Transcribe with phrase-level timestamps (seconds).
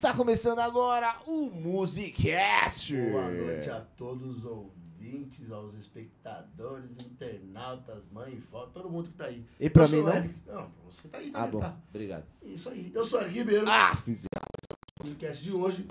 [0.00, 2.94] Tá começando agora o Musicast.
[3.10, 9.24] Boa noite a todos os ouvintes, aos espectadores, internautas, mãe, vó, todo mundo que tá
[9.24, 9.44] aí.
[9.58, 10.16] E pra Eu mim sou o não?
[10.16, 11.60] Eric- Não, você tá aí Ah, também, bom.
[11.60, 11.76] tá?
[11.90, 12.24] Obrigado.
[12.42, 12.92] Isso aí.
[12.94, 13.68] Eu sou o Eric Ribeiro.
[13.68, 14.24] Ah, fiz.
[14.96, 15.84] Podcast de hoje,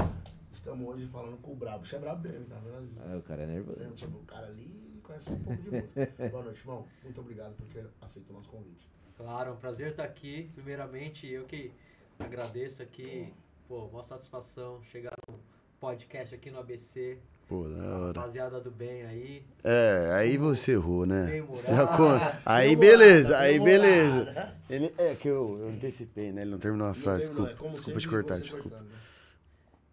[0.54, 1.86] estamos hoje falando com o Brabo.
[1.86, 2.90] Você é brabo mesmo, tá vendo?
[3.02, 3.78] Ah, o cara é nervoso.
[3.78, 6.30] Vendo sobre o cara ali conhece um pouco de música.
[6.32, 6.86] Boa noite, irmão.
[7.04, 8.88] Muito obrigado por ter aceito o nosso convite.
[9.18, 10.50] Claro, é um prazer estar aqui.
[10.56, 11.74] Primeiramente, eu que
[12.20, 13.34] agradeço aqui,
[13.68, 15.40] pô, uma satisfação chegar no
[15.80, 17.18] podcast aqui no ABC.
[17.48, 18.20] Pô, da hora.
[18.20, 21.42] Rapaziada do bem aí, É, aí você errou, né?
[21.42, 21.76] moral.
[21.76, 24.16] Já con- Aí Deu beleza, morada, aí beleza.
[24.26, 24.58] morada.
[24.70, 26.42] Ele, é que eu, eu antecipei, né?
[26.42, 27.28] Ele não terminou a frase.
[27.28, 28.70] terminou, é Desculpa, desculpa te cortar, desculpa.
[28.70, 28.96] cortando, né?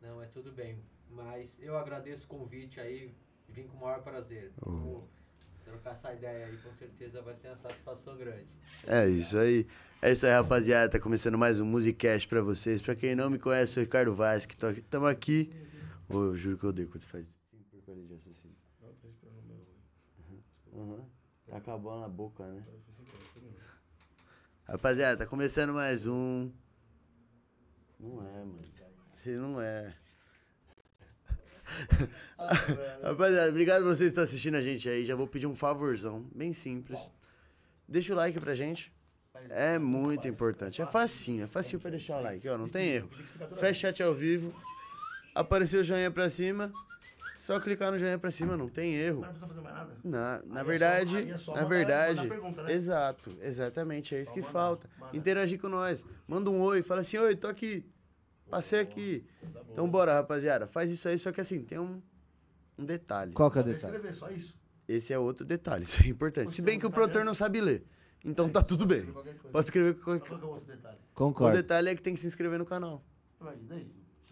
[0.03, 0.79] Não, mas tudo bem.
[1.11, 3.13] Mas eu agradeço o convite aí,
[3.49, 4.51] vim com o maior prazer.
[4.67, 5.03] Oh.
[5.65, 8.47] Trocar essa ideia aí, com certeza vai ser uma satisfação grande.
[8.87, 9.67] É isso aí.
[10.03, 10.91] É isso aí, rapaziada.
[10.91, 12.83] Tá começando mais um Musicast pra vocês.
[12.83, 15.51] Pra quem não me conhece, eu sou o Ricardo Vaz, que tô aqui- tamo aqui.
[16.09, 18.57] Ô, eu juro que eu odeio quando faz cinco porcaria de raciocínio.
[18.83, 19.47] Não, tô esperando o
[20.77, 20.85] meu.
[20.99, 21.05] Uhum.
[21.49, 22.63] Tá com a bola na boca, né?
[23.37, 23.55] Mesmo.
[24.69, 26.51] Rapaziada, tá começando mais um.
[27.99, 28.65] Não é, mano.
[29.13, 29.95] Você não é.
[32.39, 32.53] Ah.
[33.09, 35.05] Rapaziada, obrigado vocês que estão assistindo a gente aí.
[35.05, 37.11] Já vou pedir um favorzão, bem simples.
[37.89, 38.93] Deixa o like pra gente.
[39.51, 40.81] É muito importante.
[40.81, 43.11] É facinho, é facinho pra deixar o like, ó, não tem erro.
[43.59, 44.55] Fecha chat ao vivo.
[45.35, 46.73] Apareceu o joinha pra cima.
[47.37, 49.23] Só clicar no joinha pra cima, não tem erro.
[49.23, 49.97] Mas não precisa fazer mais nada.
[50.05, 52.73] Na, na Aí é verdade, só- é na verdade, mandar pergunta, né?
[52.73, 54.89] exato, exatamente, é isso que falta.
[55.01, 55.17] manda.
[55.17, 56.07] Interagir com nós.
[56.29, 57.85] Manda um oi, fala assim, oi, tô aqui.
[58.55, 59.25] Passei aqui.
[59.73, 60.67] Então bora, rapaziada.
[60.69, 62.01] Faz isso aí, só que assim, tem um,
[62.79, 63.33] um detalhe.
[63.33, 63.95] Qual que é o detalhe?
[63.97, 64.57] escrever, só isso.
[64.87, 66.55] Esse é outro detalhe, isso é importante.
[66.55, 67.85] Se bem que o produtor não sabe ler.
[68.25, 69.05] Então tá tudo bem.
[69.53, 70.97] Pode escrever qualquer Qual que é o outro detalhe?
[70.97, 71.57] O Concordo.
[71.57, 73.03] detalhe é que tem que se inscrever no canal.
[73.41, 73.91] Mas e daí?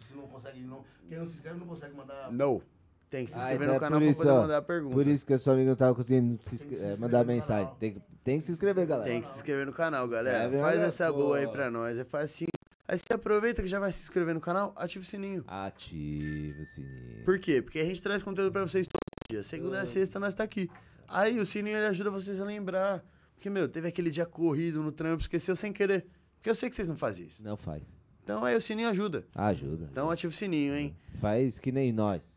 [0.08, 0.84] Se não consegue, não...
[1.08, 2.30] quem não se inscreve não consegue mandar...
[2.32, 2.62] Não.
[3.10, 4.40] Tem que se Ah, inscrever então no é canal por pra isso, poder ó.
[4.42, 4.94] mandar a pergunta.
[4.94, 7.64] Por isso que a sua amiga não tava conseguindo se inscre- é, mandar no mensagem.
[7.64, 7.76] canal.
[7.78, 9.10] Tem que, tem que se inscrever, galera.
[9.10, 10.44] Tem que se inscrever no canal, galera.
[10.44, 11.18] Inscreve, Faz olha, essa pô.
[11.18, 11.98] boa aí pra nós.
[11.98, 12.48] É facinho.
[12.92, 15.42] Aí você aproveita que já vai se inscrever no canal, ativa o sininho.
[15.46, 17.24] Ativa o sininho.
[17.24, 17.62] Por quê?
[17.62, 19.46] Porque a gente traz conteúdo pra vocês todos os dias.
[19.46, 20.70] Segunda a sexta nós tá aqui.
[21.08, 23.02] Aí o sininho ele ajuda vocês a lembrar.
[23.34, 26.04] Porque, meu, teve aquele dia corrido no trampo, esqueceu sem querer.
[26.34, 27.42] Porque eu sei que vocês não fazem isso.
[27.42, 27.82] Não faz.
[28.22, 29.26] Então aí o sininho ajuda.
[29.34, 29.88] Ajuda.
[29.90, 30.94] Então ativa o sininho, hein?
[31.18, 32.34] Faz que nem nós.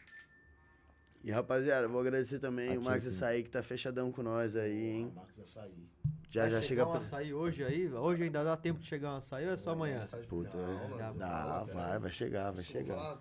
[1.22, 3.06] E rapaziada, vou agradecer também o Max.
[3.06, 5.12] Açaí que tá fechadão com nós aí, hein?
[5.14, 5.90] Max açaí.
[6.30, 7.00] Já Vai já chega um pra.
[7.00, 7.90] açaí hoje aí?
[7.94, 10.06] Hoje ainda dá tempo de chegar um açaí ou é só amanhã?
[10.28, 13.16] Puta, Não, não, já não, Dá, vai, vai chegar, vai chegar.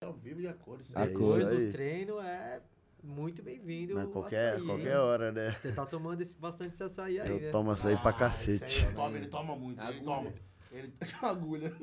[0.00, 0.86] o ao vivo e a cores.
[0.94, 1.66] É A isso cor aí.
[1.66, 2.60] do treino é
[3.02, 3.94] muito bem-vindo.
[3.94, 4.96] Mas o qualquer, açaí, qualquer hein?
[4.98, 5.50] hora, né?
[5.50, 7.50] Você tá tomando esse, bastante esse açaí aí, Eu né?
[7.50, 8.64] tomo açaí pra Ah, cacete.
[8.64, 10.32] esse aí Ele toma, ele toma muito, ele toma.
[10.70, 10.92] Ele
[11.22, 11.72] uma agulha.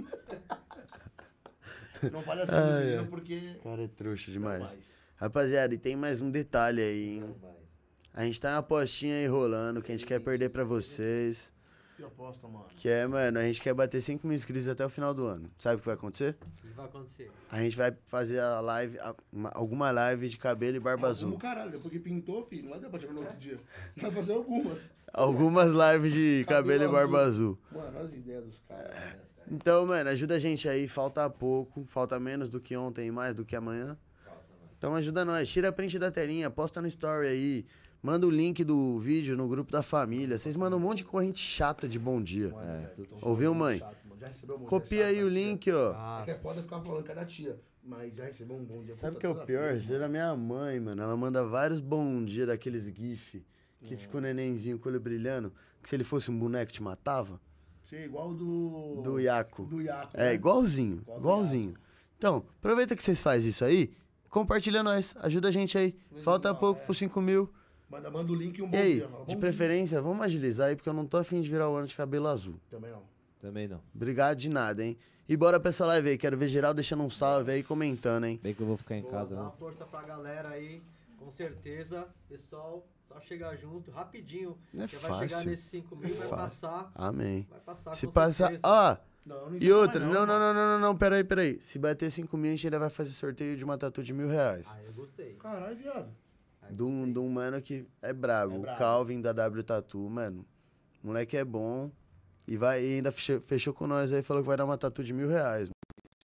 [2.11, 2.53] Não fale assim,
[2.99, 3.07] ai.
[3.09, 3.55] porque.
[3.63, 4.59] Cara, é trouxa demais.
[4.61, 4.79] mais.
[5.15, 7.35] Rapaziada, e tem mais um detalhe aí, Não hein?
[8.13, 11.51] A gente tá uma apostinha aí rolando que a gente quer perder pra vocês.
[11.95, 12.65] Que aposta, mano.
[12.77, 15.49] Que é, mano, a gente quer bater 5 mil inscritos até o final do ano.
[15.59, 16.35] Sabe o que vai acontecer?
[16.41, 17.31] O que vai acontecer?
[17.51, 21.27] A gente vai fazer a live, a- uma- alguma live de cabelo e barba Alguma,
[21.27, 21.37] azul.
[21.39, 22.63] caralho, porque pintou, filho.
[22.63, 23.59] Não vai dar pra chegar no outro dia.
[23.97, 24.89] Vai fazer algumas.
[25.13, 27.57] Algumas lives de cabelo e Cabelo barba azul.
[27.71, 27.83] azul.
[27.83, 29.17] Mano, olha as ideias dos caras.
[29.51, 30.87] Então, mano, ajuda a gente aí.
[30.87, 31.85] Falta pouco.
[31.87, 33.95] Falta menos do que ontem e mais do que amanhã.
[34.77, 35.47] Então ajuda nós.
[35.49, 37.65] Tira a print da telinha, posta no story aí.
[38.03, 40.37] Manda o link do vídeo no grupo da família.
[40.37, 42.49] Vocês mandam um monte de corrente chata de bom dia.
[42.49, 43.79] Mano, É, tudo tô Ouviu, mãe?
[43.79, 43.95] chato.
[44.67, 45.39] Copia É aí o a tia.
[45.39, 45.91] link, ó.
[45.91, 47.57] É Ah, que é foda ficar falando cada tia.
[47.81, 48.93] Mas já recebeu um bom dia.
[48.93, 49.71] Sabe o que é o pior?
[49.73, 51.01] vez, Ser da minha mãe, mano.
[51.01, 53.41] Ela manda vários bom dia daqueles gif
[53.81, 55.53] que fica o nenenzinho com o olho brilhando.
[55.81, 57.39] Que se ele fosse um boneco te matava.
[57.83, 59.01] Ser igual do.
[59.01, 59.63] Do Iaco.
[59.65, 60.11] Do Iaco.
[60.13, 60.33] É, né?
[60.33, 61.01] igualzinho.
[61.03, 61.73] Igual Igualzinho.
[62.17, 63.91] Então, aproveita que vocês fazem isso aí.
[64.29, 65.13] Compartilha nós.
[65.19, 65.95] Ajuda a gente aí.
[66.21, 66.85] Falta pouco é.
[66.85, 67.49] pros 5 mil.
[67.93, 69.07] Manda, manda o link e um bom E aí, dia.
[69.07, 71.85] Fala, de preferência, vamos agilizar aí, porque eu não tô afim de virar o ano
[71.87, 72.55] de cabelo azul.
[72.69, 73.03] Também não.
[73.39, 73.81] Também não.
[73.93, 74.97] Obrigado de nada, hein?
[75.29, 76.17] E bora pra essa live aí.
[76.17, 78.39] Quero ver geral deixando um salve aí, comentando, hein?
[78.41, 79.41] Bem que eu vou ficar em Boa, casa, dá né?
[79.43, 80.81] uma força pra galera aí,
[81.19, 82.07] com certeza.
[82.29, 84.57] Pessoal, só chegar junto, rapidinho.
[84.77, 85.49] É Você vai chegar fácil.
[85.51, 86.37] nesses 5 mil, vai Fácil.
[86.69, 86.91] passar.
[86.95, 87.45] Amém.
[87.49, 88.47] Vai passar Se com passar.
[88.47, 88.61] certeza.
[88.63, 89.99] Ó, Não, não e outra.
[89.99, 90.39] Não, não, mano.
[90.39, 90.97] não, não, não, não.
[90.97, 91.61] Peraí, peraí.
[91.61, 94.27] Se bater 5 mil, a gente ainda vai fazer sorteio de uma tatu de mil
[94.27, 94.73] reais.
[94.75, 95.33] Ah, eu gostei.
[95.35, 96.07] Caralho, viado.
[96.71, 98.65] De um, de um mano que é brabo.
[98.65, 98.77] É o.
[98.77, 100.45] Calvin da W Tatu, mano.
[101.03, 101.91] Moleque é bom.
[102.47, 105.03] E, vai, e ainda fechou, fechou com nós aí, falou que vai dar uma tatu
[105.03, 105.69] de mil reais.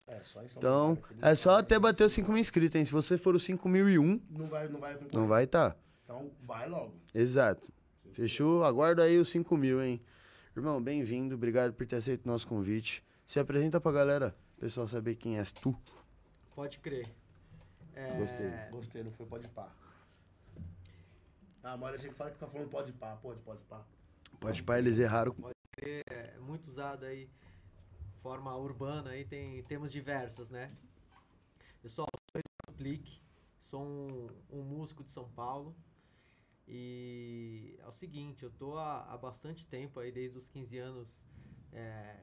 [0.07, 2.85] É, só em São Então, é só até bater os 5 mil inscritos, hein?
[2.85, 5.77] Se você for os 5 mil e um, Não vai, não vai não vai tá.
[6.05, 6.95] Então, vai logo.
[7.13, 7.73] Exato.
[8.13, 8.65] Fechou?
[8.65, 10.01] Aguarda aí os 5 mil, hein?
[10.57, 11.35] Irmão, bem-vindo.
[11.35, 13.05] Obrigado por ter aceito o nosso convite.
[13.27, 14.35] Se apresenta pra galera.
[14.57, 15.77] O pessoal saber quem és tu.
[16.55, 17.11] Pode crer.
[17.95, 18.51] É, Gostei.
[18.71, 19.71] Gostei, não foi pode pá.
[21.69, 23.85] Ah, mas achei que fala que fica falando pode pá, pode, pode pá.
[24.39, 25.35] Pode pá, eles erraram.
[25.81, 27.29] é muito usado aí,
[28.23, 30.73] forma urbana aí, tem termos diversos, né?
[31.83, 32.07] Eu sou
[32.69, 33.21] Aplique,
[33.61, 35.75] sou um, um músico de São Paulo.
[36.69, 41.21] E é o seguinte, eu tô há, há bastante tempo aí, desde os 15 anos,
[41.73, 42.21] é,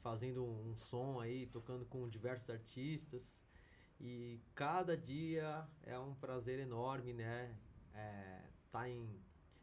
[0.00, 3.38] fazendo um, um som aí, tocando com diversos artistas.
[4.00, 7.54] E cada dia é um prazer enorme, né?
[7.94, 9.06] É, tá em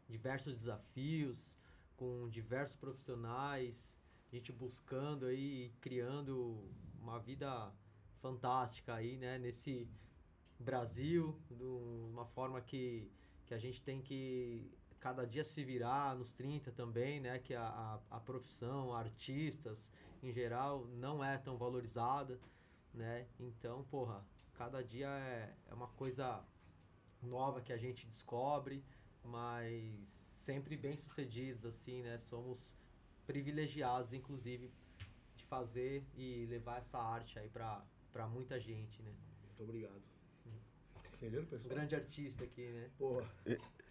[0.08, 1.58] diversos desafios,
[1.96, 3.98] com diversos profissionais,
[4.32, 6.64] gente buscando aí, criando
[7.00, 7.72] uma vida
[8.20, 9.38] fantástica aí, né?
[9.38, 9.88] Nesse
[10.58, 13.10] Brasil, de uma forma que,
[13.46, 14.70] que a gente tem que
[15.00, 17.38] cada dia se virar nos 30 também, né?
[17.38, 19.92] Que a, a, a profissão, artistas
[20.22, 22.38] em geral, não é tão valorizada,
[22.92, 23.26] né?
[23.38, 24.24] Então, porra,
[24.54, 26.44] cada dia é, é uma coisa
[27.22, 28.84] nova que a gente descobre,
[29.24, 32.18] mas sempre bem sucedidos, assim, né?
[32.18, 32.76] Somos
[33.26, 34.70] privilegiados, inclusive,
[35.36, 39.12] de fazer e levar essa arte aí pra, pra muita gente, né?
[39.44, 40.02] Muito obrigado.
[41.20, 41.74] Entenderam, pessoal?
[41.74, 42.88] Grande artista aqui, né?
[42.96, 43.28] Porra.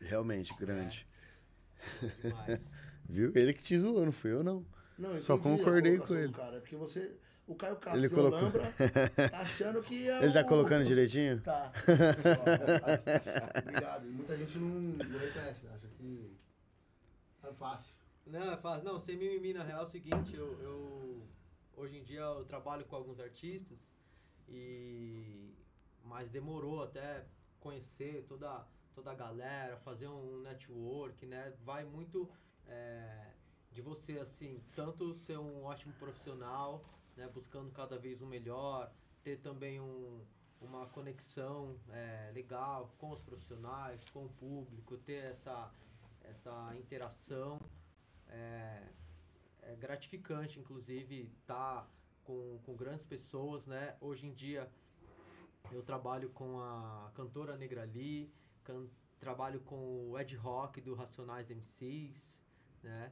[0.01, 1.07] Realmente, grande.
[2.23, 2.59] Demais.
[3.07, 3.31] Viu?
[3.35, 4.65] Ele que te zoou, não fui eu, não.
[4.97, 6.33] Não, eu Só concordei com ele.
[6.33, 7.15] Cara, é porque você.
[7.49, 8.37] O Caio Castro Ele do colocou.
[8.39, 8.71] Olambra
[9.31, 10.23] tá achando que é.
[10.23, 11.41] Ele tá o- colocando direitinho?
[11.41, 11.71] Tá.
[13.65, 14.05] Obrigado.
[14.07, 15.71] E muita gente não, não reconhece, né?
[15.75, 16.31] Acha que
[17.43, 17.95] é fácil.
[18.27, 18.83] Não, é fácil.
[18.85, 21.27] Não, sem mimimi, na real é o seguinte, eu, eu-
[21.75, 23.79] Hoje em dia eu trabalho com alguns artistas
[24.49, 25.49] e...
[26.03, 27.23] Mas demorou até
[27.61, 31.53] conhecer toda, toda a galera, fazer um network, né?
[31.63, 32.29] Vai muito
[32.67, 33.27] é,
[33.71, 36.83] de você, assim, tanto ser um ótimo profissional,
[37.19, 37.27] né?
[37.27, 38.91] Buscando cada vez o melhor,
[39.23, 40.21] ter também um,
[40.61, 45.71] uma conexão é, legal com os profissionais, com o público, ter essa,
[46.23, 47.59] essa interação
[48.29, 48.83] é,
[49.61, 51.87] é gratificante, inclusive, estar
[52.23, 53.95] com, com grandes pessoas, né?
[54.01, 54.69] Hoje em dia
[55.71, 58.31] eu trabalho com a cantora Negra Lee,
[58.63, 58.87] can-
[59.19, 62.43] trabalho com o Ed Rock do Racionais MCs,
[62.81, 63.11] né?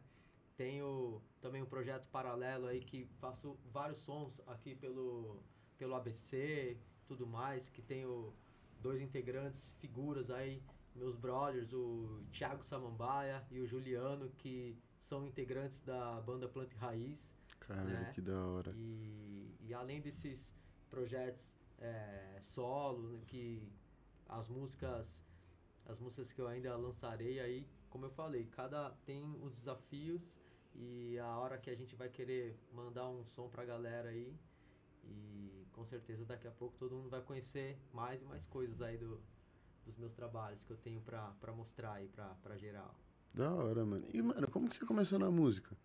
[0.57, 5.39] Tenho também um projeto paralelo aí que faço vários sons aqui pelo,
[5.77, 6.75] pelo ABC,
[7.06, 8.33] tudo mais, que tenho
[8.81, 10.62] dois integrantes, figuras aí,
[10.95, 16.77] meus brothers, o Thiago Samambaia e o Juliano, que são integrantes da banda Planta e
[16.77, 17.31] Raiz.
[17.60, 18.12] Caralho, Né?
[18.13, 18.74] que da hora.
[18.75, 20.56] E, e além desses
[20.89, 23.62] projetos é, solo, né, que
[24.27, 25.24] as músicas,
[25.86, 30.42] as músicas que eu ainda lançarei aí, como eu falei, cada tem os desafios
[30.77, 34.33] e a hora que a gente vai querer mandar um som pra galera aí.
[35.03, 38.97] E com certeza daqui a pouco todo mundo vai conhecer mais e mais coisas aí
[38.97, 39.19] do,
[39.85, 42.94] dos meus trabalhos que eu tenho pra, pra mostrar aí pra, pra geral.
[43.33, 44.06] Da hora, mano.
[44.13, 45.75] E, mano, como que você começou na música?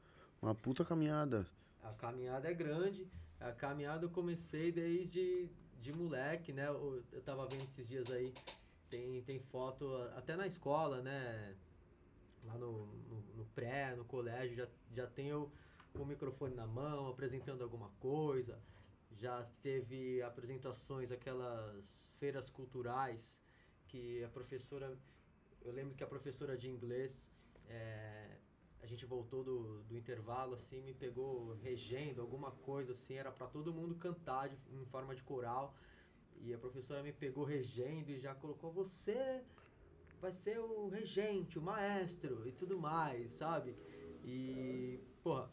[0.41, 1.47] Uma puta caminhada.
[1.83, 3.09] A caminhada é grande.
[3.41, 5.51] A caminhada eu comecei desde
[5.81, 6.69] de moleque, né?
[6.69, 8.33] Eu, eu tava vendo esses dias aí,
[8.89, 11.57] tem, tem foto até na escola, né?
[12.45, 15.51] Lá no, no, no pré, no colégio, já, já tenho
[15.95, 18.59] com o microfone na mão, apresentando alguma coisa.
[19.11, 23.41] Já teve apresentações, aquelas feiras culturais
[23.89, 24.97] que a professora.
[25.63, 27.31] Eu lembro que a professora de inglês.
[27.69, 28.39] é,
[28.83, 33.47] a gente voltou do, do intervalo, assim, me pegou regendo, alguma coisa assim, era para
[33.47, 35.73] todo mundo cantar de- em forma de coral.
[36.41, 39.45] E a professora me pegou regendo e já colocou você
[40.21, 43.77] vai ser o regente, o maestro e tudo mais, sabe?
[44.25, 45.51] E, porra,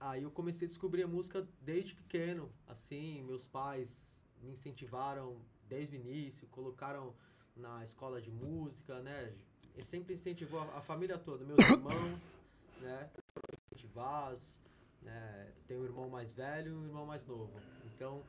[0.00, 5.96] aí eu comecei a descobrir a música desde pequeno, assim, meus pais me incentivaram desde
[5.96, 7.14] o início, colocaram
[7.56, 9.32] na escola de música, né?
[9.74, 12.36] Ele sempre incentivou a, a família toda, meus irmãos,
[12.80, 13.10] né?
[13.66, 14.58] Incentivados,
[15.02, 15.52] né?
[15.66, 17.52] Tem um irmão mais velho e um irmão mais novo.
[17.94, 18.22] Então,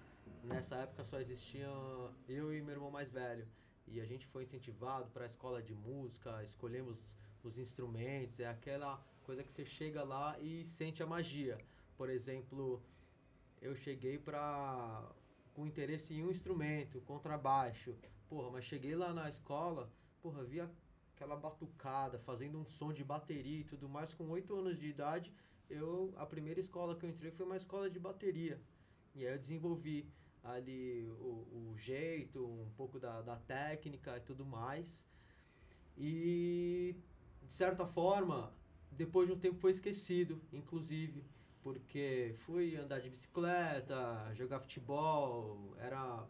[0.44, 3.48] nessa época só existiam eu e meu irmão mais velho.
[3.88, 8.98] E a gente foi incentivado para a escola de música, escolhemos os instrumentos, é aquela
[9.24, 11.58] coisa que você chega lá e sente a magia.
[11.98, 12.82] Por exemplo,
[13.62, 15.12] eu cheguei para
[15.54, 17.96] com interesse em um instrumento, contrabaixo.
[18.30, 19.92] Porra, mas cheguei lá na escola,
[20.22, 20.62] porra, vi
[21.16, 24.14] aquela batucada, fazendo um som de bateria e tudo mais.
[24.14, 25.34] Com oito anos de idade,
[25.70, 28.62] eu a primeira escola que eu entrei foi uma escola de bateria.
[29.16, 30.08] E aí eu desenvolvi
[30.44, 35.06] ali o, o jeito, um pouco da, da técnica e tudo mais.
[35.98, 36.96] E
[37.50, 38.54] de certa forma,
[38.92, 41.26] depois de um tempo foi esquecido, inclusive.
[41.64, 46.26] porque fui andar de bicicleta, jogar futebol, era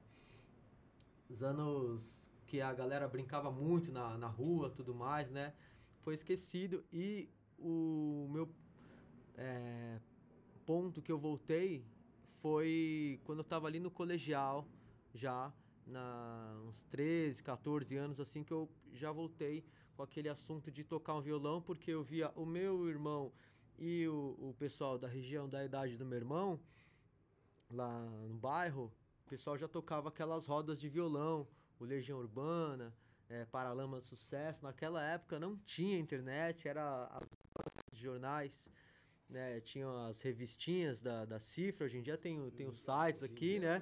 [1.30, 5.54] os anos que a galera brincava muito na, na rua, tudo mais, né?
[6.02, 8.50] Foi esquecido e o meu
[9.38, 10.00] é,
[10.66, 11.86] ponto que eu voltei
[12.42, 14.66] foi quando eu estava ali no colegial,
[15.14, 15.54] já,
[15.86, 19.64] na, uns 13, 14 anos, assim, que eu já voltei
[20.00, 23.34] com aquele assunto de tocar um violão, porque eu via o meu irmão
[23.78, 26.58] e o, o pessoal da região da idade do meu irmão,
[27.70, 28.94] lá no bairro,
[29.26, 31.46] o pessoal já tocava aquelas rodas de violão,
[31.78, 32.96] o Legião Urbana,
[33.28, 34.64] é, Paralama de Sucesso.
[34.64, 37.10] Naquela época não tinha internet, era
[37.92, 38.72] as jornais
[39.30, 39.60] né?
[39.60, 43.82] Tinham as revistinhas da, da cifra, hoje em dia tem, tem os sites aqui, né?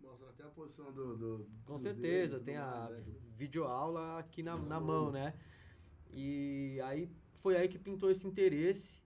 [0.00, 1.16] Mostra até a posição do.
[1.16, 3.14] do Com certeza, dedos, tem a mais, né?
[3.36, 5.34] videoaula aqui na, na mão, né?
[6.12, 7.10] E aí
[7.40, 9.00] foi aí que pintou esse interesse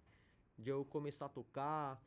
[0.58, 2.02] de eu começar a tocar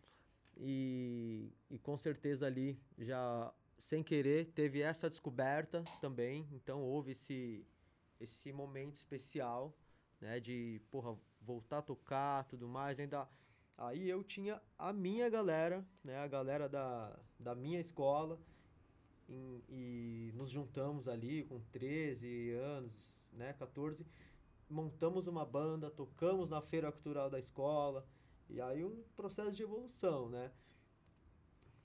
[0.57, 7.65] e, e com certeza ali já sem querer teve essa descoberta também, então houve esse
[8.19, 9.77] esse momento especial,
[10.21, 13.27] né, de porra voltar a tocar, tudo mais, ainda
[13.77, 18.39] Aí eu tinha a minha galera, né, a galera da, da minha escola,
[19.27, 24.05] em, e nos juntamos ali com 13 anos, né, 14,
[24.69, 28.07] montamos uma banda, tocamos na feira cultural da escola,
[28.49, 30.51] e aí um processo de evolução, né?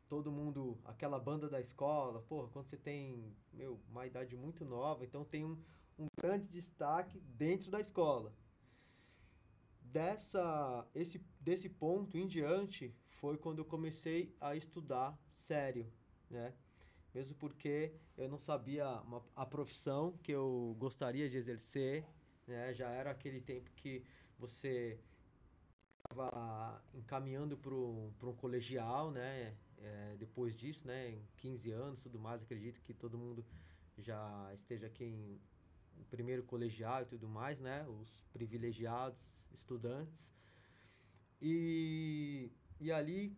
[0.09, 5.05] Todo mundo, aquela banda da escola, porra, quando você tem, meu, uma idade muito nova,
[5.05, 5.57] então tem um,
[5.99, 8.35] um grande destaque dentro da escola,
[9.91, 15.93] dessa esse desse ponto em diante foi quando eu comecei a estudar sério,
[16.29, 16.55] né?
[17.13, 22.07] Mesmo porque eu não sabia uma, a profissão que eu gostaria de exercer,
[22.51, 22.75] né?
[22.75, 24.05] Já era aquele tempo que
[24.39, 24.99] você
[26.11, 29.57] estava encaminhando para um colegial, né?
[29.79, 31.11] É, depois disso, né?
[31.11, 33.45] Em 15 anos, tudo mais, acredito que todo mundo
[33.97, 35.41] já esteja aqui em
[36.11, 37.87] primeiro colegial e tudo mais, né?
[37.89, 40.33] Os privilegiados estudantes.
[41.41, 43.37] E, e ali,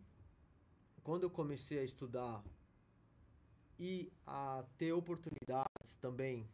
[1.03, 2.43] quando eu comecei a estudar
[3.79, 6.49] e a ter oportunidades também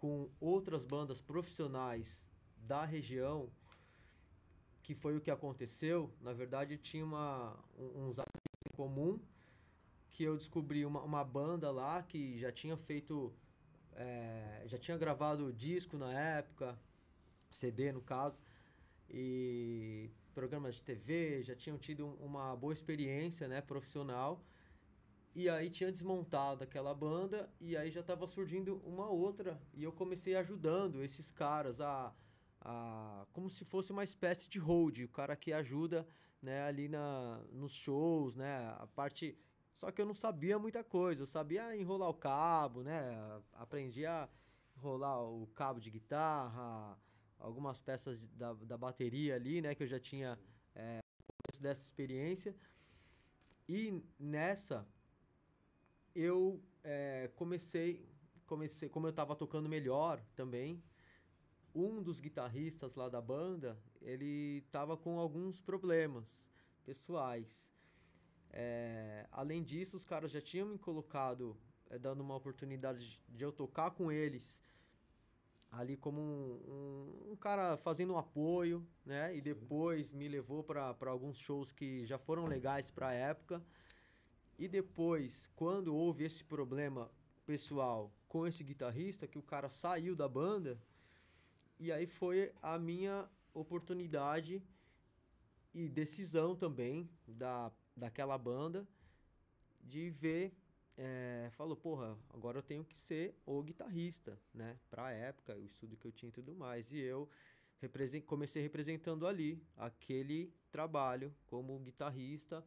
[0.00, 2.24] com outras bandas profissionais
[2.56, 3.48] da região,
[4.82, 9.20] que foi o que aconteceu, na verdade tinha uma, uns amigos em comum
[10.10, 13.32] que eu descobri uma, uma banda lá que já tinha feito
[13.98, 16.78] é, já tinha gravado disco na época,
[17.50, 18.40] CD no caso,
[19.10, 24.40] e programas de TV, já tinham tido uma boa experiência né, profissional.
[25.38, 29.62] E aí tinha desmontado aquela banda e aí já estava surgindo uma outra.
[29.72, 32.12] E eu comecei ajudando esses caras a,
[32.60, 36.04] a como se fosse uma espécie de hold, o cara que ajuda
[36.42, 39.38] né, ali na, nos shows, né, a parte
[39.76, 41.22] só que eu não sabia muita coisa.
[41.22, 43.00] Eu sabia enrolar o cabo, né?
[43.52, 44.28] Aprendi a
[44.76, 46.98] enrolar o cabo de guitarra,
[47.38, 49.72] algumas peças da, da bateria ali, né?
[49.76, 50.36] Que eu já tinha
[50.74, 50.98] é,
[51.60, 52.56] dessa experiência.
[53.68, 54.84] E nessa,
[56.18, 58.04] eu é, comecei,
[58.46, 60.82] comecei, como eu estava tocando melhor também,
[61.74, 66.50] um dos guitarristas lá da banda, ele estava com alguns problemas
[66.84, 67.72] pessoais.
[68.50, 71.56] É, além disso, os caras já tinham me colocado,
[71.88, 74.60] é, dando uma oportunidade de eu tocar com eles
[75.70, 79.36] ali como um, um, um cara fazendo um apoio, né?
[79.36, 83.62] E depois me levou para alguns shows que já foram legais para a época.
[84.58, 87.10] E depois, quando houve esse problema
[87.46, 90.78] pessoal com esse guitarrista, que o cara saiu da banda,
[91.78, 94.62] e aí foi a minha oportunidade
[95.72, 98.86] e decisão também da daquela banda
[99.82, 100.54] de ver
[101.00, 104.76] é, falou, porra, agora eu tenho que ser o guitarrista, né?
[104.90, 106.90] Pra época, o estudo que eu tinha e tudo mais.
[106.90, 107.28] E eu
[108.26, 112.64] comecei representando ali aquele trabalho como guitarrista.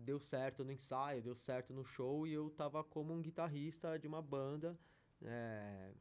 [0.00, 4.06] Deu certo no ensaio, deu certo no show e eu tava como um guitarrista de
[4.06, 4.78] uma banda,
[5.22, 5.92] é,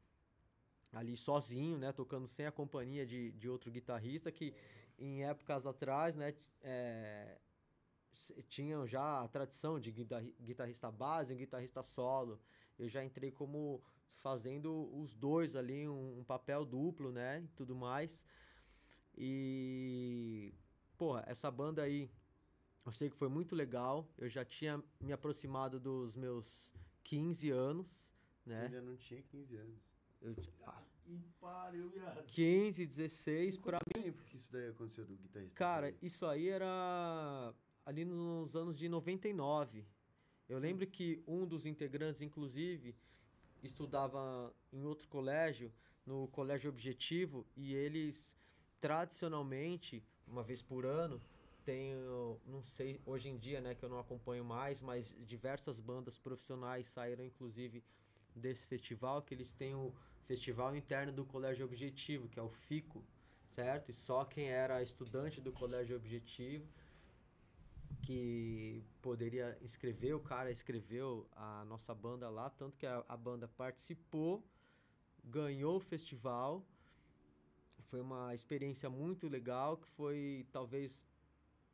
[0.94, 1.92] ali sozinho, né?
[1.92, 4.54] Tocando sem a companhia de, de outro guitarrista que
[4.98, 6.34] em épocas atrás, né?
[6.62, 7.38] É,
[8.48, 12.40] tinham já a tradição de guitarrista base e guitarrista solo.
[12.78, 13.82] Eu já entrei como
[14.16, 17.42] fazendo os dois ali, um, um, papel duplo, né?
[17.42, 18.26] E tudo mais.
[19.18, 20.54] E,
[20.98, 22.10] porra, essa banda aí,
[22.90, 24.08] eu sei que foi muito legal.
[24.18, 28.12] Eu já tinha me aproximado dos meus 15 anos,
[28.44, 28.62] né?
[28.62, 29.80] Você ainda não tinha 15 anos.
[30.20, 32.26] Eu, ah, que pariu, viado.
[32.26, 34.02] 15, 16, pra mim.
[34.02, 35.56] tempo que isso daí aconteceu do guitarrista?
[35.56, 37.54] Cara, isso aí era
[37.86, 39.86] ali nos anos de 99.
[40.50, 42.96] Eu lembro que um dos integrantes, inclusive,
[43.62, 45.72] estudava em outro colégio,
[46.04, 48.36] no Colégio Objetivo, e eles
[48.82, 51.22] tradicionalmente, uma vez por ano,
[51.70, 51.94] tem,
[52.48, 56.88] não sei, hoje em dia, né, que eu não acompanho mais, mas diversas bandas profissionais
[56.88, 57.84] saíram, inclusive,
[58.36, 59.94] desse festival, que eles têm o
[60.26, 63.04] festival interno do Colégio Objetivo, que é o FICO,
[63.46, 63.92] certo?
[63.92, 66.68] E só quem era estudante do Colégio Objetivo
[68.02, 73.48] que poderia inscrever, o cara escreveu a nossa banda lá, tanto que a, a banda
[73.48, 74.44] participou,
[75.24, 76.66] ganhou o festival.
[77.90, 81.09] Foi uma experiência muito legal, que foi talvez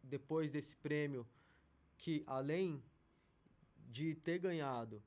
[0.09, 1.27] depois desse prêmio
[1.97, 2.83] que além
[3.89, 5.01] de ter ganhado,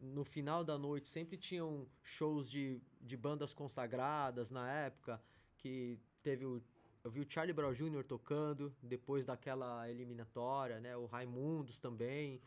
[0.00, 5.20] no final da noite sempre tinham shows de, de bandas consagradas na época,
[5.56, 6.62] que teve o
[7.04, 8.02] eu vi o Charlie Brown Jr.
[8.02, 10.96] tocando depois daquela eliminatória, né?
[10.96, 12.40] O Raimundos também.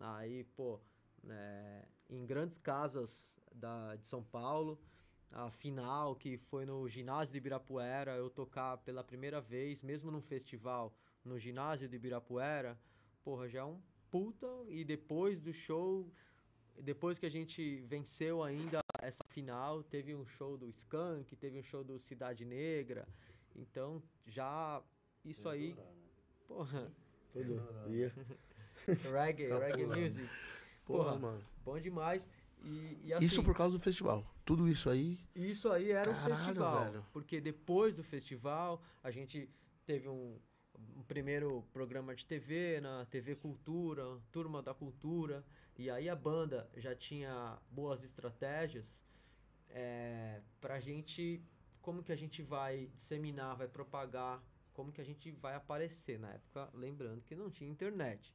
[0.00, 0.80] Aí, pô,
[1.22, 1.84] né?
[2.08, 4.80] em grandes casas da, de São Paulo.
[5.30, 10.22] A final, que foi no ginásio de Ibirapuera, eu tocar pela primeira vez, mesmo num
[10.22, 10.94] festival,
[11.28, 12.78] no ginásio de Ibirapuera,
[13.22, 13.80] porra, já é um
[14.10, 14.46] puta.
[14.68, 16.10] E depois do show,
[16.80, 21.62] depois que a gente venceu ainda essa final, teve um show do Skank, teve um
[21.62, 23.06] show do Cidade Negra.
[23.54, 24.82] Então, já
[25.24, 25.72] isso aí.
[25.72, 26.02] Adorar, né?
[26.46, 26.92] Porra.
[29.12, 30.28] reggae, reggae music.
[30.84, 31.44] Porra, porra, mano.
[31.64, 32.28] Bom demais.
[32.62, 34.24] E, e assim, isso por causa do festival.
[34.44, 35.20] Tudo isso aí.
[35.34, 36.84] Isso aí era Caralho, o festival.
[36.84, 37.06] Velho.
[37.12, 39.48] Porque depois do festival, a gente
[39.84, 40.38] teve um,
[40.96, 45.44] um, primeiro programa de TV na TV Cultura, Turma da Cultura.
[45.76, 49.04] E aí a banda já tinha boas estratégias
[49.70, 51.42] é, pra gente
[51.80, 54.42] como que a gente vai disseminar, vai propagar,
[54.74, 58.34] como que a gente vai aparecer na época, lembrando que não tinha internet.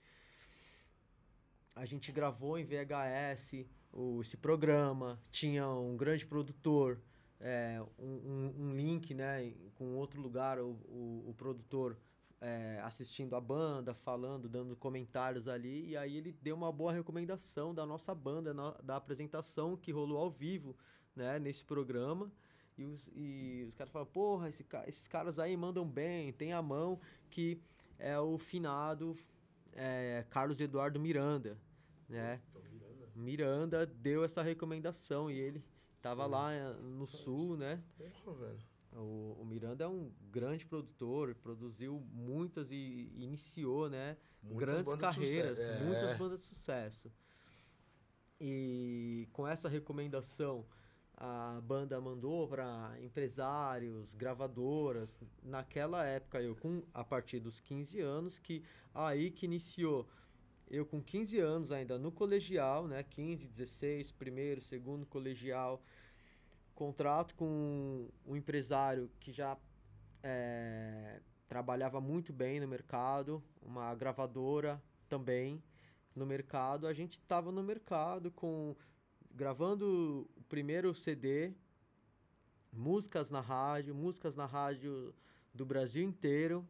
[1.76, 7.00] A gente gravou em VHS o, esse programa, tinha um grande produtor,
[7.40, 11.98] é, um, um, um, link né, com outro lugar, o, o, o produtor
[12.44, 17.74] é, assistindo a banda, falando, dando comentários ali, e aí ele deu uma boa recomendação
[17.74, 20.76] da nossa banda, na, da apresentação que rolou ao vivo
[21.16, 22.30] né, nesse programa.
[22.78, 26.62] E os, e os caras falam, porra, esse, esses caras aí mandam bem, tem a
[26.62, 27.62] mão que
[27.98, 29.16] é o finado
[29.72, 31.58] é, Carlos Eduardo Miranda,
[32.10, 32.42] né?
[32.54, 33.10] Miranda.
[33.16, 35.64] Miranda deu essa recomendação e ele
[36.02, 37.82] tava lá eh, no sul, né?
[37.98, 38.73] Porra, velho.
[38.96, 44.18] O, o, Miranda é um grande produtor, produziu muitas e iniciou, né?
[44.42, 45.84] Muitas grandes carreiras, é.
[45.84, 47.12] muitas bandas de sucesso.
[48.40, 50.66] E com essa recomendação
[51.16, 55.20] a banda mandou para empresários, gravadoras.
[55.44, 60.08] Naquela época, eu com a partir dos 15 anos, que aí que iniciou.
[60.70, 63.04] Eu com 15 anos ainda no colegial, né?
[63.04, 65.84] 15, 16, primeiro, segundo colegial.
[66.74, 69.58] Contrato com um empresário que já
[70.24, 75.64] é, trabalhava muito bem no mercado, uma gravadora também
[76.16, 76.88] no mercado.
[76.88, 78.76] A gente estava no mercado com
[79.32, 81.54] gravando o primeiro CD,
[82.72, 85.14] músicas na rádio, músicas na rádio
[85.54, 86.68] do Brasil inteiro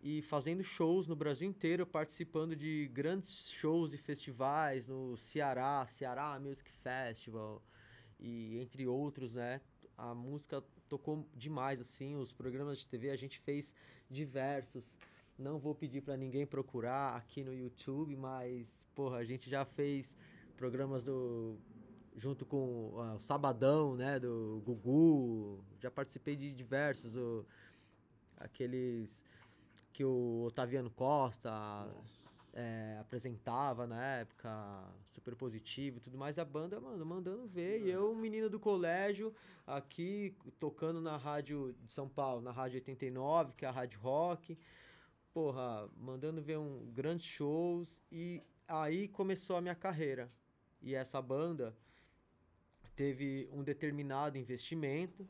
[0.00, 6.38] e fazendo shows no Brasil inteiro, participando de grandes shows e festivais no Ceará, Ceará
[6.38, 7.62] Music Festival
[8.18, 9.60] e entre outros, né?
[9.96, 13.74] A música tocou demais assim, os programas de TV a gente fez
[14.10, 14.96] diversos.
[15.38, 20.16] Não vou pedir para ninguém procurar aqui no YouTube, mas porra, a gente já fez
[20.56, 21.56] programas do
[22.16, 25.64] junto com uh, o Sabadão, né, do Gugu.
[25.80, 27.46] Já participei de diversos, o,
[28.36, 29.24] aqueles
[29.92, 31.50] que o Otaviano Costa
[32.58, 34.50] é, apresentava na época,
[35.12, 36.40] super positivo e tudo mais.
[36.40, 37.82] A banda, mano, mandando ver.
[37.82, 39.32] E eu, menino do colégio,
[39.64, 44.58] aqui tocando na rádio de São Paulo, na rádio 89, que é a rádio rock.
[45.32, 48.02] Porra, mandando ver um grandes shows.
[48.10, 50.28] E aí começou a minha carreira.
[50.82, 51.76] E essa banda
[52.96, 55.28] teve um determinado investimento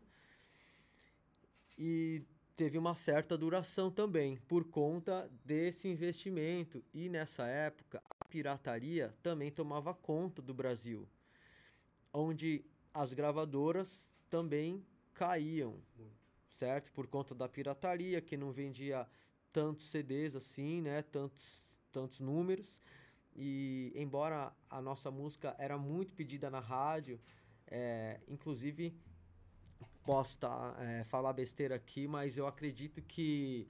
[1.76, 2.22] e
[2.58, 6.84] teve uma certa duração também por conta desse investimento.
[6.92, 11.08] E nessa época, a pirataria também tomava conta do Brasil,
[12.12, 15.80] onde as gravadoras também caíam,
[16.50, 16.90] certo?
[16.90, 19.06] Por conta da pirataria, que não vendia
[19.52, 21.02] tantos CDs assim, né?
[21.02, 22.82] Tantos, tantos números.
[23.36, 27.20] E embora a nossa música era muito pedida na rádio,
[27.68, 28.96] é, inclusive,
[30.08, 33.68] posso tá, é, falar besteira aqui, mas eu acredito que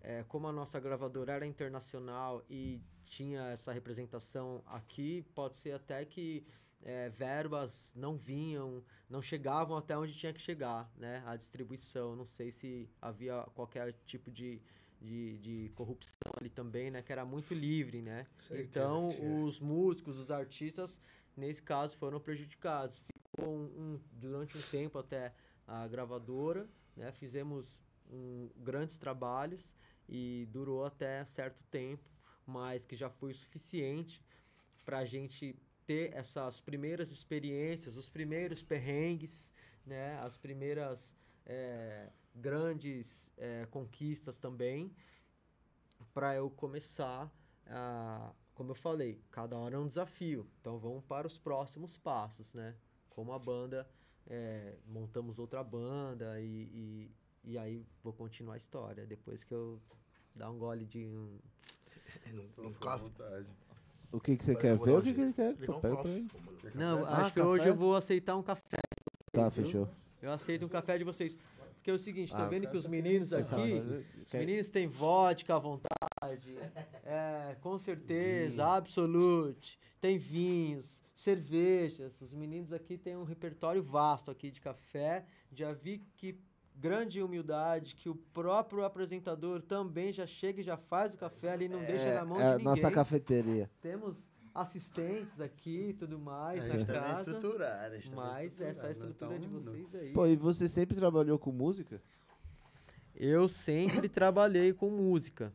[0.00, 6.04] é, como a nossa gravadora era internacional e tinha essa representação aqui, pode ser até
[6.04, 6.44] que
[6.82, 11.22] é, verbas não vinham, não chegavam até onde tinha que chegar, né?
[11.24, 14.60] A distribuição, não sei se havia qualquer tipo de,
[15.00, 17.02] de, de corrupção ali também, né?
[17.02, 18.26] Que era muito livre, né?
[18.50, 19.44] Então, é.
[19.44, 20.98] os músicos, os artistas,
[21.36, 23.00] nesse caso, foram prejudicados.
[23.30, 25.32] Ficou um, um- durante um tempo até
[25.66, 27.12] a gravadora, né?
[27.12, 29.74] Fizemos um, grandes trabalhos
[30.08, 32.08] e durou até certo tempo,
[32.46, 34.22] mas que já foi o suficiente
[34.84, 39.52] para a gente ter essas primeiras experiências, os primeiros perrengues,
[39.86, 40.18] né?
[40.20, 44.94] As primeiras eh, grandes eh, conquistas também,
[46.12, 47.32] para eu começar
[47.66, 50.48] a, como eu falei, cada hora é um desafio.
[50.60, 52.76] Então vamos para os próximos passos, né?
[53.10, 53.88] Como a banda,
[54.28, 57.10] eh, montamos outra banda e, e,
[57.44, 59.06] e aí vou continuar a história.
[59.06, 59.80] Depois que eu
[60.34, 61.38] dar um gole de um.
[62.32, 63.46] Não, não Fica à vontade.
[64.12, 64.98] O que, que você quer ver?
[64.98, 65.52] O que, que ele quer?
[65.70, 66.28] Um Pega pra ele.
[66.74, 68.76] Não, Ah, acho que hoje eu vou aceitar um café.
[69.32, 69.64] Tá, viu?
[69.64, 69.88] fechou.
[70.20, 71.38] Eu aceito um café de vocês.
[71.74, 73.80] Porque é o seguinte, tô Ah, vendo que os meninos aqui.
[74.26, 76.11] Os meninos têm vodka à vontade,
[77.04, 79.78] é, com certeza, absolute.
[80.00, 82.20] Tem vinhos, cervejas.
[82.20, 85.24] Os meninos aqui têm um repertório vasto aqui de café.
[85.52, 86.36] Já vi que
[86.74, 91.68] grande humildade, que o próprio apresentador também já chega e já faz o café ali,
[91.68, 92.64] não deixa na mão É de a ninguém.
[92.64, 93.70] nossa cafeteria.
[93.80, 94.16] Temos
[94.54, 97.20] assistentes aqui e tudo mais A na gente tá bem casa.
[97.20, 97.94] estruturado.
[97.94, 100.12] a gente tá Mas essa é estrutura de vocês aí.
[100.12, 102.00] Pô, e você sempre trabalhou com música?
[103.14, 105.52] Eu sempre trabalhei com música.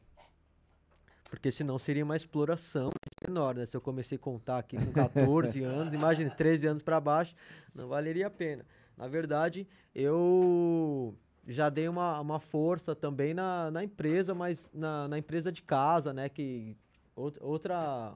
[1.29, 2.89] Porque senão seria uma exploração
[3.25, 3.65] menor, né?
[3.65, 7.35] Se eu comecei a contar aqui com 14 anos, imagine 13 anos para baixo,
[7.75, 8.65] não valeria a pena.
[8.95, 11.13] Na verdade, eu
[11.45, 16.13] já dei uma, uma força também na, na empresa, mas na, na empresa de casa,
[16.13, 16.29] né?
[16.29, 16.75] Que
[17.15, 18.13] out- outra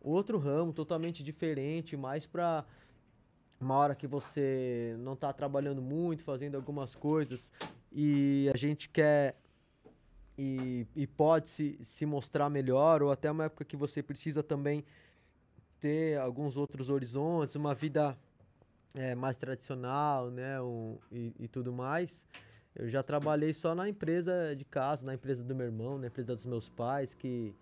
[0.00, 2.64] outro ramo totalmente diferente, mais para
[3.60, 7.50] uma hora que você não está trabalhando muito, fazendo algumas coisas
[7.92, 9.36] e a gente quer
[10.38, 14.84] e, e pode se, se mostrar melhor, ou até uma época que você precisa também
[15.80, 18.16] ter alguns outros horizontes, uma vida
[18.94, 22.24] eh, mais tradicional, né, um, e, e tudo mais.
[22.74, 26.34] Eu já trabalhei só na empresa de casa, na empresa do meu irmão, na empresa
[26.36, 27.54] dos meus pais, que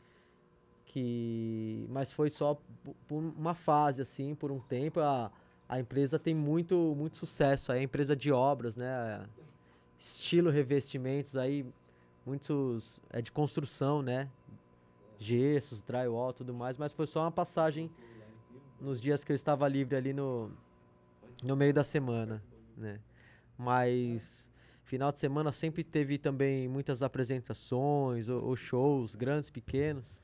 [0.86, 5.00] que mas foi só po- por uma fase assim, por um tempo.
[5.00, 5.30] A,
[5.68, 9.26] a empresa tem muito muito sucesso, aí, a empresa de obras, né?
[9.98, 11.64] Estilo revestimentos aí
[12.26, 14.28] muitos é de construção, né?
[15.18, 17.90] Gessos, drywall, tudo mais, mas foi só uma passagem
[18.80, 20.50] nos dias que eu estava livre ali no
[21.42, 22.42] no meio da semana,
[22.76, 22.98] né?
[23.58, 24.48] Mas
[24.84, 30.20] final de semana sempre teve também muitas apresentações ou, ou shows grandes, pequenos.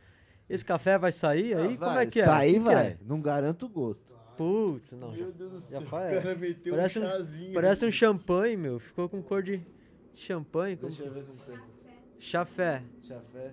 [0.49, 1.77] Esse café vai sair aí?
[1.79, 2.25] Como é Vai, que é?
[2.25, 2.87] Sair Que que vai.
[2.89, 2.99] é?
[3.07, 4.13] Não garanto o gosto.
[4.37, 5.11] Putz, não.
[5.13, 5.83] Já, Meu Deus do já céu.
[5.83, 6.19] faz.
[6.19, 7.55] O cara meteu Parece um um- chazinho.
[7.55, 8.79] Parece um champanhe, meu.
[8.79, 9.63] Ficou com cor de
[10.15, 10.77] champanhe.
[10.77, 11.63] Deixa eu ver como tá.
[12.23, 12.85] Chafé.
[13.03, 13.53] Chafé.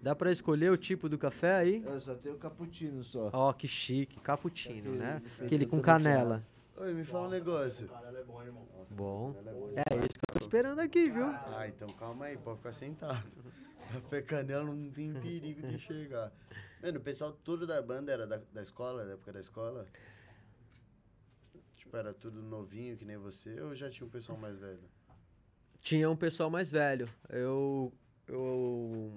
[0.00, 1.82] Dá pra escolher o tipo do café aí?
[1.84, 3.28] Eu só tenho cappuccino só.
[3.32, 4.20] Ó, que chique.
[4.20, 5.20] Cappuccino, né?
[5.40, 6.40] Aquele com canela.
[6.76, 7.90] Oi, me fala um negócio.
[8.16, 8.68] É bom, irmão.
[8.88, 9.34] Bom.
[9.36, 11.24] Ela é boa É isso que eu tô esperando aqui, viu?
[11.24, 13.24] Ah, então calma aí, pode ficar sentado.
[13.92, 16.32] Café canela não tem perigo de enxergar.
[16.80, 19.86] Mano, o pessoal todo da banda era da, da escola, da época da escola?
[21.74, 24.88] Tipo, era tudo novinho, que nem você, ou já tinha um pessoal mais velho?
[25.80, 27.06] Tinha um pessoal mais velho.
[27.28, 27.92] Eu.
[28.28, 29.12] Eu.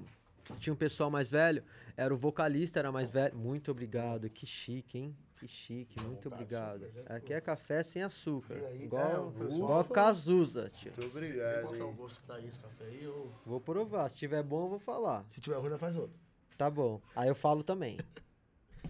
[0.60, 1.64] Tinha um pessoal mais velho.
[1.96, 3.36] Era o vocalista, era mais velho.
[3.36, 4.30] Muito obrigado.
[4.30, 5.16] Que chique, hein?
[5.38, 6.00] Que chique.
[6.02, 6.80] Muito vontade, obrigado.
[6.80, 7.12] gente.
[7.12, 8.56] Aqui é café sem açúcar.
[8.56, 10.92] E aí, Igual, é, pessoal- igual Cazuza, tio.
[10.98, 13.04] Muito obrigado, é o gosto que tá aí esse café aí?
[13.04, 13.32] Eu...
[13.46, 14.10] Vou provar.
[14.10, 15.26] Se tiver bom, eu vou falar.
[15.30, 16.16] Se tiver ruim, faz outro.
[16.58, 17.00] Tá bom.
[17.16, 17.98] Aí eu falo também.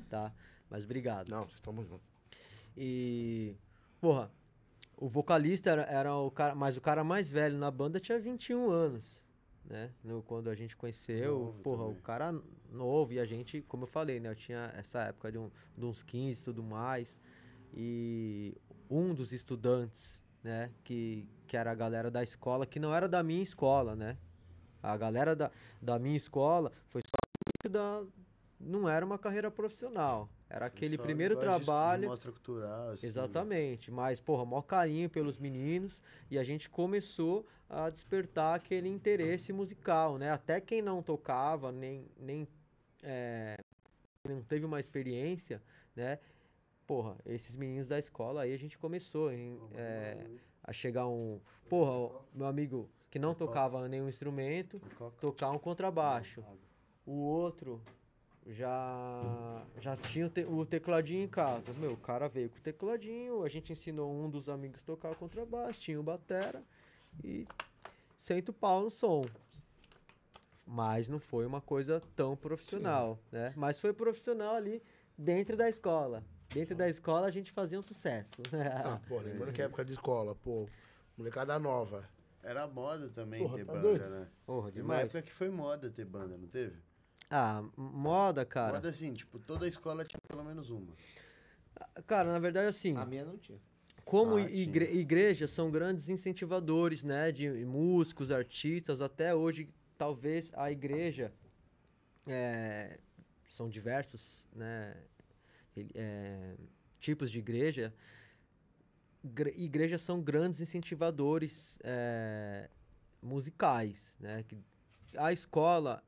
[0.10, 0.32] Tá?
[0.69, 1.27] Mas obrigado.
[1.27, 2.08] Não, estamos juntos.
[2.77, 3.56] E.
[3.99, 4.32] Porra,
[4.95, 6.56] o vocalista era, era o cara.
[6.56, 9.21] Mas o cara mais velho na banda tinha 21 anos.
[9.67, 9.91] Né?
[10.01, 11.97] No, quando a gente conheceu, Novo porra, também.
[11.99, 14.30] o cara novo e a gente, como eu falei, né?
[14.30, 17.21] Eu tinha essa época de, um, de uns 15 e tudo mais.
[17.73, 18.56] E
[18.89, 20.71] um dos estudantes, né?
[20.86, 24.17] Que, que era a galera da escola, que não era da minha escola, né?
[24.82, 25.51] A galera da,
[25.82, 28.03] da minha escola foi só da.
[28.60, 30.30] Não era uma carreira profissional.
[30.50, 32.08] Era aquele primeiro de- de trabalho.
[32.08, 33.06] mostra cultural, assim.
[33.08, 39.52] Exatamente, mas, porra, maior carinho pelos meninos e a gente começou a despertar aquele interesse
[39.52, 40.32] musical, né?
[40.32, 42.48] Até quem não tocava, nem, nem
[43.04, 43.58] é,
[44.24, 45.62] não teve uma experiência,
[45.96, 46.18] né?
[46.86, 50.26] Porra, esses meninos da escola aí a gente começou, em, é,
[50.64, 51.42] a chegar um.
[51.68, 54.80] Porra, o meu amigo que não tocava nenhum instrumento,
[55.20, 56.42] tocar um contrabaixo.
[57.06, 57.82] O outro
[58.48, 61.74] já já tinha o, te- o tecladinho em casa.
[61.74, 65.16] Meu, o cara veio com o tecladinho, a gente ensinou um dos amigos a tocar
[65.16, 66.64] contrabaixo, tinha o batera
[67.24, 67.46] e
[68.16, 69.26] senta o pau no som.
[70.66, 73.54] Mas não foi uma coisa tão profissional, né?
[73.56, 74.82] Mas foi profissional ali
[75.18, 76.24] dentro da escola.
[76.50, 78.42] Dentro da escola a gente fazia um sucesso.
[78.84, 80.68] Ah, pô, lembrando que é época de escola, pô.
[81.18, 82.08] Molecada nova.
[82.44, 84.10] Era moda também Porra, ter tá banda, doido?
[84.10, 84.28] né?
[84.46, 85.04] Porra, Teve uma demais.
[85.06, 86.78] época que foi moda ter banda, não teve?
[87.30, 88.74] Ah, moda, cara.
[88.74, 90.94] Moda assim, tipo, toda escola tinha pelo menos uma.
[92.06, 93.60] Cara, na verdade, assim, A minha não tinha.
[94.06, 100.72] como Ah, igre- igrejas são grandes incentivadores, né, de músicos, artistas, até hoje, talvez a
[100.72, 101.34] igreja,
[102.26, 102.98] é,
[103.50, 104.96] são diversos, né,
[105.94, 106.56] é,
[107.00, 107.94] tipos de igreja,
[109.24, 112.70] Gre- igrejas são grandes incentivadores é,
[113.22, 114.58] musicais, né, que
[115.18, 116.02] a escola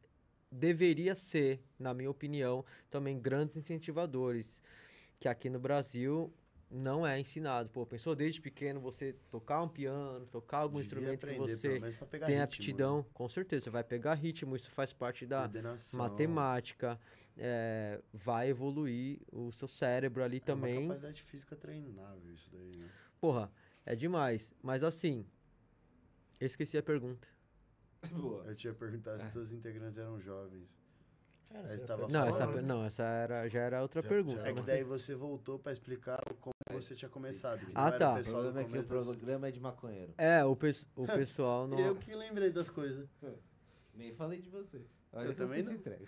[0.52, 4.62] deveria ser, na minha opinião, também grandes incentivadores,
[5.20, 6.34] que aqui no Brasil
[6.72, 7.70] não é ensinado.
[7.72, 12.20] Pô, pensou desde pequeno você tocar um piano, tocar algum Devia instrumento que você tem
[12.20, 13.06] ritmo, aptidão, né?
[13.14, 16.00] com certeza, você vai pegar ritmo, isso faz parte da Coordenação.
[16.00, 17.00] matemática,
[17.38, 20.78] é, vai evoluir o seu cérebro ali É também.
[20.78, 22.88] uma capacidade física treinável isso daí, né?
[23.20, 23.52] Porra,
[23.86, 24.54] é demais.
[24.62, 25.26] Mas assim,
[26.40, 27.28] eu esqueci a pergunta.
[28.12, 28.44] Boa.
[28.46, 30.78] Eu tinha perguntado se todos os integrantes eram jovens.
[31.52, 34.40] Aí você tava Não, essa, não, essa era, já era outra Já- pergunta.
[34.42, 37.66] já É que mas- daí você voltou pra explicar como você tinha começado.
[37.66, 38.10] que Ah, tá.
[38.12, 40.14] O O pessoal do problema é que o programa é de maconheiro.
[40.18, 41.80] É, o, pes- o pessoal não.
[41.80, 43.10] Eu que lembrei das coisas.
[43.96, 44.86] Nem falei de você.
[45.12, 45.76] Olha Eu também você se não.
[45.80, 46.06] entrega.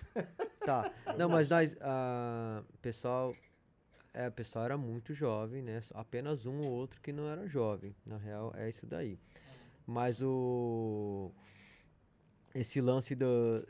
[0.59, 0.93] Tá.
[1.17, 1.75] Não, mas nós.
[1.81, 3.33] ah, pessoal.
[4.13, 5.79] É, o pessoal era muito jovem, né?
[5.95, 7.95] Apenas um ou outro que não era jovem.
[8.05, 9.17] Na real, é isso daí.
[9.87, 11.31] Mas o.
[12.53, 13.65] Esse lance do,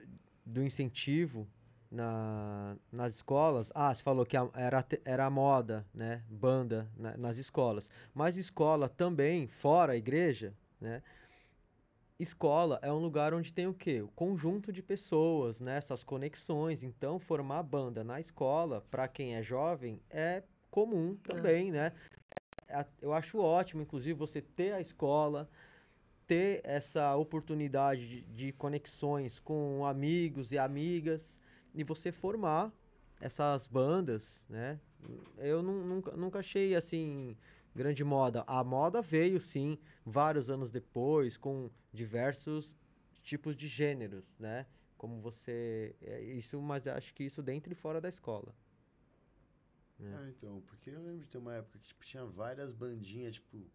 [0.45, 1.47] do incentivo
[1.91, 3.71] na, nas escolas.
[3.75, 6.23] Ah, você falou que a- era, era moda, né?
[6.29, 7.89] Banda na- nas escolas.
[8.13, 11.03] Mas escola também, fora a igreja, né?
[12.19, 14.01] Escola é um lugar onde tem o quê?
[14.01, 15.77] O conjunto de pessoas, né?
[15.77, 16.83] Essas conexões.
[16.83, 21.91] Então, formar banda na escola, para quem é jovem, é comum também, né?
[22.67, 25.49] É- Eu acho ótimo, inclusive, você ter a escola,
[26.31, 31.41] ter essa oportunidade de, de conexões com amigos e amigas
[31.75, 32.71] e você formar
[33.19, 34.79] essas bandas, né?
[35.37, 37.35] Eu nu- nunca, nunca achei assim
[37.75, 38.45] grande moda.
[38.47, 42.77] A moda veio sim vários anos depois com diversos
[43.21, 44.65] tipos de gêneros, né?
[44.97, 48.55] Como você é isso, mas acho que isso dentro e fora da escola.
[49.99, 50.13] É.
[50.15, 53.69] Ah, então, porque eu lembro de ter uma época que tipo, tinha várias bandinhas, tipo,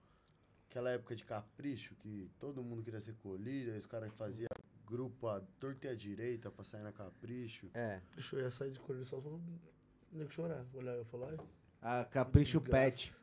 [0.68, 4.48] aquela época de capricho, que todo mundo queria ser colírio, aí os caras faziam
[4.86, 7.68] grupo à torta e à direita pra sair na capricho.
[7.74, 8.00] É.
[8.14, 9.38] Deixa eu ia sair de cor só só
[10.12, 10.64] nem chorar.
[10.74, 11.34] Olhar eu falar.
[11.82, 12.60] A Capricho.
[12.60, 13.14] Pet.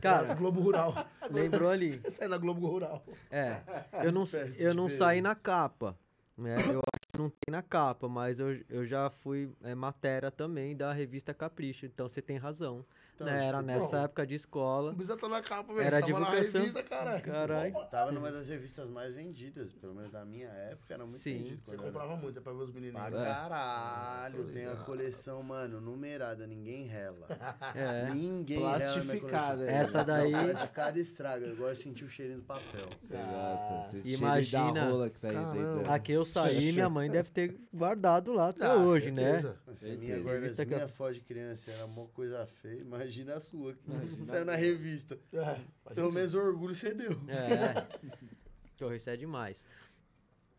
[0.00, 0.94] Cara, Globo Rural.
[1.30, 2.00] lembrou ali.
[2.14, 3.04] Sai na Globo Rural.
[3.30, 3.62] É.
[4.04, 4.24] Eu não,
[4.58, 5.98] eu não saí na capa,
[6.36, 6.56] né?
[6.72, 6.80] Eu
[7.18, 11.86] não tem na capa, mas eu, eu já fui é, matéria também da revista Capricho,
[11.86, 12.84] então você tem razão.
[13.14, 13.46] Então, né?
[13.46, 14.04] Era tipo, nessa bom.
[14.06, 14.88] época de escola.
[14.88, 15.86] Não precisa estar na capa, velho.
[15.86, 17.72] Era Você tava na revista, caralho.
[17.88, 21.38] Tava numa das revistas mais vendidas, pelo menos da minha época, era muito Sim.
[21.38, 21.62] vendido.
[21.64, 23.08] Você quando era- comprava muito, é pra ver os menininhos.
[23.10, 27.28] Pra caralho, tem a coleção, mano, numerada, ninguém rela.
[27.76, 28.10] É.
[28.12, 29.66] Ninguém rela Plastificada, coleção.
[29.66, 29.80] né?
[29.80, 32.88] Essa daí- Não, plastificada estraga, eu gosto de sentir o cheirinho do papel.
[33.00, 33.90] Você gosta.
[34.00, 35.92] Você Imagina- cheira da rola que saiu dentro.
[35.92, 39.22] Aqui eu saí, minha mãe deve ter guardado lá até Ah, hoje, né?
[39.38, 39.58] certeza.
[39.76, 43.74] Se a minha, guarda, minha foto de criança era uma coisa feia, imagina a sua,
[43.74, 43.90] que
[44.26, 45.18] saiu na revista.
[45.32, 45.60] É,
[45.94, 47.12] Pelo menos o orgulho você deu.
[47.28, 47.86] É.
[48.96, 49.66] Isso é demais.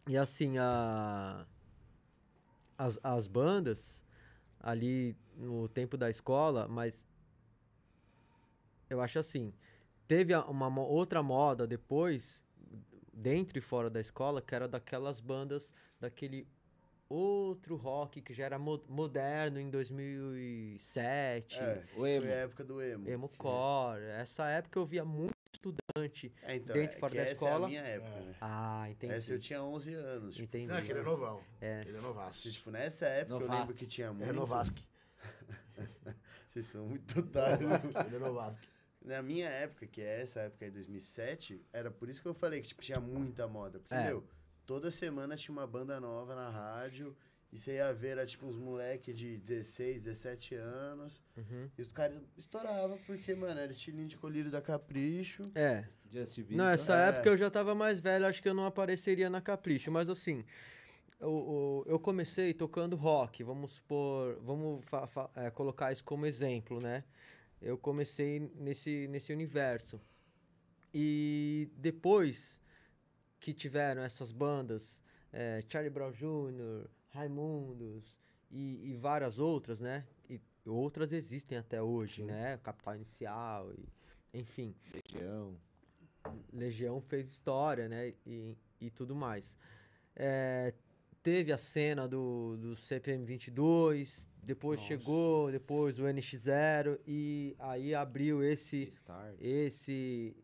[0.07, 1.45] E assim, a...
[2.77, 4.03] as, as bandas
[4.59, 7.05] ali no tempo da escola, mas
[8.89, 9.53] eu acho assim,
[10.07, 12.44] teve uma outra moda depois,
[13.15, 16.47] dentro e fora da escola, que era daquelas bandas, daquele
[17.07, 21.59] outro rock que já era mo- moderno em 2007.
[21.59, 22.25] É, O emo.
[22.25, 23.07] foi a época do emo.
[23.09, 24.03] Emo core.
[24.05, 26.33] Essa época eu via muito estudante.
[26.43, 27.65] É, então, dentro e é fora que da essa é escola.
[27.65, 28.35] a minha época, né?
[28.41, 29.13] Ah, entendi.
[29.13, 30.35] Essa eu tinha 11 anos.
[30.35, 30.67] Tipo, Entendi.
[30.67, 31.41] Não, é que ele é novão.
[31.61, 31.81] É.
[31.87, 32.51] Ele é novaço.
[32.51, 33.59] tipo, nessa época eu Novasque.
[33.61, 34.29] lembro que tinha muito.
[34.29, 34.83] É Novasque.
[36.49, 37.71] Vocês são muito otários.
[38.05, 38.67] Ele é Novasque.
[39.05, 42.61] Na minha época, que é essa época aí, 2007, era por isso que eu falei
[42.61, 43.79] que tipo, tinha muita moda.
[43.79, 44.05] Porque, É.
[44.07, 44.23] meu,
[44.65, 47.15] toda semana tinha uma banda nova na rádio
[47.53, 51.23] E você ia ver, era tipo uns moleque de 16, 17 anos.
[51.37, 51.69] Uhum.
[51.77, 55.43] E os caras estouravam, porque, mano, era estilinho de colírio da Capricho.
[55.55, 55.85] É.
[56.09, 56.37] Just.
[56.49, 57.09] Não, essa É.
[57.09, 60.43] época eu já tava mais velho, acho que eu não apareceria na Capricho, mas assim,
[61.21, 64.83] o- eu comecei tocando rock, vamos supor, vamos
[65.35, 67.03] é, colocar isso como exemplo, né?
[67.61, 69.99] Eu comecei nesse, nesse universo.
[70.93, 72.61] E depois
[73.39, 78.17] que tiveram essas bandas, é, Charlie Brown Jr., Raimundos
[78.51, 80.05] e, e várias outras, né?
[80.29, 82.57] E outras existem até hoje, né?
[82.63, 84.75] Capital Inicial, e, enfim.
[84.93, 85.57] Legião.
[86.51, 88.13] Legião fez história, né?
[88.25, 89.57] E, e tudo mais.
[90.15, 90.73] É,
[91.21, 94.87] teve a cena do, do CPM 22, depois Nossa.
[94.87, 99.35] chegou, depois o NX0 e aí abriu esse Start.
[99.41, 100.35] esse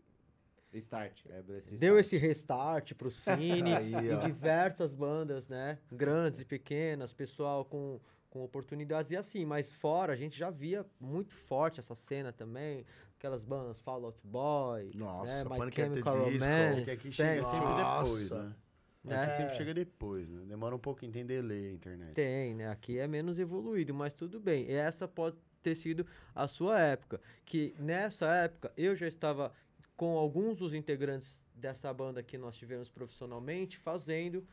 [0.74, 1.26] Start.
[1.30, 2.00] É, esse deu start.
[2.00, 4.24] esse restart pro cine Aí, e ó.
[4.26, 5.78] diversas bandas, né?
[5.92, 10.86] Grandes e pequenas, pessoal com, com oportunidades e assim, mas fora a gente já via
[11.00, 12.86] muito forte essa cena também,
[13.18, 15.50] aquelas bandas Fall Out Boy, Nossa, né?
[15.50, 15.76] My Panic!
[15.76, 16.14] Chemical.
[16.18, 18.56] Romance, Que aqui chega sempre depois, Nossa.
[19.04, 19.16] Né?
[19.16, 19.24] né?
[19.24, 20.46] Aqui sempre chega depois, né?
[20.46, 22.14] Demora um pouquinho, tem delay a internet.
[22.14, 22.70] Tem, né?
[22.70, 24.66] Aqui é menos evoluído, mas tudo bem.
[24.66, 27.20] E essa pode ter sido a sua época.
[27.46, 29.52] Que nessa época eu já estava
[29.96, 34.46] com alguns dos integrantes dessa banda que nós tivemos profissionalmente fazendo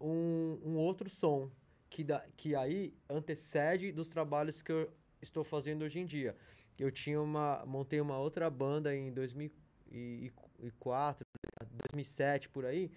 [0.00, 1.50] um, um outro som.
[1.88, 6.34] Que, da, que aí antecede dos trabalhos que eu estou fazendo hoje em dia.
[6.78, 7.62] Eu tinha uma.
[7.66, 11.26] montei uma outra banda em 2004,
[11.92, 12.90] 2007 por aí.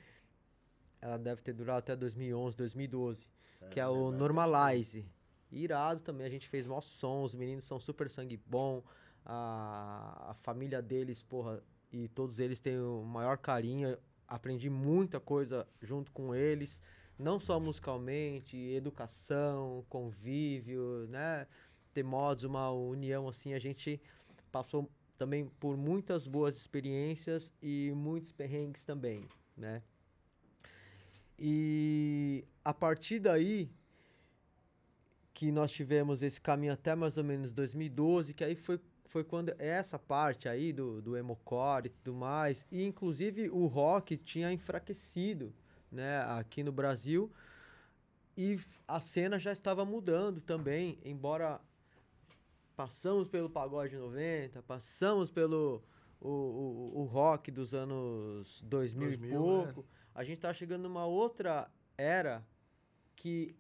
[1.06, 3.36] Ela deve ter durado até 2011, 2012
[3.70, 5.06] que é o Normalize.
[5.52, 8.84] Irado também, a gente fez mó som, os meninos são super sangue bom,
[9.26, 13.98] a, a família deles, porra, e todos eles têm o maior carinho.
[14.28, 16.82] Aprendi muita coisa junto com eles,
[17.18, 21.48] não só musicalmente, educação, convívio, né?
[21.94, 24.02] Ter modos, uma união assim, a gente
[24.52, 29.82] passou também por muitas boas experiências e muitos perrengues também, né?
[31.38, 33.70] E a partir daí
[35.34, 39.54] que nós tivemos esse caminho até mais ou menos 2012, que aí foi, foi quando
[39.60, 45.54] essa parte aí do, do emocore e tudo mais, e inclusive o rock tinha enfraquecido,
[45.92, 47.30] né, aqui no Brasil,
[48.38, 51.60] e a cena já estava mudando também, embora
[52.74, 55.84] passamos pelo pagode 90, passamos pelo
[56.20, 59.38] o, o, o rock dos anos 2000, 2000, e né?
[59.38, 62.42] pouco, a gente tá chegando numa outra era
[63.18, 63.54] que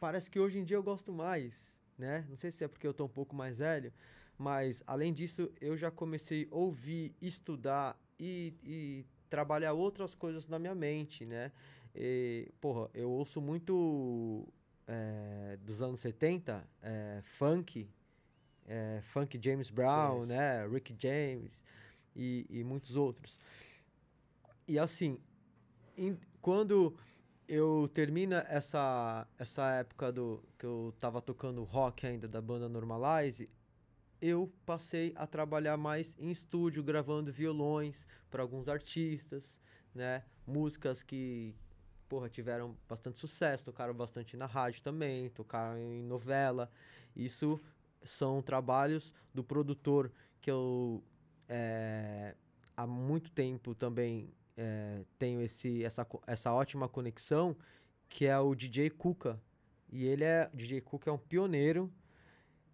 [0.00, 2.26] parece que hoje em dia eu gosto mais, né?
[2.28, 3.92] Não sei se é porque eu tô um pouco mais velho,
[4.36, 10.58] mas além disso eu já comecei a ouvir, estudar e, e trabalhar outras coisas na
[10.58, 11.52] minha mente, né?
[11.94, 14.46] E, porra, eu ouço muito
[14.86, 17.88] é, dos anos 70, é, funk,
[18.66, 20.66] é, funk James Brown, né?
[20.66, 21.62] Rick James
[22.16, 23.38] e, e muitos outros.
[24.68, 25.20] E assim,
[25.96, 26.96] em- quando
[27.48, 33.48] eu termino essa, essa época do que eu tava tocando rock ainda da banda Normalize,
[34.20, 39.60] eu passei a trabalhar mais em estúdio, gravando violões para alguns artistas,
[39.94, 40.24] né?
[40.46, 41.54] Músicas que,
[42.08, 46.70] porra, tiveram bastante sucesso, tocaram bastante na rádio também, tocaram em novela.
[47.14, 47.60] Isso
[48.02, 51.02] são trabalhos do produtor que eu
[51.48, 52.34] eh,
[52.76, 57.56] há muito tempo também eh, tenho esse, essa, essa ótima conexão,
[58.08, 59.40] que é o DJ Kuka.
[59.90, 61.92] E ele é, DJ Kuka é um pioneiro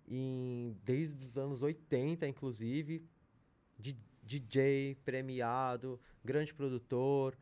[0.08, 3.04] em, desde os anos 80, inclusive,
[3.78, 7.36] di- DJ premiado, grande produtor.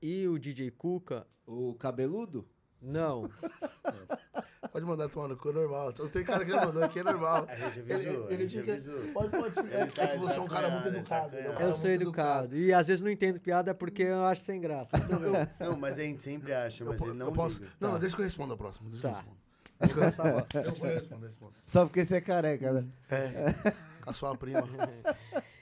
[0.00, 2.46] E o DJ Kuka, O cabeludo?
[2.80, 3.22] não,
[4.72, 5.94] Pode mandar tomar no cu, é normal.
[5.94, 7.46] Só tem cara que já mandou aqui, é normal.
[7.48, 8.98] A gente avisou, a gente fica- avisou.
[9.12, 9.68] Pode, pode sim.
[9.72, 11.36] É, Ele tá- é ele você tá é um cara muito ele tá educado.
[11.36, 12.56] ele cara eu sou muito educado.
[12.56, 14.90] E às vezes não entendo piada porque eu acho sem graça.
[15.60, 17.60] Não, mas a gente sempre acha, Eu, mas po- ele não eu posso.
[17.60, 17.72] liga.
[17.80, 17.98] Não, Tá.
[17.98, 18.88] deixa que eu responda a próxima.
[18.90, 19.22] Deixa Tá.
[19.22, 20.46] que eu que eu respondo.
[20.54, 21.52] Eu vou responder, eu respondo.
[21.66, 22.84] Só porque você é careca, né?
[23.10, 23.74] É.
[24.06, 24.62] A sua prima.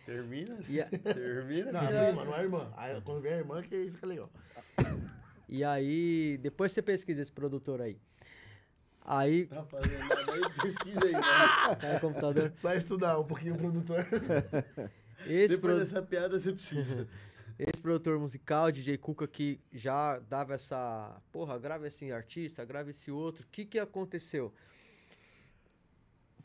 [0.06, 0.54] Termina?
[0.54, 1.72] A- Termina?
[1.72, 2.72] Não, a prima, não é a irmã.
[2.76, 4.30] Aí, quando vem a irmã, que aí fica legal.
[5.48, 7.96] e aí, depois você pesquisa esse produtor aí.
[9.04, 11.98] Aí, Tá fazendo nada aí, pesquisa aí, né?
[12.00, 12.52] computador.
[12.62, 14.06] Vai estudar um pouquinho o produtor.
[15.28, 17.06] Esse, Depois pro- dessa piada você precisa.
[17.58, 21.20] esse produtor musical, DJ Cuca, que já dava essa.
[21.30, 23.44] Porra, grava esse artista, grava esse outro.
[23.44, 24.52] O que que aconteceu?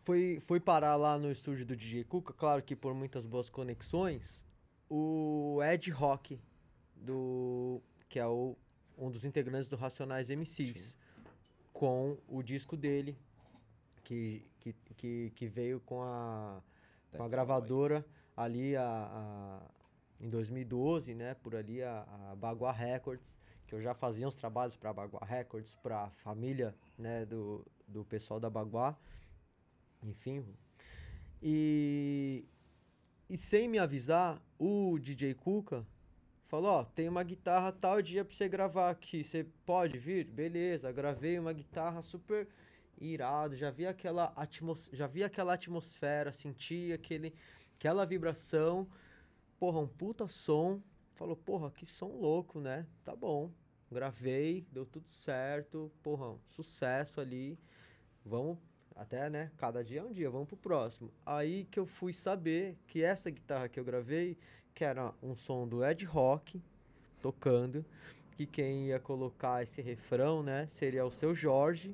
[0.04, 4.44] Foi, foi parar lá no estúdio do DJ Cuca, claro que por muitas boas conexões,
[4.90, 6.40] o Ed Rock,
[6.96, 8.56] do, que é o,
[8.98, 10.98] um dos integrantes do Racionais MCs,
[11.80, 13.18] com o disco dele,
[14.04, 16.62] que, que, que, que veio com a,
[17.16, 18.06] com a gravadora
[18.36, 19.62] ali a, a-
[20.20, 21.34] em 2012, né?
[21.36, 25.22] Por ali a, a Bagua Records, que eu já fazia uns trabalhos para a Bagua
[25.26, 28.98] Records, para a família né, do, do pessoal da Bagua,
[30.04, 30.46] enfim.
[31.42, 32.46] E,
[33.30, 35.86] e sem me avisar, o DJ Cuca
[36.50, 40.26] falou, ó, tem uma guitarra tal dia pra você gravar aqui, você pode vir?
[40.26, 42.48] Beleza, gravei uma guitarra super
[43.00, 47.34] irado, já vi aquela atmos já vi aquela atmosfera, senti aquele
[47.78, 48.90] aquela vibração.
[49.60, 50.82] Porra, um puta som.
[51.14, 52.86] Falou, porra, que som louco, né?
[53.04, 53.52] Tá bom.
[53.92, 55.92] Gravei, deu tudo certo.
[56.02, 57.60] Porra, um sucesso ali.
[58.26, 58.58] Vamos
[58.96, 59.52] até, né?
[59.58, 61.12] Cada dia é um dia, vamos pro próximo.
[61.26, 64.38] Aí que eu fui saber que essa guitarra que eu gravei,
[64.80, 66.62] que era um som do Ed Rock
[67.22, 67.84] tocando,
[68.32, 71.94] que quem ia colocar esse refrão, né, seria o seu Jorge.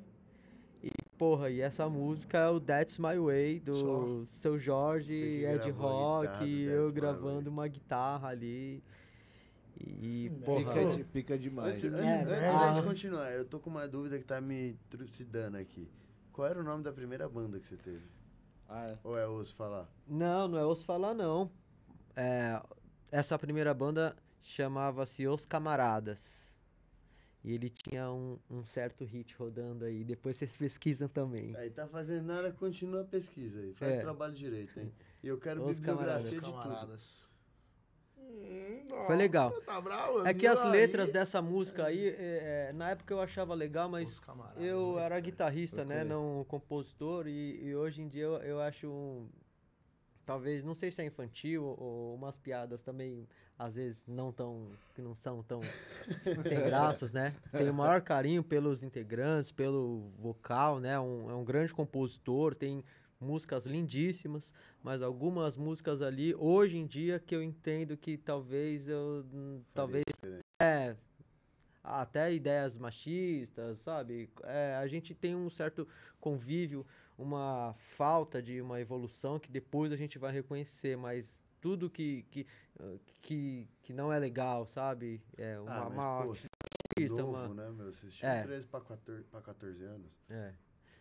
[0.84, 5.12] E, porra, e essa música é o That's My Way do seu Jorge,
[5.44, 8.80] Ed Rock, e eu gravando uma guitarra ali.
[9.80, 11.72] E, Hum, porra, Pica, de- pica demais.
[11.84, 12.82] Antes, É, antes- antes da gente Ah.
[12.84, 15.88] continuar, eu tô com uma dúvida que tá me trucidando aqui.
[16.32, 18.04] Qual era o nome da primeira banda que você teve?
[18.68, 18.98] Ah, é.
[19.02, 19.88] Ou é osso falar?
[20.06, 21.50] Não, não é Os Falar, não.
[22.16, 22.60] É,
[23.12, 26.46] essa primeira banda chamava-se Os Camaradas.
[27.44, 30.02] E ele tinha um, um certo hit rodando aí.
[30.02, 31.54] Depois vocês pesquisam também.
[31.56, 33.72] Aí tá fazendo nada, continua a pesquisa aí.
[33.74, 33.98] Faz É.
[33.98, 34.92] o trabalho direito, hein?
[35.22, 36.32] E eu quero Os bibliografia camaradas.
[36.32, 36.40] de.
[36.40, 37.28] Camaradas.
[38.18, 39.52] Hum, Foi legal.
[39.62, 40.72] Tá bravo, É que as aí?
[40.72, 44.20] letras dessa música aí, é, é, na época eu achava legal, mas
[44.56, 46.02] eu era guitarrista, né?
[46.02, 47.28] Não compositor.
[47.28, 48.88] E, e hoje em dia eu, eu acho.
[48.88, 49.28] um-
[50.26, 54.66] talvez, não sei se é infantil ou umas piadas também, às vezes, não tão.
[54.94, 55.60] que não são tão.
[56.42, 57.34] tem graças, né?
[57.52, 60.98] Tenho o maior carinho pelos integrantes, pelo vocal, né?
[60.98, 62.84] Um, é um grande compositor, tem
[63.20, 64.52] músicas lindíssimas,
[64.82, 69.24] mas algumas músicas ali, hoje em dia, que eu entendo que talvez eu.
[69.32, 70.04] hum, talvez.
[70.60, 70.96] É.
[71.82, 74.28] Até ideias machistas, sabe?
[74.42, 75.86] É, a gente tem um certo
[76.18, 76.84] convívio,
[77.18, 82.46] uma falta de uma evolução que depois a gente vai reconhecer, mas tudo que, que,
[82.78, 85.22] ah, que, que não é legal, sabe?
[85.36, 86.46] É uma, Ah, mas, uma pô, você
[86.98, 87.92] artista, é novo, uma- né, meu?
[87.92, 88.42] Vocês tinham É.
[88.42, 90.10] 13 pra 14, pra 14 anos.
[90.28, 90.52] É,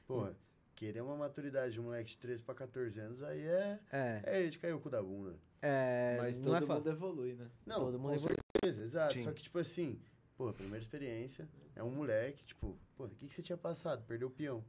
[0.07, 0.35] Porra,
[0.75, 3.79] querer uma maturidade de um moleque de 13 pra 14 anos, aí é...
[3.91, 5.35] é, É de cair o cu da bunda.
[5.61, 6.67] é, Mas é todo fácil.
[6.75, 7.49] mundo evolui, né?
[7.65, 8.37] Não, Todo mundo com evolui.
[8.61, 9.13] certeza, exato.
[9.13, 9.23] Sim.
[9.23, 9.99] Só que, tipo assim,
[10.37, 14.03] porra, primeira experiência, é um moleque, tipo, pô, o que, que você tinha passado?
[14.05, 14.63] Perdeu o peão.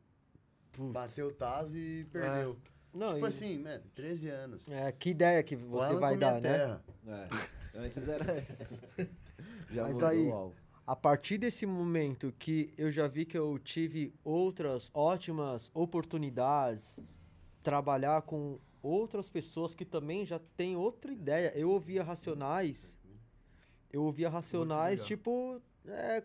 [0.78, 2.56] Bateu o taso e perdeu.
[2.92, 4.68] Não, tipo e- assim, mano, 13 anos.
[4.70, 6.40] é, que ideia que você Alan vai dar, né?
[6.40, 6.84] terra.
[7.06, 7.78] É.
[7.78, 8.24] Antes era.
[9.70, 10.56] Já Mas mudou aí-.
[10.86, 17.00] A partir desse momento que eu já vi que eu tive outras ótimas oportunidades,
[17.62, 21.52] trabalhar com outras pessoas que também já têm outra ideia.
[21.56, 22.96] Eu ouvia Racionais,
[23.92, 26.22] eu ouvia Racionais, tipo, é,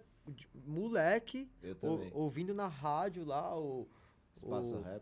[0.67, 2.11] moleque, Eu ou- também.
[2.13, 3.87] ouvindo na rádio lá o,
[4.35, 5.01] Espaço o- rap.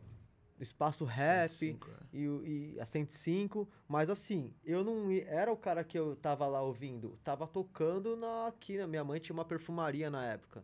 [0.59, 2.17] Espaço Rap 105, é.
[2.17, 6.61] e, e a 105, mas assim, eu não era o cara que eu tava lá
[6.61, 10.61] ouvindo, tava tocando na aqui, na minha mãe tinha uma perfumaria na época.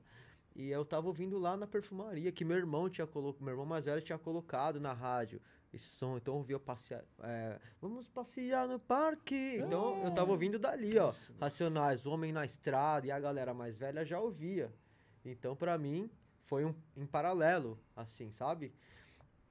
[0.53, 3.85] E eu tava ouvindo lá na perfumaria que meu irmão tinha colocado, meu irmão mais
[3.85, 5.41] velho tinha colocado na rádio
[5.71, 9.57] esse som, então eu ouvia passear, é, vamos passear no parque.
[9.57, 14.05] Então eu tava ouvindo dali, ó, Racionais, Homem na Estrada e a galera mais velha
[14.05, 14.73] já ouvia.
[15.23, 16.09] Então pra mim
[16.45, 18.73] foi um em paralelo, assim, sabe?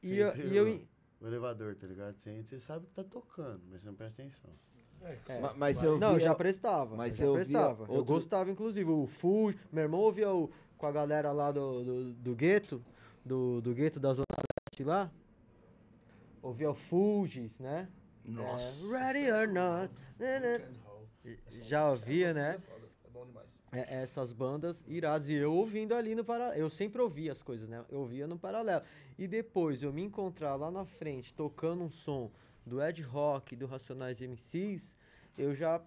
[0.02, 0.86] E eu, e eu?
[1.20, 2.16] O elevador, tá ligado?
[2.18, 4.50] Você, entra, você sabe que tá tocando, mas você não presta atenção.
[5.00, 5.38] É.
[5.40, 6.96] Ma- Mas eu Não, eu via- já prestava.
[6.96, 7.84] mas eu já eu prestava.
[7.84, 8.88] Eu outro- gostava, inclusive.
[8.90, 9.58] O Fuji.
[9.72, 12.82] Meu irmão ouvia o, com a galera lá do, do, do gueto,
[13.24, 14.24] do, do gueto da Zona
[14.70, 15.10] Leste lá.
[16.42, 17.88] Ouvia o Fugis, né?
[18.24, 18.86] Nossa.
[18.96, 19.92] É, Ready or not.
[20.18, 20.72] né, né.
[21.62, 22.54] Já ouvia, né?
[22.56, 23.46] É foda, é bom demais.
[23.46, 25.28] É, essas bandas iradas.
[25.28, 26.58] E eu ouvindo ali no paralelo.
[26.60, 27.84] Eu sempre ouvia as coisas, né?
[27.90, 28.84] Eu ouvia no paralelo.
[29.18, 32.30] E depois eu me encontrar lá na frente tocando um som
[32.66, 34.94] do Ed Rock, do Racionais MCs,
[35.36, 35.80] eu já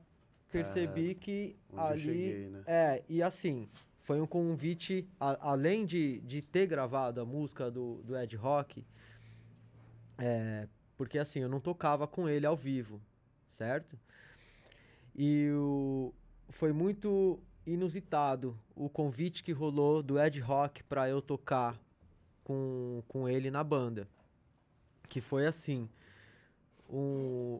[0.52, 1.98] percebi que Onde eu ali.
[1.98, 2.64] cheguei, né?
[2.68, 3.68] É, e assim,
[4.00, 8.86] foi um convite, a- além de, de ter gravado a música do, do Ed Rock,
[10.18, 13.02] é, porque assim, eu não tocava com ele ao vivo,
[13.52, 13.98] certo?
[15.16, 16.14] E o,
[16.50, 21.78] foi muito inusitado o convite que rolou do Ed Rock para eu tocar
[22.42, 24.08] com, com ele na banda.
[25.10, 25.90] Que foi assim,
[26.90, 27.60] um,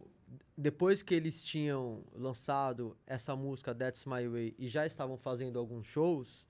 [0.58, 5.86] depois que eles tinham lançado essa música That's My Way e já estavam fazendo alguns
[5.86, 6.48] shows,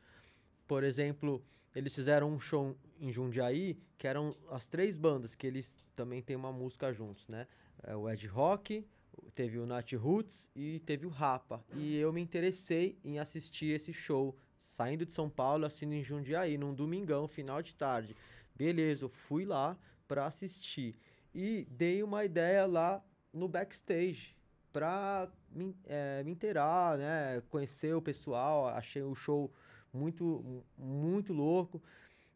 [0.67, 1.43] por exemplo,
[1.75, 6.35] eles fizeram um show em Jundiaí que eram as três bandas que eles também têm
[6.35, 7.47] uma música juntos, né?
[7.81, 8.85] É o Ed Rock,
[9.33, 11.63] teve o Nat Roots e teve o Rapa.
[11.75, 16.57] E eu me interessei em assistir esse show saindo de São Paulo, assistindo em Jundiaí,
[16.57, 18.15] num domingão, final de tarde.
[18.55, 20.95] Beleza, eu fui lá para assistir
[21.33, 24.35] e dei uma ideia lá no backstage
[24.73, 27.41] para me, é, me inteirar, né?
[27.49, 29.51] Conhecer o pessoal, achei o show
[29.93, 31.81] muito, muito louco.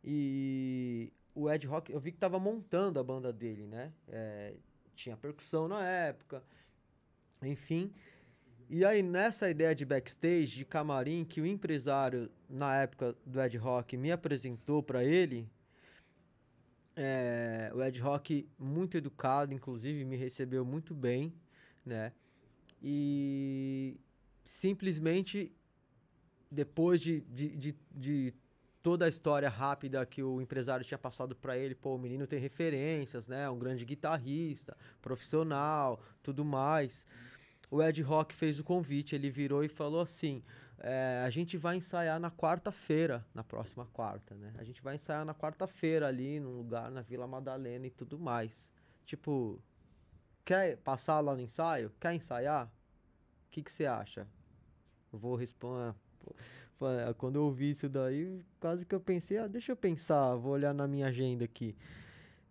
[0.03, 3.93] E o Ed Rock, eu vi que tava montando a banda dele, né?
[4.07, 4.55] É,
[4.95, 6.43] tinha percussão na época,
[7.43, 7.91] enfim.
[8.69, 13.57] E aí, nessa ideia de backstage, de camarim, que o empresário, na época do Ed
[13.57, 15.49] Rock, me apresentou para ele,
[16.95, 21.33] é, o Ed Rock, muito educado, inclusive, me recebeu muito bem,
[21.85, 22.13] né?
[22.81, 23.99] E
[24.45, 25.51] simplesmente,
[26.49, 28.33] depois de, de, de, de
[28.81, 32.39] toda a história rápida que o empresário tinha passado para ele, pô, o menino tem
[32.39, 33.49] referências, né?
[33.49, 37.05] Um grande guitarrista, profissional, tudo mais.
[37.69, 40.43] O Ed Rock fez o convite, ele virou e falou assim:
[40.79, 44.51] é, a gente vai ensaiar na quarta-feira, na próxima quarta, né?
[44.57, 48.73] A gente vai ensaiar na quarta-feira ali, num lugar na Vila Madalena e tudo mais.
[49.05, 49.61] Tipo,
[50.43, 51.91] quer passar lá no ensaio?
[51.99, 52.65] Quer ensaiar?
[52.65, 54.27] O que você acha?
[55.13, 55.93] Eu vou responder.
[57.17, 60.73] Quando eu ouvi isso daí, quase que eu pensei, ah, deixa eu pensar, vou olhar
[60.73, 61.75] na minha agenda aqui.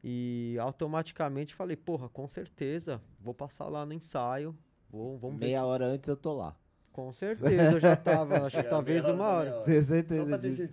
[0.03, 4.57] E automaticamente falei, porra, com certeza, vou passar lá no ensaio.
[4.91, 5.67] Vou, vamos Meia ver.
[5.67, 6.57] hora antes eu tô lá.
[6.93, 9.63] Com certeza, eu já tava, acho que talvez uma hora.
[9.63, 10.69] Tenho Só certeza disso.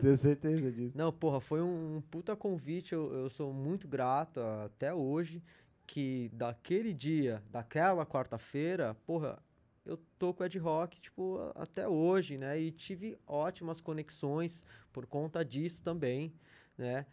[0.00, 0.92] Tenho certeza disso.
[0.96, 2.94] Não, porra, foi um, um puta convite.
[2.94, 5.42] Eu, eu sou muito grato até hoje.
[5.86, 9.38] Que daquele dia, daquela quarta-feira, porra,
[9.84, 12.58] eu tô com o Ed Rock, tipo, até hoje, né?
[12.58, 16.32] E tive ótimas conexões por conta disso também,
[16.76, 17.06] né?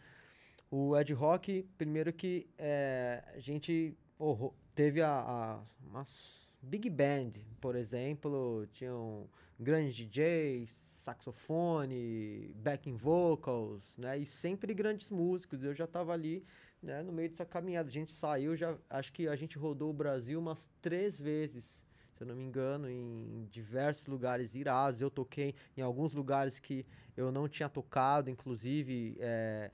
[0.69, 5.59] O Ed Rock, primeiro que é, a gente oh, teve a,
[5.93, 6.05] a
[6.61, 9.27] Big Band, por exemplo, tinham
[9.59, 14.17] grandes DJs, saxofone, backing vocals, né?
[14.19, 15.63] E sempre grandes músicos.
[15.63, 16.45] Eu já tava ali,
[16.83, 17.89] né, no meio dessa caminhada.
[17.89, 21.83] A gente saiu, já acho que a gente rodou o Brasil umas três vezes,
[22.19, 24.99] se eu não me engano, em diversos lugares irados.
[24.99, 29.71] Eu toquei em alguns lugares que eu não tinha tocado, inclusive é,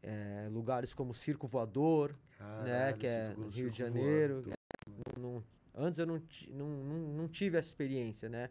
[0.00, 2.14] é, lugares como Circo Voador,
[2.62, 4.44] né, que é no Rio de Janeiro.
[4.48, 5.42] É, não-
[5.74, 8.50] antes eu não, não, não, tive essa experiência, né?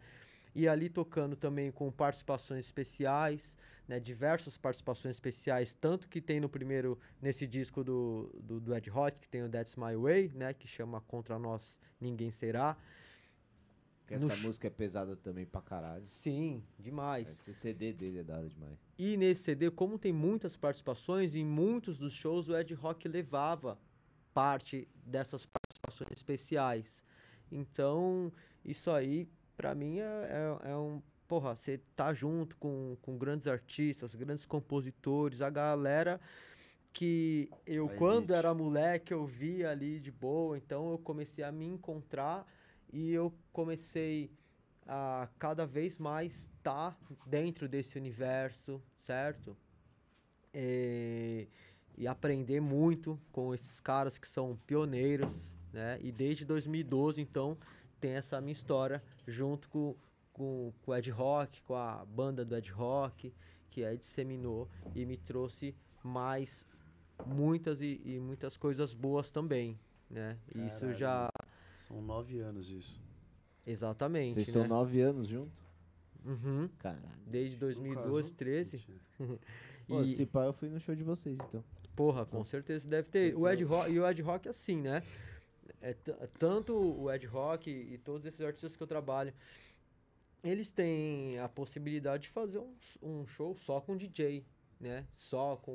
[0.54, 4.02] E ali tocando também com participações especiais, né?
[4.02, 9.18] Diversas participações especiais, tanto que tem no primeiro, nesse disco do, do, do Ed Rock,
[9.18, 10.54] que tem o That's My Way, né?
[10.54, 12.76] Que chama Contra Nós Ninguém Será.
[14.10, 16.04] Porque essa música é pesada também pra caralho.
[16.08, 17.30] Sim, demais.
[17.30, 18.78] Esse CD dele é da hora demais.
[18.98, 23.78] E nesse CD, como tem muitas participações, em muitos dos shows o Ed Rock levava
[24.34, 27.04] parte dessas participações especiais.
[27.52, 28.32] Então,
[28.66, 30.04] isso aí, pra mim, é,
[30.64, 31.02] é, é um.
[31.28, 36.20] Porra, você tá junto com, com grandes artistas, grandes compositores, a galera
[36.92, 38.34] que eu, A quando elite.
[38.34, 42.48] era moleque, eu via ali de boa, então eu comecei a me encontrar
[42.92, 44.32] e eu comecei
[44.88, 49.56] a cada vez mais estar dentro desse universo, certo?
[50.54, 51.48] E,
[51.96, 56.00] e aprender muito com esses caras que são pioneiros, né?
[56.02, 57.58] E desde 2012, então,
[58.00, 59.96] tem essa minha história junto com,
[60.34, 63.32] com, com o Ed Rock, com a banda do Ed Rock,
[63.70, 66.66] que aí disseminou e me trouxe mais
[67.26, 69.80] muitas e, e muitas coisas boas também,
[70.10, 70.38] né?
[70.56, 70.98] Isso Caralho.
[70.98, 71.30] já...
[71.80, 73.00] São nove anos isso.
[73.66, 74.54] Exatamente, Vocês né?
[74.54, 75.54] estão nove anos juntos?
[76.26, 76.70] Uhum.
[76.80, 77.08] Caralho.
[77.26, 78.84] Desde 2012, 13.
[79.88, 81.64] Pô, E, se pá, eu fui no show de vocês, então.
[81.96, 83.36] porra, com certeza deve ter.
[83.36, 85.02] O Ed Rock, e o Ed Rock é assim, né?
[85.82, 85.94] É
[86.38, 89.34] tanto o Ed Rock e todos esses artistas que eu trabalho,
[90.44, 94.46] eles têm a possibilidade de fazer um, um show só com DJ,
[94.80, 95.06] né?
[95.16, 95.72] Só com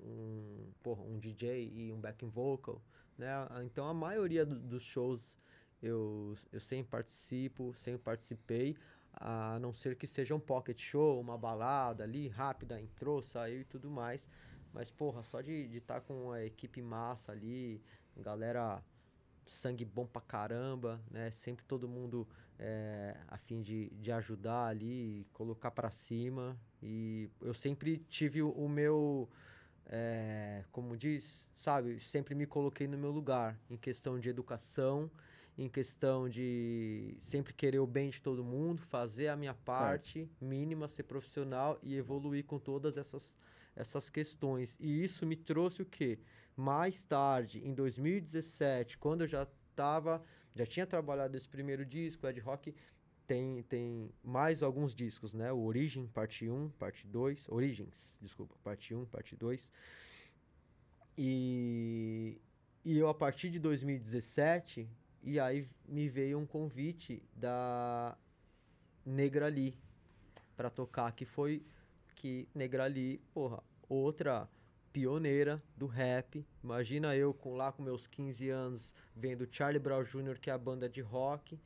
[0.00, 0.53] um,
[0.84, 2.80] porra, um DJ e um backing vocal,
[3.18, 3.28] né?
[3.64, 5.38] Então a maioria do- dos shows
[5.82, 8.76] eu, eu sempre participo, sempre participei,
[9.14, 13.64] a não ser que seja um pocket show, uma balada ali, rápida, entrou, saiu e
[13.64, 14.28] tudo mais.
[14.72, 17.80] Mas, porra, só de estar com a equipe massa ali,
[18.16, 18.82] galera
[19.46, 21.30] sangue bom pra caramba, né?
[21.30, 22.26] Sempre todo mundo
[22.58, 26.56] é, a fim de, de ajudar ali, colocar pra cima.
[26.82, 29.28] E eu sempre tive o, o meu
[29.96, 35.08] é, como diz, sabe, sempre me coloquei no meu lugar em questão de educação,
[35.56, 40.88] em questão de sempre querer o bem de todo mundo, fazer a minha parte mínima,
[40.88, 43.36] ser profissional e evoluir com todas essas,
[43.76, 44.76] essas questões.
[44.80, 46.18] E isso me trouxe o quê?
[46.56, 50.20] Mais tarde, em 2017, quando eu já estava,
[50.56, 52.74] já tinha trabalhado esse primeiro disco, Ed Rock
[53.26, 55.52] tem, tem mais alguns discos, né?
[55.52, 57.48] O Origin, parte 1, parte 2.
[57.48, 59.70] Origins, desculpa, parte 1, parte 2.
[61.16, 62.40] E,
[62.84, 64.88] e eu, a partir de 2017,
[65.22, 68.16] e aí me veio um convite da
[69.06, 69.78] Negrali
[70.56, 71.64] para tocar, que foi
[72.14, 74.48] que Negrali, porra, outra
[74.92, 76.46] pioneira do rap.
[76.62, 80.58] Imagina eu com lá com meus 15 anos vendo Charlie Brown Jr., que é a
[80.58, 81.58] banda de rock,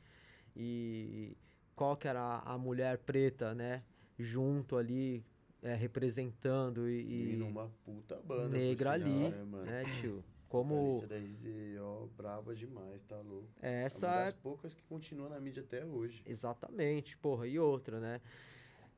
[0.55, 1.37] e
[1.79, 3.81] qual que era a, mulher preta, né,
[4.17, 5.25] junto ali
[5.63, 8.49] é, representando e, E numa puta banda.
[8.49, 9.63] negra sinal, ali, né, mano?
[9.63, 10.21] né, tio?
[10.49, 13.47] Como Vocalista da RZO, braba demais, tá louco.
[13.61, 16.21] essa é uma é das poucas que continua na mídia até hoje.
[16.25, 18.19] Exatamente, porra, e outra, né?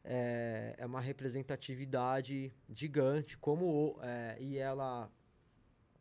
[0.04, 5.12] É, é uma representatividade gigante, como é, e ela,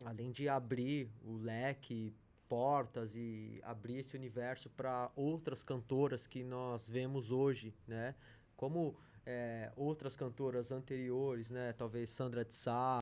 [0.03, 2.15] além de abrir o leque,
[2.51, 8.17] portas e abrir esse universo para outras cantoras que nós vemos hoje, né?
[8.57, 11.73] Como é, outras cantoras anteriores, né?
[11.73, 12.99] Talvez Sandra de Sá,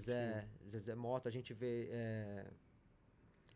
[0.00, 2.46] Zezé, Zezé Mota, a gente vê é,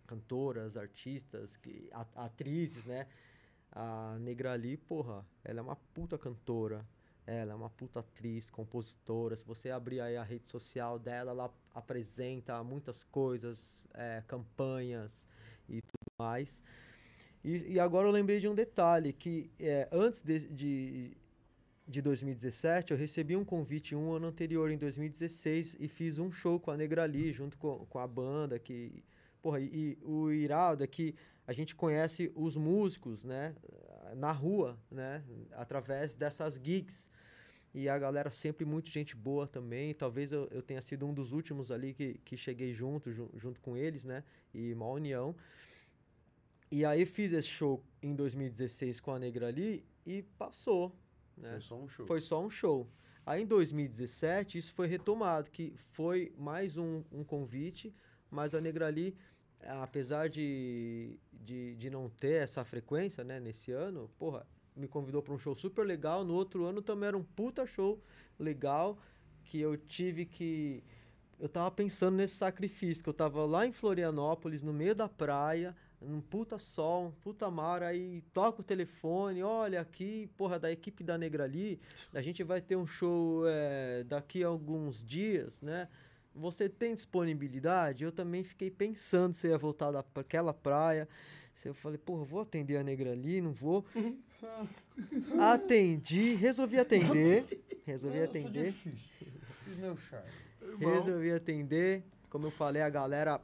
[0.07, 3.09] cantoras, artistas, que, atrizes, né?
[3.70, 6.87] A Negra ali, porra, ela é uma puta cantora.
[7.27, 9.37] Ela é uma puta atriz, compositora.
[9.37, 15.27] Se você abrir aí a rede social dela, ela apresenta muitas coisas, é, campanhas
[15.68, 16.62] e tudo mais.
[17.45, 21.16] E, e agora eu lembrei de um detalhe, que é, antes de, de,
[21.87, 26.59] de 2017, eu recebi um convite um ano anterior, em 2016, e fiz um show
[26.59, 29.05] com a Negra Lee, junto com, com a banda, que...
[29.41, 33.57] Porra, e, e o irado é que a gente conhece os músicos, né,
[34.14, 37.10] na rua, né, através dessas gigs.
[37.74, 39.94] E a galera sempre muito gente boa também.
[39.94, 43.60] Talvez eu, eu tenha sido um dos últimos ali que, que cheguei junto, jun- junto
[43.60, 45.34] com eles, né, e uma união.
[46.70, 50.94] E aí fiz esse show em 2016 com a Negra ali e passou,
[51.36, 51.52] né.
[51.52, 52.06] Foi só um show.
[52.06, 52.88] Foi só um show.
[53.24, 57.94] Aí em 2017 isso foi retomado, que foi mais um, um convite,
[58.30, 59.16] mas a Negrali,
[59.66, 64.46] apesar de, de, de não ter essa frequência, né, nesse ano, porra,
[64.76, 66.24] me convidou para um show super legal.
[66.24, 68.00] No outro ano também era um puta show
[68.38, 68.98] legal
[69.44, 70.82] que eu tive que
[71.38, 75.74] eu tava pensando nesse sacrifício, que eu tava lá em Florianópolis, no meio da praia,
[76.00, 81.02] num puta sol, um puta mar, aí toca o telefone, olha aqui, porra, da equipe
[81.02, 81.80] da Negra ali,
[82.14, 85.88] a gente vai ter um show é, daqui a alguns dias, né?
[86.35, 88.05] Você tem disponibilidade?
[88.05, 91.09] Eu também fiquei pensando se eu ia voltar daquela praia.
[91.55, 93.85] Se eu falei, porra, vou atender a Negra ali, não vou.
[95.39, 97.45] Atendi, resolvi atender.
[97.85, 98.66] Resolvi atender.
[98.66, 99.33] difícil.
[99.64, 100.28] Fiz meu charme.
[100.78, 102.03] Resolvi atender.
[102.30, 103.41] Como eu falei, a galera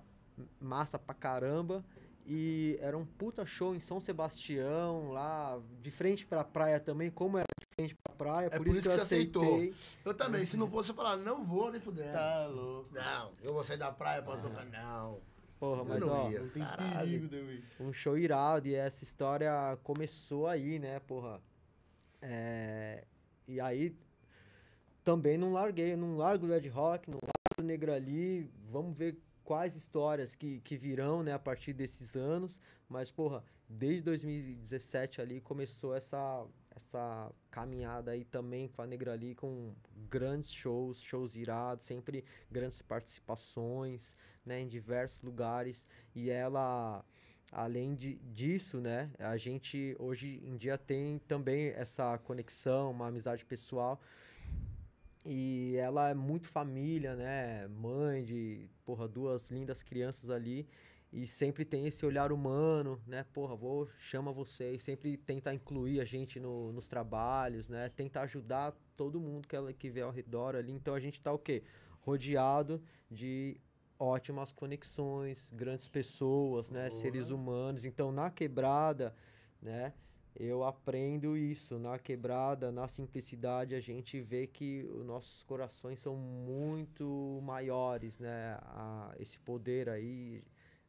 [0.60, 1.84] massa pra caramba.
[2.30, 7.38] E era um puta show em São Sebastião, lá de frente pra praia também, como
[7.38, 9.72] era de frente pra praia, É por, por isso isso que eu aceitou.
[10.04, 12.12] Eu também, se não fosse eu falar, não vou nem fuder.
[12.12, 12.90] Tá louco.
[12.92, 15.22] Não, eu vou sair da praia pra tocar, não.
[15.58, 16.40] Porra, Eu mas não ó, ia.
[16.40, 16.98] Não tem Caralho.
[17.10, 17.64] perigo de eu ir.
[17.80, 19.50] um show irado e essa história
[19.82, 21.40] começou aí, né, porra.
[22.20, 23.04] É,
[23.46, 23.96] e aí
[25.02, 29.18] também não larguei, não largo o Red Rock, não largo o Negra ali, vamos ver
[29.48, 35.40] quais histórias que, que virão, né, a partir desses anos, mas porra, desde 2017 ali
[35.40, 36.46] começou essa
[36.76, 39.74] essa caminhada aí também com a Negra ali com
[40.10, 47.02] grandes shows, shows irados, sempre grandes participações, né, em diversos lugares e ela
[47.50, 53.46] além de, disso, né, a gente hoje em dia tem também essa conexão, uma amizade
[53.46, 53.98] pessoal.
[55.30, 57.68] E ela é muito família, né?
[57.68, 60.66] Mãe de, porra, duas lindas crianças ali.
[61.12, 63.26] E sempre tem esse olhar humano, né?
[63.34, 64.82] Porra, vou, chama vocês.
[64.82, 67.90] Sempre tenta incluir a gente no, nos trabalhos, né?
[67.90, 70.72] Tenta ajudar todo mundo que ela que vê ao redor ali.
[70.72, 71.62] Então a gente tá o quê?
[72.00, 73.60] Rodeado de
[73.98, 76.88] ótimas conexões, grandes pessoas, né?
[76.88, 77.84] Seres humanos.
[77.84, 79.14] Então na quebrada,
[79.60, 79.92] né?
[80.34, 86.16] Eu aprendo isso na quebrada, na simplicidade, a gente vê que os nossos corações são
[86.16, 88.58] muito maiores, né?
[88.62, 90.42] A, esse poder aí,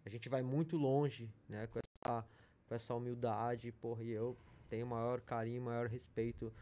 [0.06, 1.68] a gente vai muito longe, né?
[1.68, 2.26] Com essa,
[2.68, 4.38] com essa humildade, porra, e eu
[4.70, 6.54] tenho maior carinho, maior respeito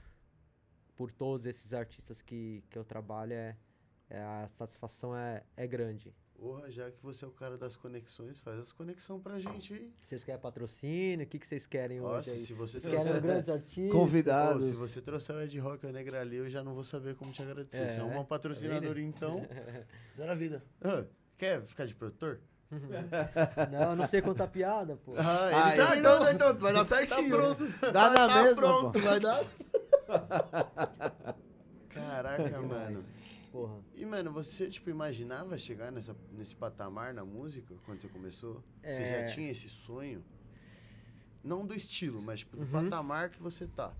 [0.95, 3.55] por todos esses artistas que, que eu trabalho, é,
[4.09, 6.13] é, a satisfação é, é grande.
[6.37, 9.91] Porra, já que você é o cara das conexões, faz as conexões pra gente aí.
[10.03, 11.25] Vocês querem patrocínio?
[11.25, 12.39] O que, que vocês querem Nossa, hoje aí?
[12.45, 13.21] se você Vocês trouxer...
[13.21, 13.91] grandes artistas?
[13.91, 14.65] Pô, Convidados.
[14.65, 17.15] se você trouxer o Ed Rock e o Negra ali, eu já não vou saber
[17.15, 17.81] como te agradecer.
[17.81, 19.43] É, Você é um patrocinador, então.
[20.15, 20.63] Zero a vida.
[20.79, 21.05] Ah,
[21.39, 22.39] quer ficar de produtor?
[23.71, 25.13] Não, eu não sei contar piada, pô.
[25.17, 25.23] Ah,
[25.53, 27.29] Ah, ele Tá, tá então, então, vai dar certinho.
[27.29, 27.91] Tá pronto.
[27.93, 28.99] Dá na tá mesma, pronto, pô.
[28.99, 29.45] vai dar.
[31.89, 33.05] Caraca, mano.
[33.57, 33.81] Porra.
[33.95, 38.63] E, mano, você, tipo, imaginava chegar nessa, nesse patamar na música quando você começou?
[38.83, 39.05] Você É.
[39.05, 40.23] já tinha esse sonho?
[41.43, 42.71] Não do estilo, mas, tipo, do Uhum.
[42.71, 43.95] patamar que você tá.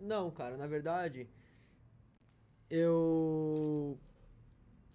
[0.00, 1.28] Não, cara, na verdade,
[2.68, 3.96] eu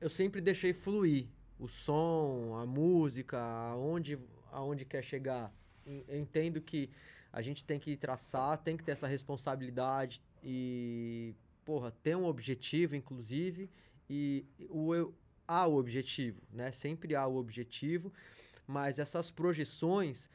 [0.02, 1.28] eu sempre deixei fluir
[1.58, 4.20] o som, a música, aonde
[4.52, 5.54] aonde quer chegar.
[5.86, 6.90] Eu entendo que
[7.32, 11.34] a gente tem que traçar, tem que ter essa responsabilidade e
[11.68, 13.70] porra, ter um objetivo inclusive
[14.10, 15.14] e o eu-
[15.46, 16.72] há o objetivo, né?
[16.72, 18.12] Sempre há o objetivo,
[18.66, 20.30] mas essas projeções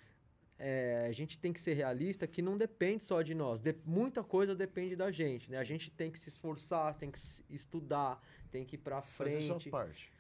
[0.59, 3.59] é, a gente tem que ser realista que não depende só de nós.
[3.61, 5.57] De- muita coisa depende da gente, né?
[5.59, 7.19] A gente tem que se esforçar, tem que
[7.51, 9.47] estudar, tem que ir pra Fazer frente.
[9.47, 10.13] sua parte.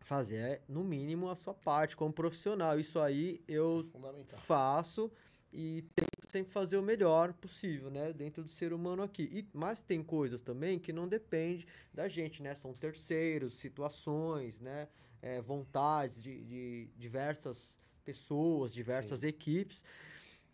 [0.00, 2.80] Fazer, é, no mínimo, a sua parte como profissional.
[2.80, 4.36] Isso aí eu Fundamental.
[4.40, 5.12] faço
[5.52, 5.84] e
[6.32, 8.12] tento sempre fazer o melhor possível, né?
[8.12, 9.24] Dentro do ser humano aqui.
[9.32, 12.54] E, mas tem coisas também que não depende da gente, né?
[12.54, 14.88] São terceiros, situações, né?
[15.20, 19.84] É, vontades de, de diversas pessoas, diversas equipes.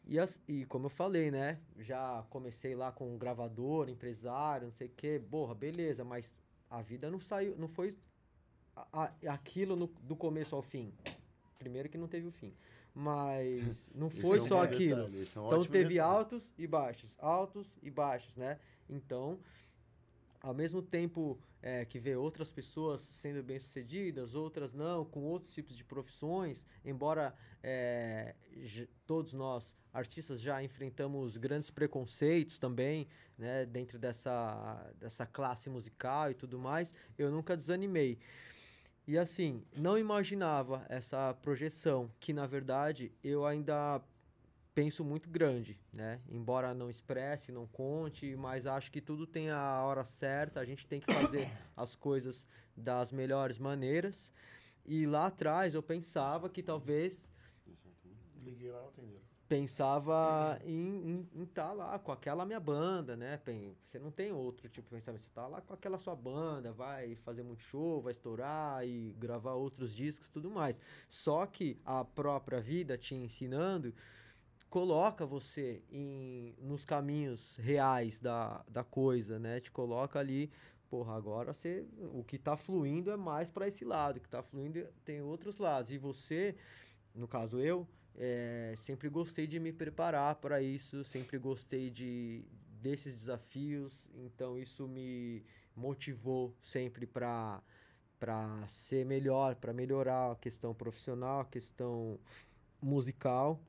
[0.05, 1.59] E, as- e como eu falei, né?
[1.79, 5.23] Já comecei lá com um gravador, empresário, não sei o quê.
[5.31, 6.37] Porra, beleza, mas
[6.69, 7.97] a vida não saiu, não foi
[8.77, 10.93] a- a- aquilo no- do começo ao fim.
[11.59, 12.53] Primeiro que não teve o fim.
[13.01, 15.05] Mas não foi é um só aquilo.
[15.09, 15.99] detalhe, é um Então teve detalhe.
[16.01, 18.59] altos e baixos, altos e baixos, né?
[18.91, 19.39] Então,
[20.41, 25.77] ao mesmo tempo é, que vê outras pessoas sendo bem-sucedidas, outras não, com outros tipos
[25.77, 27.33] de profissões, embora
[27.63, 28.35] é,
[29.07, 33.07] todos nós, artistas, já enfrentamos grandes preconceitos também,
[33.39, 33.65] né?
[33.65, 38.19] Dentro dessa, dessa classe musical e tudo mais, eu nunca desanimei.
[39.09, 44.03] E assim, não imaginava essa projeção, que na verdade eu ainda
[44.75, 46.21] penso muito grande, né?
[46.29, 50.87] Embora não expresse, não conte, mas acho que tudo tem a hora certa, a gente
[50.87, 52.47] tem que fazer as coisas
[52.77, 54.31] das melhores maneiras.
[54.85, 57.33] E lá atrás eu pensava que talvez
[58.45, 59.28] Liguei lá, não atenderam.
[59.49, 63.41] Pensava em estar lá com aquela minha banda, né?
[63.83, 65.23] Você não tem outro tipo de pensamento.
[65.23, 69.55] Você tá lá com aquela sua banda, vai fazer muito show, vai estourar e gravar
[69.55, 70.81] outros discos tudo mais.
[71.09, 73.95] Só que a própria vida te ensinando
[74.69, 79.61] coloca você em, nos caminhos reais da, da coisa, né?
[79.61, 80.51] Te coloca ali,
[80.91, 84.43] porra, agora você, o que tá fluindo é mais para esse lado, o que tá
[84.43, 85.91] fluindo tem outros lados.
[85.91, 86.55] E você,
[87.15, 87.89] no caso eu,
[88.21, 92.45] é, sempre gostei de me preparar para isso, sempre gostei de
[92.83, 95.45] desses desafios, então isso me
[95.75, 97.63] motivou sempre para
[98.19, 102.19] para ser melhor, para melhorar a questão profissional, a questão
[102.83, 103.61] musical.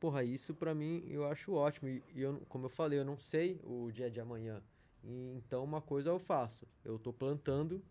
[0.00, 1.86] Porra, isso pra mim eu acho ótimo.
[1.90, 4.62] E, eu, como eu falei, eu não sei o dia de amanhã.
[5.04, 6.66] Então uma coisa eu faço.
[6.82, 7.82] Eu tô plantando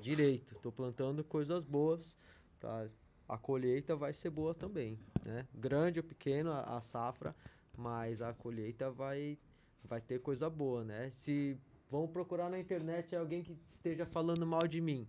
[0.00, 2.16] direito, tô plantando coisas boas.
[2.58, 2.88] Pra,
[3.28, 5.46] a colheita vai ser boa também, né?
[5.54, 7.30] Grande ou pequeno a, a safra,
[7.76, 9.38] mas a colheita vai
[9.86, 11.10] vai ter coisa boa, né?
[11.14, 11.56] Se
[11.90, 15.06] vão procurar na internet alguém que esteja falando mal de mim,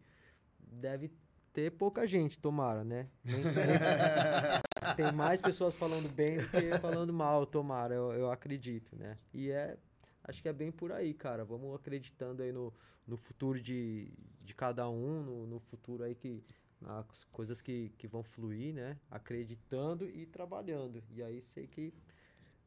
[0.60, 1.10] deve
[1.54, 3.08] ter pouca gente, tomara, né?
[3.24, 3.46] Nem- nem-
[4.98, 9.18] tem mais pessoas falando bem do que falando mal, tomara, eu, eu acredito, né?
[9.34, 9.78] E é,
[10.26, 11.46] acho que é bem por aí, cara.
[11.46, 12.74] Vamos acreditando aí no,
[13.08, 14.12] no futuro de,
[14.44, 16.44] de cada um, no, no futuro aí que
[16.86, 18.98] nas coisas que, que vão fluir, né?
[19.10, 21.04] Acreditando e trabalhando.
[21.12, 21.94] E aí sei que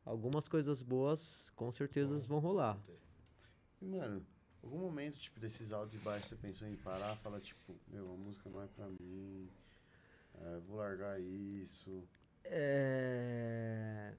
[0.05, 2.79] algumas coisas boas com certeza vão rolar.
[3.81, 4.27] E, mano,
[4.62, 8.16] algum momento, tipo, desses altos e baixos, você pensou em parar, falar, tipo, meu, a
[8.16, 9.49] música não é pra mim,
[10.35, 12.03] é, vou largar isso.
[12.45, 14.14] É...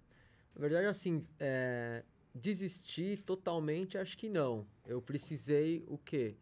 [0.55, 4.65] Na verdade, assim, é, desistir totalmente, acho que não.
[4.85, 6.35] Eu precisei o quê?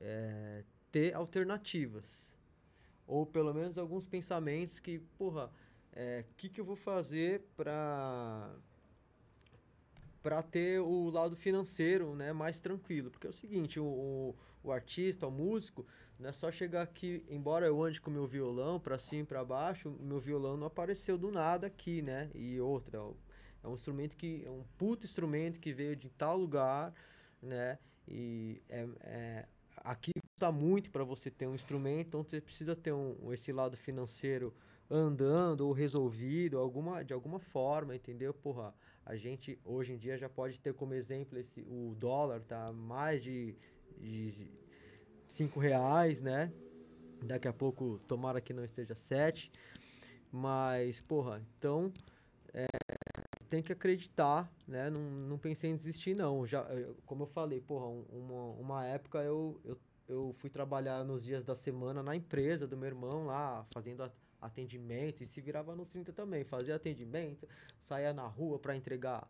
[0.00, 2.31] É, ter alternativas.
[3.06, 5.50] Ou pelo menos alguns pensamentos que, porra,
[5.92, 8.54] o que, que eu vou fazer pra
[10.22, 13.10] para ter o lado financeiro né, mais tranquilo.
[13.10, 15.84] Porque é o seguinte, o, o, o artista, o músico,
[16.18, 19.44] não é só chegar aqui, embora eu ande com meu violão para cima e para
[19.44, 22.30] baixo, meu violão não apareceu do nada aqui, né?
[22.34, 23.00] E outra,
[23.62, 26.94] é um instrumento que é um puto instrumento que veio de tal lugar,
[27.42, 27.78] né?
[28.06, 29.46] E é, é-
[29.78, 30.11] aqui
[30.42, 34.52] custa muito para você ter um instrumento, então você precisa ter um, esse lado financeiro
[34.90, 38.34] andando ou resolvido alguma, de alguma forma, entendeu?
[38.34, 38.74] Porra,
[39.06, 43.22] a gente hoje em dia já pode ter como exemplo esse, o dólar tá mais
[43.22, 43.54] de,
[43.96, 44.50] de
[45.28, 46.52] cinco reais, né?
[47.24, 49.52] Daqui a pouco, tomara que não esteja sete.
[50.32, 51.92] Mas, porra, então
[52.52, 52.66] é,
[53.48, 54.90] tem que acreditar, né?
[54.90, 56.46] Não, não pensei em desistir, não.
[56.46, 56.66] Já,
[57.06, 59.78] como eu falei, porra, um- uma, uma época eu, eu,
[60.12, 64.10] eu fui trabalhar nos dias da semana na empresa do meu irmão lá, fazendo
[64.40, 67.48] atendimento, e se virava nos 30 também, fazia atendimento,
[67.78, 69.26] saía na rua para entregar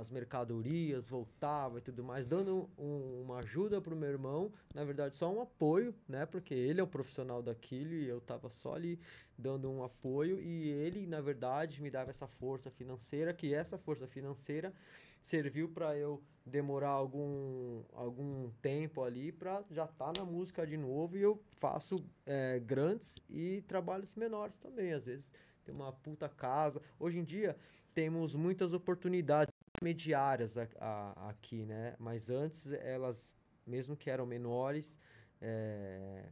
[0.00, 5.16] as mercadorias, voltava e tudo mais, dando um- uma ajuda pro meu irmão, na verdade
[5.16, 6.24] só um apoio, né?
[6.24, 9.00] Porque ele é um profissional daquilo e eu tava só ali
[9.36, 14.06] dando um apoio e ele, na verdade, me dava essa força financeira, que essa força
[14.06, 14.72] financeira
[15.20, 21.16] serviu para eu demorar algum, algum tempo ali para já estar na música de novo
[21.16, 25.28] e eu faço eh, grandes e trabalhos menores também, às vezes
[25.64, 26.82] tem uma puta casa.
[26.98, 27.56] Hoje em dia
[27.94, 31.94] temos muitas oportunidades mediárias a- a- aqui, né?
[31.98, 33.34] Mas antes elas,
[33.66, 34.98] mesmo que eram menores,
[35.40, 36.28] eh,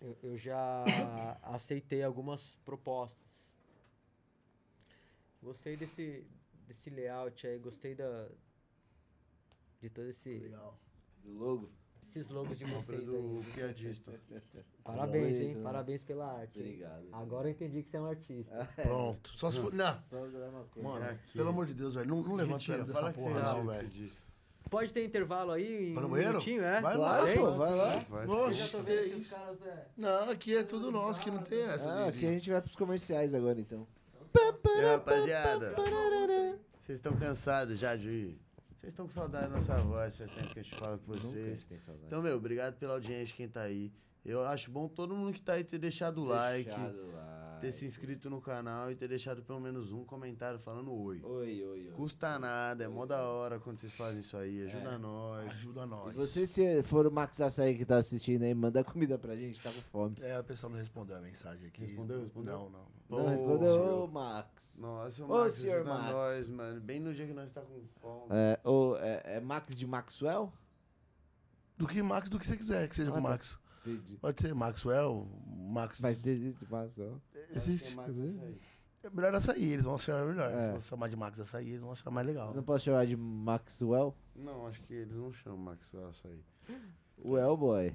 [0.00, 0.84] eu, eu já
[1.42, 3.50] aceitei algumas propostas.
[5.42, 6.26] Gostei desse,
[6.66, 8.28] desse layout aí, gostei da,
[9.80, 10.78] de todo esse, Legal.
[11.24, 11.70] Do logo?
[12.06, 13.44] esses logos de vocês do aí.
[13.54, 14.12] piadista.
[14.82, 15.60] Parabéns, hein?
[15.62, 16.58] Parabéns pela arte.
[16.58, 16.64] hein?
[16.66, 17.06] Obrigado.
[17.12, 18.68] Agora eu entendi que você é um artista.
[18.82, 19.30] Pronto.
[19.36, 19.72] Só se for.
[19.74, 19.92] Não.
[19.94, 20.88] Só uma coisa.
[20.88, 21.32] Mano, Aqui.
[21.34, 22.08] pelo amor de Deus, velho.
[22.08, 23.88] Não, não levanta Mentira, fala dessa que você porra, não, velho.
[23.88, 24.22] disse.
[24.68, 25.90] Pode ter intervalo aí?
[25.90, 26.32] em Tá no um banheiro?
[26.32, 26.80] minutinho, é?
[26.80, 27.96] Vai Claro, lá, pô, vai lá.
[28.08, 28.24] Vai.
[28.26, 28.28] Eu
[28.84, 29.34] vendo que os isso.
[29.34, 29.86] caras é.
[29.96, 31.88] Não, aqui é tudo nosso, que não tem essa.
[31.88, 33.86] Ah, aqui a gente vai pros comerciais agora, então.
[34.34, 35.74] E aí, rapaziada,
[36.78, 38.36] vocês estão cansados já de...
[38.80, 41.68] Vocês estão com saudade da nossa voz, faz tempo que a gente fala com vocês.
[42.06, 43.92] Então, meu, obrigado pela audiência, quem tá aí.
[44.24, 47.39] Eu acho bom todo mundo que tá aí ter deixado o like, Deixado lá.
[47.60, 51.20] Ter se inscrito no canal e ter deixado pelo menos um comentário falando oi.
[51.22, 51.92] Oi, oi, oi.
[51.94, 55.46] Custa nada, é mó da hora quando vocês fazem isso aí, ajuda nós.
[55.50, 56.14] Ajuda E nós.
[56.14, 59.70] você, se for o Max Açaí que tá assistindo aí, manda comida pra gente, tá
[59.70, 60.16] com fome.
[60.20, 61.80] É, a pessoa não respondeu a mensagem aqui.
[61.82, 62.52] Respondeu, respondeu?
[62.58, 63.00] Não, não.
[63.10, 64.04] Não, Ô, respondeu, senhor.
[64.04, 64.78] ô Max.
[64.78, 66.12] Nossa, o Ô, Max senhor ajuda Max.
[66.12, 66.80] nós, mano.
[66.80, 68.26] Bem no dia que nós tá com fome.
[68.30, 70.52] É, ô, é, é Max de Maxwell?
[71.76, 73.28] Do que Max, do que você quiser que seja Ah, com tá.
[73.30, 73.58] Max.
[73.84, 74.16] Entendi.
[74.18, 75.26] Pode ser Maxwell,
[75.72, 76.00] Max.
[76.02, 77.20] Mas desiste de Maxwell.
[77.56, 77.94] Existe.
[77.94, 78.60] Max, Quer dizer, isso aí.
[79.02, 80.50] É melhor açaí, eles vão achar melhor.
[80.52, 80.66] É.
[80.72, 82.52] Se você chamar de Max açaí, eles vão achar mais legal.
[82.54, 84.14] Não posso chamar de Maxwell?
[84.36, 86.44] Não, acho que eles não chamam Maxwell isso aí.
[87.24, 87.94] Well, boy.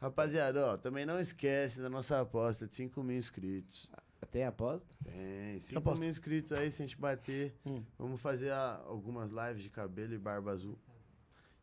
[0.00, 3.90] Rapaziada, ó, também não esquece da nossa aposta de 5 mil inscritos.
[4.30, 4.86] Tem aposta?
[5.04, 6.00] Tem, 5 aposta?
[6.00, 7.82] mil inscritos aí, se a gente bater, Hum.
[7.98, 10.78] vamos fazer a- algumas lives de cabelo e barba azul.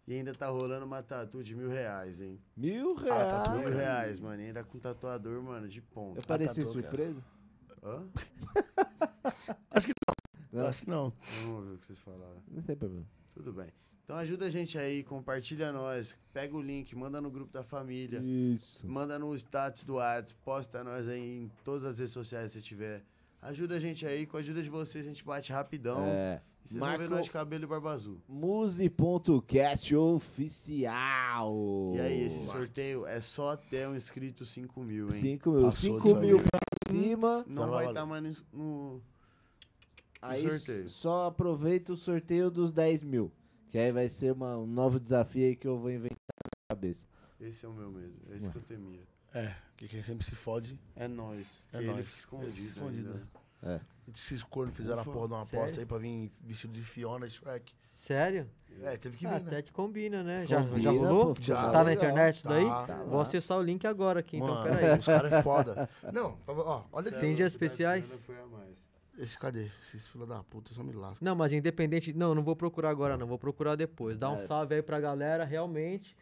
[0.08, 2.40] E ainda tá rolando uma tatu de mil reais, hein?
[2.56, 3.50] Mil reais.
[3.50, 4.42] tudo Mil reais, mano.
[4.42, 6.20] E ainda com tatuador, mano, de ponta.
[6.20, 6.88] Eu pareci tatu, cara.
[6.88, 7.24] surpreso?
[7.84, 8.08] Hã?
[10.56, 10.68] Não.
[10.68, 11.12] Acho que não.
[11.42, 12.42] Vamos ouvir o que vocês falaram.
[12.50, 13.06] Não tem problema.
[13.34, 13.68] Tudo bem.
[14.06, 18.20] Então ajuda a gente aí, compartilha nós, pega o link, manda no grupo da família,
[18.20, 18.88] Isso.
[18.88, 22.62] manda no status do WhatsApp, posta nós aí em todas as redes sociais que você
[22.62, 23.04] tiver.
[23.42, 26.06] Ajuda a gente aí, com a ajuda de vocês a gente bate rapidão.
[26.06, 26.42] É.
[26.66, 28.20] E vocês vão ver Marco nós de cabelo e barba azul.
[28.28, 31.54] Muse.cast oficial.
[31.96, 35.12] E aí, esse sorteio é só até um inscrito 5 mil, hein?
[35.12, 35.62] 5 mil.
[35.62, 36.26] Passou 5 disso aí.
[36.26, 36.60] mil pra
[36.92, 37.46] cima.
[37.48, 39.02] Não Não vai estar mais no, no-
[40.22, 40.90] Aí sorteio.
[40.90, 43.32] só aproveita o sorteio dos 10 mil.
[43.70, 47.06] Que aí vai ser uma- um novo desafio aí que eu vou inventar na cabeça.
[47.40, 48.50] Esse é o meu medo, é Ué.
[48.50, 49.02] que eu temia.
[49.34, 50.80] É, que quem sempre se fode.
[50.96, 51.64] É nós.
[51.74, 52.08] É É ele nóis.
[52.08, 52.68] fica escondido.
[52.68, 53.28] Escondido, ainda.
[53.76, 53.82] É.
[54.14, 55.60] Esses cornos fizeram Ufa, a porra de uma sério?
[55.64, 57.74] aposta aí pra vir vestido de Fiona e Shrek.
[57.96, 58.50] Sério?
[58.84, 59.48] É, teve que Ah, vir, né?
[59.48, 60.46] até que combina, né?
[60.46, 61.34] Já, Combina, já rolou?
[61.34, 61.56] pô, Já.
[61.58, 62.66] ficou Tá na internet isso daí?
[62.66, 62.86] Tá.
[62.88, 65.00] Tá Vou acessar o link agora aqui, então Mano, peraí.
[65.00, 65.90] os caras é foda.
[66.14, 67.20] Não, ó, olha aqui.
[67.20, 68.06] Tem dias especiais?
[68.08, 68.76] Fiona foi a mais.
[69.18, 69.72] Esse, cadê?
[69.82, 71.26] Esses filha da puta só me lascam.
[71.26, 72.12] Não, mas independente.
[72.12, 73.26] Não, não vou procurar agora, não.
[73.26, 74.18] Vou procurar depois.
[74.18, 74.46] Dá um É.
[74.46, 76.16] salve aí pra galera, realmente.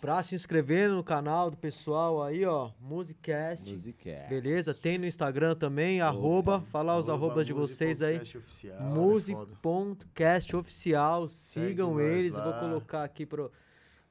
[0.00, 2.70] Pra se inscrever no canal do pessoal aí, ó.
[2.80, 3.68] Musicast.
[3.72, 4.28] Musicast.
[4.28, 4.72] Beleza?
[4.72, 6.60] Tem no Instagram também, arroba.
[6.60, 8.16] Falar os Arroba arrobas de vocês aí.
[8.18, 8.80] Oficial.
[8.80, 11.28] Muse.cast oficial.
[11.28, 12.32] Segue Sigam nós eles.
[12.34, 13.50] Vou colocar aqui pro.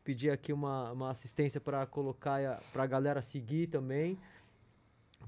[0.04, 4.18] Pedir aqui uma, uma assistência pra colocar a- pra galera seguir também.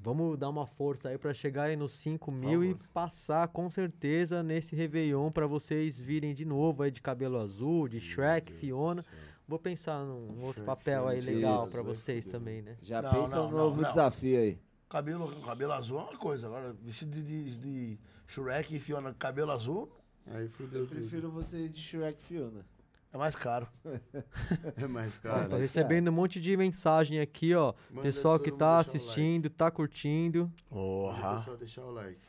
[0.01, 4.41] Vamos dar uma força aí pra chegar aí nos 5 mil e passar com certeza
[4.41, 9.03] nesse Réveillon pra vocês virem de novo aí de cabelo azul, de Shrek, Fiona.
[9.49, 12.77] Vou pensar num outro papel aí legal vai vocês também, né?
[12.83, 13.89] Já Não, pensa não, novo não.
[13.89, 14.59] desafio aí.
[14.87, 16.45] Cabelo, cabelo azul é uma coisa.
[16.45, 19.91] Agora, vestido de, de, de Shrek e Fiona com cabelo azul.
[20.27, 22.63] Aí fudeu Eu prefiro vocês de Shrek Fiona.
[23.11, 23.67] É mais caro.
[24.77, 25.49] É mais Ó, caro.
[25.49, 27.73] tô recebendo um monte de mensagem aqui, ó.
[27.89, 28.89] Manda Pessoal que tá deixar o like.
[28.97, 30.53] assistindo, tá curtindo.
[30.69, 31.37] Porra.
[31.37, 32.19] pessoal deixar o like.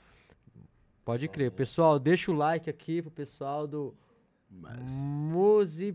[1.04, 1.50] Pode crer.
[1.50, 3.94] Pessoal, deixa o like aqui pro pessoal do
[4.50, 4.90] Mas...
[4.90, 5.92] Muse.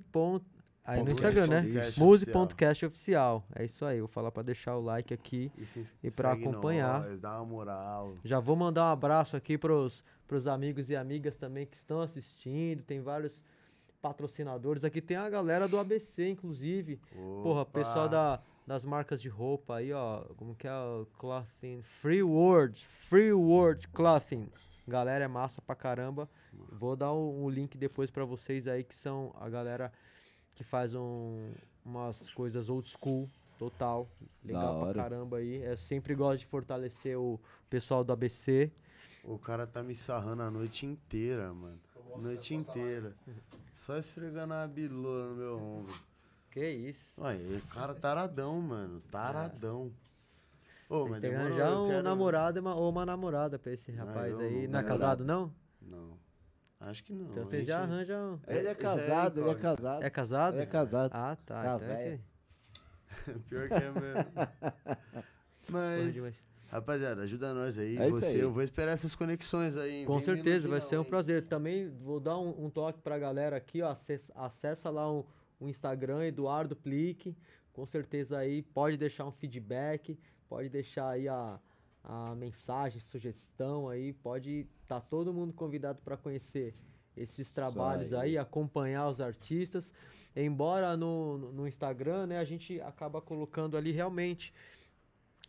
[0.86, 1.64] Aí no Instagram, né?
[1.98, 3.44] Muse.cast oficial.
[3.56, 4.00] É isso aí.
[4.00, 5.52] Vou falar pra deixar o like aqui.
[5.58, 7.02] E, se E pra segue acompanhar.
[7.02, 8.16] Nós, dá uma moral.
[8.24, 12.84] Já vou mandar um abraço aqui pros, pros amigos e amigas também que estão assistindo.
[12.84, 13.42] Tem vários
[14.00, 14.84] patrocinadores.
[14.84, 17.02] Aqui tem a galera do ABC, inclusive.
[17.42, 17.80] Porra, Opa.
[17.80, 20.20] pessoal da, das marcas de roupa aí, ó.
[20.38, 21.82] Como que é o Clothing?
[21.82, 22.86] Free World.
[22.86, 24.48] Free World Clothing.
[24.88, 26.30] Galera, é massa pra caramba.
[26.72, 29.92] Vou dar o, o link depois pra vocês aí, que são a galera
[30.56, 31.52] que faz um,
[31.86, 33.30] umas coisas old school,
[33.60, 34.08] total.
[34.44, 35.62] Legal pra caramba aí.
[35.64, 37.40] Eu sempre gosto de fortalecer o
[37.70, 38.72] pessoal do ABC.
[39.24, 41.80] O cara tá me sarrando a noite inteira, mano.
[42.18, 43.14] Noite inteira.
[43.74, 45.94] Só esfregando a bilola no meu ombro.
[46.52, 47.22] Que isso.
[47.22, 49.02] Ué, o cara taradão, mano.
[49.12, 49.92] Taradão.
[50.88, 52.04] Ô, Tem mas demorou, eu um quero...
[52.04, 54.64] namorado uma- ou uma namorada pra esse rapaz eu aí.
[54.68, 55.52] não Não é quero casado, não?
[55.82, 56.18] Não.
[56.86, 57.26] Acho que não.
[57.32, 58.18] Então você gente- já arranja.
[58.18, 60.04] um- Ele é é casado, ele é casado.
[60.04, 60.54] É casado?
[60.56, 61.12] Ele é casado.
[61.14, 61.64] Ah, tá.
[61.64, 62.20] Tá então é velho.
[62.20, 64.32] que- Pior que é mesmo.
[65.70, 67.98] Mas, rapaziada, ajuda nós aí.
[67.98, 68.40] É Você, aí.
[68.40, 70.06] eu vou esperar essas conexões aí.
[70.06, 71.10] Com Vem certeza, vai ser um hein?
[71.10, 71.48] prazer.
[71.48, 73.90] Também vou dar um, um toque pra galera aqui, ó.
[73.90, 75.26] Acessa, acessa lá o,
[75.60, 77.36] o Instagram, Eduardo Plique.
[77.74, 80.18] Com certeza aí, pode deixar um feedback,
[80.48, 81.60] pode deixar aí a,
[82.08, 84.14] a mensagem, sugestão aí.
[84.14, 86.76] Pode tá todo mundo convidado para conhecer
[87.18, 88.32] esses trabalhos aí.
[88.32, 88.38] aí.
[88.38, 89.94] acompanhar os artistas.
[90.36, 94.54] Embora no, no- Instagram, né, a gente acaba colocando ali realmente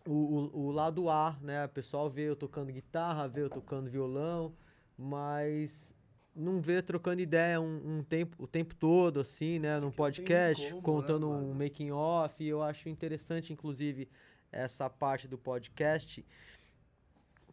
[0.07, 1.65] o, o, o lado A, né?
[1.65, 4.55] O pessoal vê eu tocando guitarra, vê eu tocando violão,
[4.97, 5.93] mas
[6.35, 9.81] não vê trocando ideia um, um tempo, o tempo todo, assim, né?
[9.81, 11.51] Num podcast, como, né, contando mano?
[11.51, 12.43] um making off.
[12.43, 14.09] E eu acho interessante, inclusive,
[14.53, 16.25] essa parte do podcast,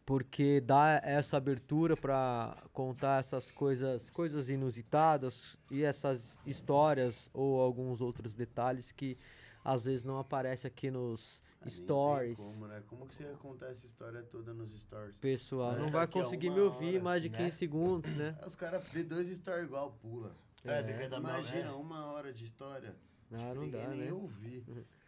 [0.06, 8.00] porque dá essa abertura para contar essas coisas, coisas inusitadas e essas histórias ou alguns
[8.00, 9.16] outros detalhes que
[9.64, 12.36] às vezes não aparece aqui nos Ah, stories.
[12.36, 12.82] Como, né?
[12.86, 15.18] Como que você contar essa história toda nos stories?
[15.18, 17.38] Pessoal, Vai não ficar vai conseguir me ouvir hora, mais de né?
[17.38, 18.36] 15 segundos, né?
[18.46, 20.36] Os caras vê dois stories igual, pula.
[20.62, 21.72] É, fica da mal- Imagina é.
[21.72, 22.94] uma hora de história.
[23.32, 24.12] Ah, Acho que não ninguém dá, nem né?
[24.12, 24.64] ouvir.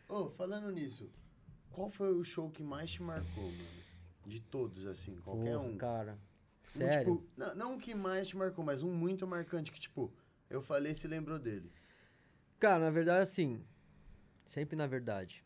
[0.09, 1.11] Ô, falando nisso,
[1.77, 3.77] qual foi o show que mais te marcou, mano?
[4.24, 5.77] De todos, assim, qualquer um.
[5.77, 7.16] Cara, Um, sério?
[7.18, 10.11] tipo, não, não o que mais te marcou, mas um muito marcante que, tipo,
[10.49, 11.70] eu falei e se lembrou dele.
[12.59, 13.62] Cara, na verdade, assim,
[14.47, 15.45] sempre na verdade.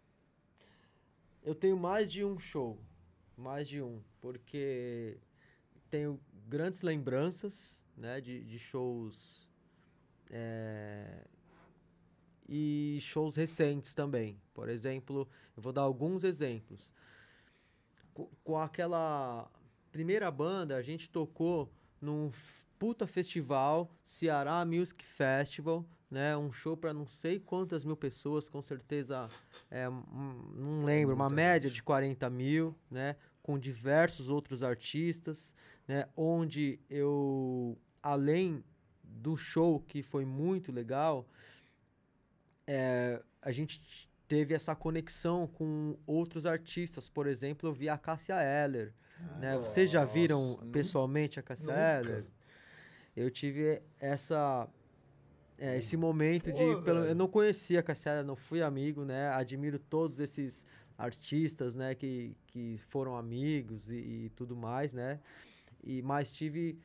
[1.43, 2.79] Eu tenho mais de um show,
[3.37, 5.19] mais de um, porque
[5.91, 9.51] tenho grandes lembranças, né, de, de shows
[10.31, 11.27] é,
[12.51, 14.37] e shows recentes também.
[14.53, 16.93] Por exemplo, eu vou dar alguns exemplos.
[18.13, 19.49] Co- Com aquela
[19.93, 21.71] primeira banda, a gente tocou
[22.01, 22.31] num
[22.79, 26.37] puta festival, Ceará Music Festival, né?
[26.37, 29.29] Um show para não sei quantas mil pessoas, com certeza,
[29.71, 33.15] é, um- não lembro, uma média de 40 mil, né?
[33.43, 35.55] Com diversos outros artistas,
[35.87, 36.09] né?
[36.17, 38.65] Onde eu, além
[39.05, 41.29] do show que foi muito legal,
[42.71, 47.09] é, a gente teve essa conexão com outros artistas.
[47.09, 48.95] Por exemplo, eu vi a Cássia Eller.
[49.41, 49.59] né?
[49.59, 52.09] Vocês já viram nossa, pessoalmente a Cássia nunca.
[52.09, 52.27] Eller?
[53.17, 54.69] Eu tive essa
[55.59, 59.05] é, esse momento de Pô, pelo, eu não conhecia a Cássia Eller, não fui amigo,
[59.05, 59.31] né?
[59.31, 60.65] Admiro todos esses
[60.97, 65.19] artistas, né, que, que foram amigos e, e tudo mais, né?
[65.83, 66.79] E mas tive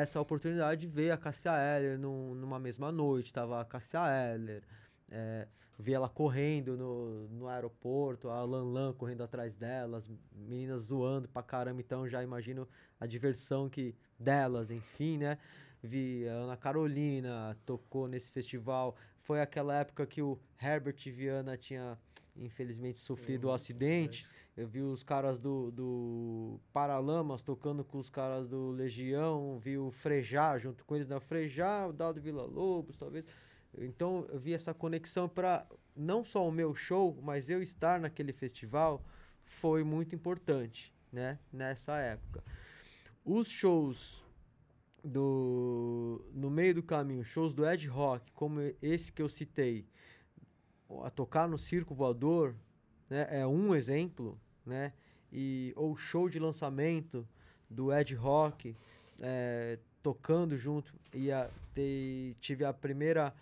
[0.00, 3.32] essa oportunidade de ver a Cássia Eller num- numa mesma noite.
[3.32, 4.00] Tava a Cássia
[4.34, 4.62] Eller,
[5.10, 5.46] é,
[5.78, 11.42] vi ela correndo no, no aeroporto, a Lan Lan correndo atrás delas, meninas zoando pra
[11.42, 12.66] caramba, então já imagino
[12.98, 15.36] a diversão que delas, enfim, né?
[15.82, 18.96] Vi a Ana Carolina, tocou nesse festival.
[19.20, 21.98] Foi aquela época que o Herbert Viana tinha,
[22.36, 24.26] infelizmente, sofrido o acidente.
[24.56, 29.90] Eu vi os caras do, do Paralamas tocando com os caras do Legião, vi o
[29.90, 31.16] Frejá junto com eles, né?
[31.16, 33.26] O Frejá, o Dado Vila Lobos, talvez.
[33.78, 38.32] Então eu vi essa conexão para não só o meu show, mas eu estar naquele
[38.32, 39.02] festival
[39.42, 41.38] foi muito importante, né?
[41.50, 42.44] Nessa época.
[43.24, 44.22] Os shows
[45.02, 49.86] do no meio do caminho, shows do Ed Rock, como esse que eu citei,
[51.02, 52.54] a tocar no Circo Voador,
[53.08, 54.92] né, é um exemplo, né?
[55.32, 57.26] E ou show de lançamento
[57.68, 58.76] do Ed Rock,
[59.20, 63.34] é, tocando junto e a, te- tive a primeira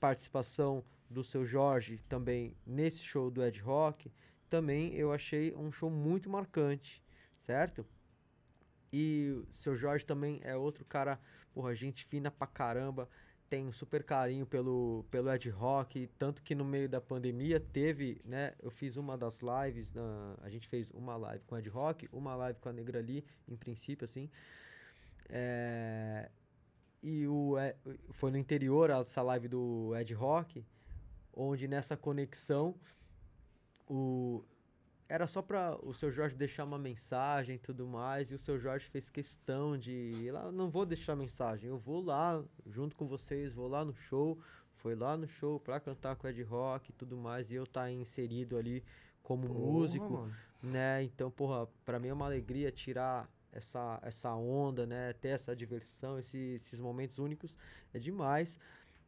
[0.00, 4.10] participação do seu Jorge também nesse show do Ed Rock,
[4.50, 7.02] também eu achei um show muito marcante,
[7.40, 7.86] certo?
[8.92, 11.20] E o seu Jorge também é outro cara,
[11.52, 13.08] porra, gente fina pra caramba,
[13.48, 18.20] tem um super carinho pelo, pelo Ed Rock, tanto que no meio da pandemia teve,
[18.24, 21.68] né, eu fiz uma das lives, na, a gente fez uma live com o Ed
[21.68, 24.28] Rock, uma live com a Negra Lee, em princípio, assim,
[25.28, 26.28] é,
[27.02, 27.76] e o, é,
[28.10, 30.64] foi no interior essa live do Ed Rock,
[31.32, 32.74] onde nessa conexão
[33.88, 34.44] o
[35.08, 38.58] era só para o seu Jorge deixar uma mensagem e tudo mais, e o seu
[38.58, 43.06] Jorge fez questão de ir lá, não vou deixar mensagem, eu vou lá junto com
[43.06, 44.38] vocês, vou lá no show,
[44.74, 47.66] foi lá no show pra cantar com o Ed Rock e tudo mais, e eu
[47.66, 48.82] tá inserido ali
[49.22, 50.34] como músico, mano.
[50.62, 51.02] né?
[51.04, 55.12] Então, porra, pra mim é uma alegria tirar essa, essa onda, né?
[55.14, 57.56] Ter essa diversão, esse- esses momentos únicos,
[57.94, 58.58] é demais.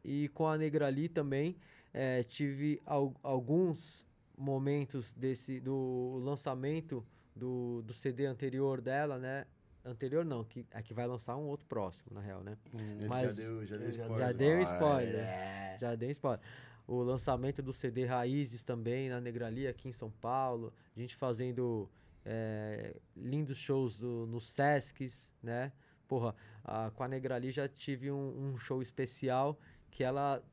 [0.03, 1.55] E com a Negra Ali também,
[1.93, 4.05] eh, tive al- alguns
[4.39, 9.45] momentos desse do lançamento do, do CD anterior dela, né?
[9.83, 12.57] Anterior não, que aqui vai lançar um outro próximo, na real, né?
[12.73, 14.19] Ele Mas- já deu, já deu spoiler.
[14.19, 15.15] Já deu spoiler.
[15.15, 15.77] É.
[15.79, 16.39] Já dei spoiler.
[16.87, 20.73] O lançamento do CD Raízes também na Negrali aqui em São Paulo.
[20.95, 21.89] A gente fazendo
[22.25, 25.71] eh, lindos shows do, nos Sescs, né?
[26.07, 26.33] Porra,
[26.63, 29.57] a- com a Negrali já tive um, um show especial
[29.91, 30.43] que ela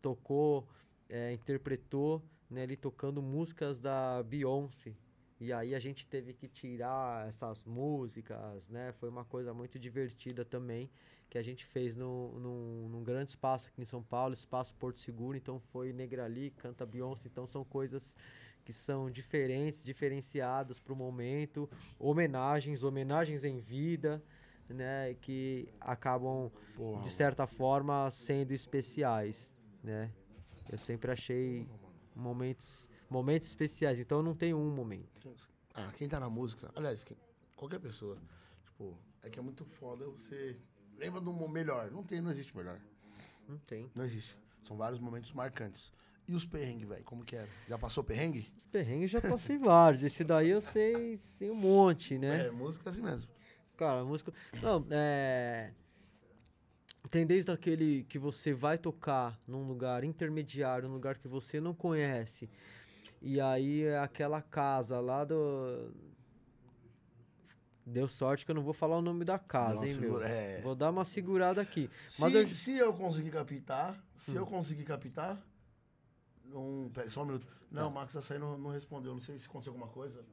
[0.00, 0.66] tocou,
[1.08, 2.62] eh, interpretou, né?
[2.62, 4.94] Ali tocando músicas da Beyoncé.
[5.38, 8.92] E aí a gente teve que tirar essas músicas, né?
[8.92, 10.90] Foi uma coisa muito divertida também
[11.30, 14.98] que a gente fez no, num, num grande espaço aqui em São Paulo, espaço Porto
[14.98, 18.16] Seguro, então foi Negrali, canta Beyoncé, então são coisas
[18.64, 24.22] que são diferentes, diferenciadas para o momento, homenagens, homenagens em vida,
[24.68, 26.50] né, que acabam
[27.02, 30.10] de certa forma sendo especiais, né?
[30.70, 31.68] Eu sempre achei
[32.20, 35.28] momentos momentos especiais, então eu não tenho um momento.
[35.74, 37.16] Ah, quem tá na música, aliás, quem-
[37.56, 38.16] qualquer pessoa,
[38.64, 40.56] tipo, é que é muito foda você.
[40.98, 41.90] Lembra de um mo- melhor?
[41.90, 42.78] Não tem, não existe melhor.
[43.48, 43.90] Não tem.
[43.94, 44.36] Não existe.
[44.62, 45.92] São vários momentos marcantes.
[46.28, 47.02] E os perrengues, velho?
[47.04, 47.48] Como que era?
[47.68, 48.52] Já passou perrengue?
[48.56, 52.46] Os perrengues já passei vários, esse daí eu sei, sei um monte, né?
[52.46, 53.28] É, música assim mesmo.
[53.76, 54.32] Cara, música.
[54.62, 55.72] Não, é.
[57.08, 61.74] Tem desde aquele que você vai tocar num lugar intermediário, num lugar que você não
[61.74, 62.48] conhece.
[63.22, 65.92] E aí é aquela casa lá do.
[67.84, 70.22] Deu sorte que eu não vou falar o nome da casa, hein, meu?
[70.22, 70.60] é.
[70.60, 71.90] Vou dar uma segurada aqui.
[72.10, 74.34] Se, Mas eu- se eu conseguir captar, se Hum.
[74.36, 75.42] eu conseguir captar.
[76.52, 77.46] Um, pera, só um minuto.
[77.70, 79.12] Não, o Max Açaí não, não respondeu.
[79.12, 80.24] Não sei se aconteceu alguma coisa.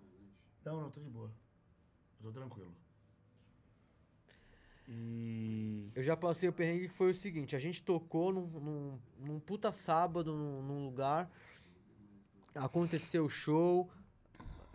[0.66, 1.32] Não, não, tô de boa.
[2.20, 2.74] Eu tô tranquilo.
[4.88, 5.92] E.
[5.96, 9.40] Eu já passei o perrengue que foi o seguinte, a gente tocou num, num, num
[9.40, 11.30] puta sábado num, num lugar,
[12.56, 13.90] aconteceu o show,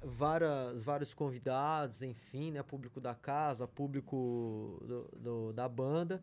[0.03, 6.23] várias, vários convidados, enfim, né, público da casa, público do, do- da banda,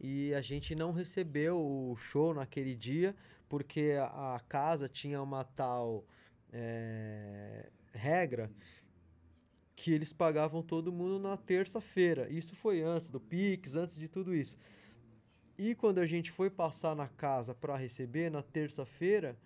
[0.00, 3.14] e a gente não recebeu o show naquele dia,
[3.48, 6.04] porque a, a casa tinha uma tal
[6.52, 8.50] eh, regra
[9.78, 12.28] que eles pagavam todo mundo na terça-feira.
[12.28, 14.58] Isso foi antes do Pix, antes de tudo isso.
[15.56, 19.38] E quando a gente foi passar na casa para receber na terça-feira,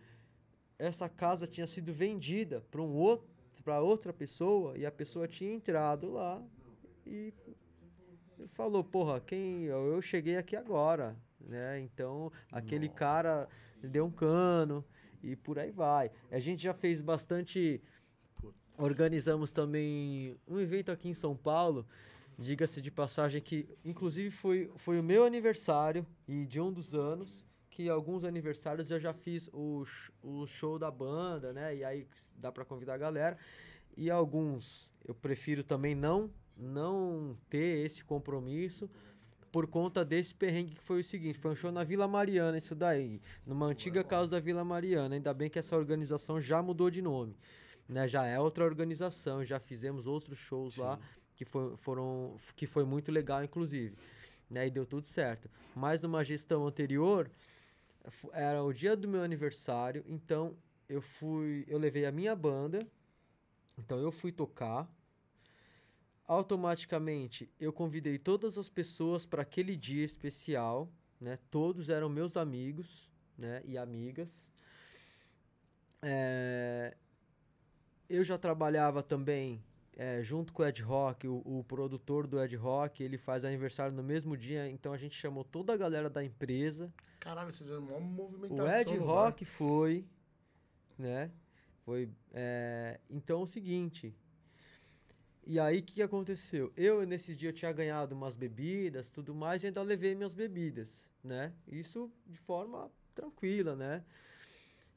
[0.78, 3.28] essa casa tinha sido vendida para um outro,
[3.62, 6.42] para outra pessoa e a pessoa tinha entrado lá
[7.06, 7.34] e
[8.46, 11.78] falou, porra, quem eu cheguei aqui agora, né?
[11.78, 13.46] Então, aquele cara
[13.82, 14.82] deu um cano
[15.22, 16.10] e por aí vai.
[16.30, 17.82] A gente já fez bastante
[18.78, 21.86] Organizamos também um evento aqui em São Paulo,
[22.38, 27.44] diga-se de passagem que inclusive foi, foi o meu aniversário e de um dos anos,
[27.70, 29.84] que alguns aniversários eu já fiz o,
[30.22, 31.76] o show da banda, né?
[31.76, 33.36] E aí dá pra convidar a galera.
[33.96, 38.88] E alguns eu prefiro também não não ter esse compromisso
[39.50, 42.74] por conta desse perrengue que foi o seguinte, foi um show na Vila Mariana isso
[42.74, 45.14] daí, numa antiga casa da Vila Mariana.
[45.14, 47.36] Ainda bem que essa organização já mudou de nome
[47.92, 50.98] né, já é outra organização, já fizemos outros shows lá
[51.34, 53.96] que foi, foram que foi muito legal inclusive,
[54.48, 55.50] né, e deu tudo certo.
[55.74, 57.30] Mas numa gestão anterior
[58.32, 60.56] era o dia do meu aniversário, então
[60.88, 62.80] eu fui, eu levei a minha banda,
[63.78, 64.88] então eu fui tocar.
[66.26, 70.88] Automaticamente eu convidei todas as pessoas para aquele dia especial,
[71.20, 71.38] né?
[71.50, 74.46] Todos eram meus amigos, né, e amigas.
[76.00, 76.96] É,
[78.12, 79.64] eu já trabalhava também
[79.96, 83.96] é, junto com o Ed Rock, o, o produtor do Ed Rock, ele faz aniversário
[83.96, 86.92] no mesmo dia, então a gente chamou toda a galera da empresa.
[87.18, 88.66] Caralho, vocês fizeram uma movimentação.
[88.66, 89.06] O Ed bar.
[89.06, 90.04] Rock foi,
[90.98, 91.30] né?
[91.86, 92.10] Foi.
[92.34, 94.14] é, então é o seguinte.
[95.46, 96.70] E aí o que que aconteceu?
[96.76, 101.08] Eu nesse dia eu tinha ganhado umas bebidas, tudo mais, e ainda levei minhas bebidas,
[101.24, 101.52] né?
[101.66, 104.04] Isso de forma tranquila, né?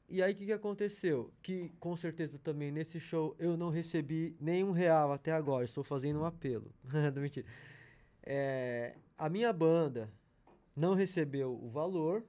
[0.08, 1.32] E aí o que, que aconteceu?
[1.42, 5.64] Que com certeza também nesse show eu não recebi nenhum real até agora.
[5.64, 6.70] Estou fazendo um apelo.
[7.12, 7.46] Não, Mentira.
[8.22, 10.08] É, a minha banda
[10.76, 12.24] não recebeu o valor.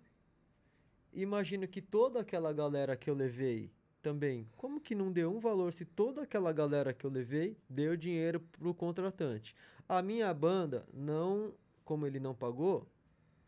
[1.13, 3.71] Imagino que toda aquela galera que eu levei
[4.01, 4.47] também.
[4.55, 8.39] Como que não deu um valor se toda aquela galera que eu levei deu dinheiro
[8.39, 9.55] pro contratante?
[9.89, 12.87] A minha banda não, como ele não pagou,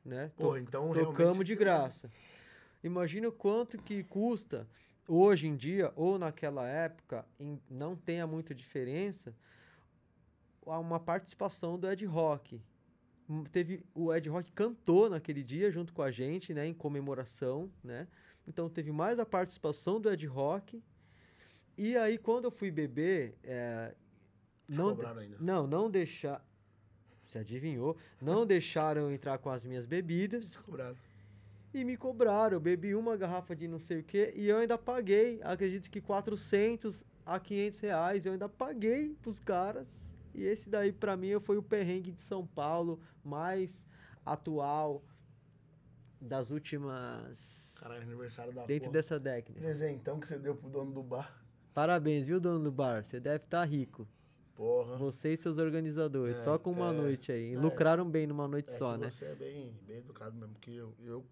[0.04, 0.32] né?
[0.38, 1.06] to- Pô, então realmente.
[1.18, 2.10] tocamos de graça.
[2.84, 4.68] Imagina o quanto que custa
[5.08, 9.36] hoje em dia ou naquela época, em- não tenha muita diferença,
[10.66, 12.62] uma participação do Ed Rock.
[13.30, 17.72] Hum, Teve o Ed Rock cantou naquele dia junto com a gente, né, em comemoração,
[17.84, 18.08] né?
[18.48, 20.82] Então teve mais a participação do Ed Rock.
[21.78, 23.94] E aí quando eu fui beber, é,
[24.68, 25.38] não cobraram ainda.
[25.40, 26.44] não, não deixar.
[27.26, 27.96] Você adivinhou?
[28.20, 30.98] Não deixaram entrar com as minhas bebidas Cobraram.
[31.74, 32.56] E me cobraram.
[32.58, 36.02] Eu bebi uma garrafa de não sei o que e eu ainda paguei, acredito que
[36.02, 38.26] 400 a 500 reais.
[38.26, 40.10] Eu ainda paguei pros caras.
[40.34, 43.86] E esse daí pra mim foi o perrengue de São Paulo mais
[44.26, 45.04] atual
[46.22, 47.78] das últimas.
[47.82, 48.94] Caralho, aniversário da dentro porra.
[48.94, 49.60] dessa década.
[49.60, 51.44] Presentão que você deu pro dono do bar.
[51.74, 53.04] Parabéns, viu, dono do bar?
[53.06, 54.08] Você deve estar rico.
[54.56, 54.98] Porra.
[54.98, 57.54] Você e seus organizadores, É, só com uma é, noite aí.
[57.54, 57.58] é.
[57.58, 59.10] Lucraram bem numa noite É só, que né?
[59.10, 61.26] Você é bem, bem educado mesmo, porque eu, eu,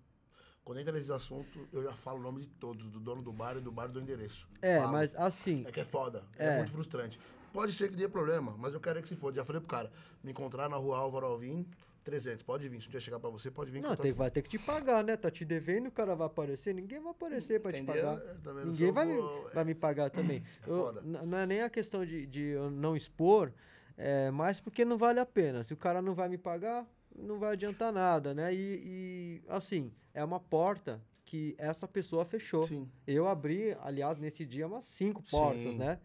[0.67, 3.55] quando entra nesses assuntos, eu já falo o nome de todos, do dono do bar
[3.55, 4.45] e do bar do endereço.
[4.61, 4.91] É, Falo.
[4.91, 6.45] mas assim, É que é foda, é.
[6.45, 6.57] É.
[6.57, 7.17] muito frustrante.
[7.53, 9.37] Pode ser que dê problema, mas eu quero é que se foda.
[9.37, 9.89] Já falei pro cara,
[10.21, 11.65] me encontrar na rua Álvaro Alvim,
[12.03, 12.81] 300, pode vir.
[12.81, 13.79] Se um dia chegar pra você, pode vir.
[13.81, 15.15] Não, tem, vai ter que te pagar, né?
[15.15, 16.75] Tá te devendo, o cara vai aparecer.
[16.75, 18.03] Ninguém vai aparecer pra te Entendeu?
[18.05, 18.25] pagar.
[18.27, 19.07] Eu também não Ninguém vai,
[19.53, 20.43] vai me pagar também.
[20.67, 23.53] É Eu- não é nem a questão de, de eu não expor,
[23.97, 25.63] é mais porque não vale a pena.
[25.63, 26.85] Se o cara não vai me pagar,
[27.17, 28.53] não vai adiantar nada, né?
[28.53, 32.63] E, e, assim, é uma porta que essa pessoa fechou.
[32.63, 35.77] Sim, Eu abri, aliás, nesse dia, umas cinco portas, Sim.
[35.77, 35.99] né?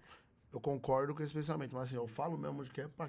[0.53, 3.09] eu concordo com esse pensamento, mas assim, eu falo mesmo de que é pra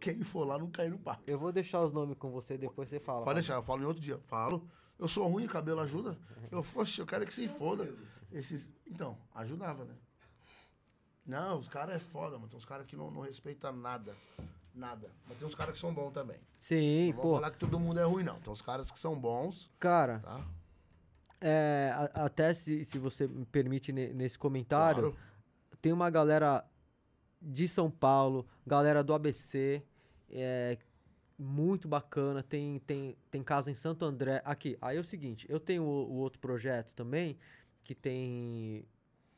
[0.00, 1.22] quem for lá não cair no papo.
[1.26, 3.24] Eu vou deixar os nomes com você, depois você fala.
[3.24, 4.18] Pode deixar, eu falo em outro dia.
[4.24, 4.66] Falo.
[4.98, 6.16] Eu sou ruim, cabelo ajuda.
[6.50, 7.92] Eu fosse, eu quero que se foda.
[8.32, 9.94] Esses, então, ajudava, né?
[11.26, 12.48] Não, os caras é foda, mano.
[12.48, 14.14] Tem uns caras que não, não respeitam nada.
[14.74, 15.08] Nada.
[15.28, 16.36] Mas tem uns caras que são bons também.
[16.58, 17.34] Sim, Não pô.
[17.34, 18.40] falar que todo mundo é ruim, não.
[18.40, 20.44] Tem uns caras que são bons, Cara, tá?
[21.40, 25.16] é, a- até se, se você me permite ne- nesse comentário, Claro.
[25.80, 26.64] tem uma galera
[27.40, 29.82] de São Paulo, galera do ABC,
[30.30, 30.78] é,
[31.38, 32.42] muito bacana.
[32.42, 34.40] Tem, tem, tem casa em Santo André.
[34.44, 37.36] Aqui, aí é o seguinte: eu tenho o, o outro projeto também,
[37.82, 38.84] que tem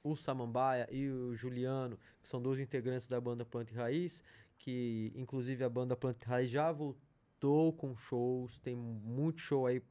[0.05, 4.23] o Samambaia e o Juliano, que são dois integrantes da banda Planta e Raiz,
[4.59, 9.83] que inclusive a banda e Raiz já voltou com shows, tem muito show aí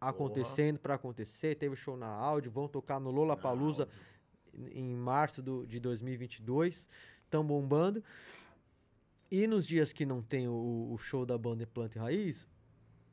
[0.00, 1.54] acontecendo para acontecer.
[1.54, 3.88] Teve show na áudio, vão tocar no Lollapalooza
[4.72, 6.88] em março do, de 2022.
[7.24, 8.02] Estão bombando.
[9.30, 12.46] E nos dias que não tem o, o show da banda Planta Raiz,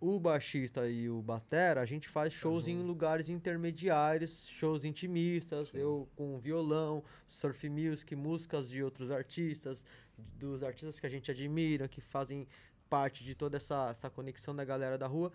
[0.01, 6.09] o baixista e o batera, a gente faz shows em lugares intermediários, shows intimistas, eu
[6.15, 9.83] com violão, surf music, músicas de outros artistas,
[10.37, 12.47] dos artistas que a gente admira, que fazem
[12.89, 15.31] parte de toda essa, essa conexão da galera da rua.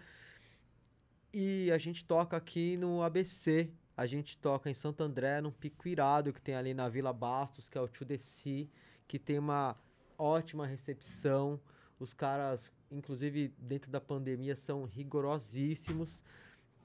[1.32, 5.88] E a gente toca aqui no ABC, a gente toca em Santo André, num pico
[5.88, 7.88] irado que tem ali na Vila Bastos, que é o
[8.18, 8.66] Sea,
[9.06, 9.76] que tem uma
[10.18, 11.60] ótima recepção.
[11.98, 16.22] Os caras, inclusive dentro da pandemia, são rigorosíssimos.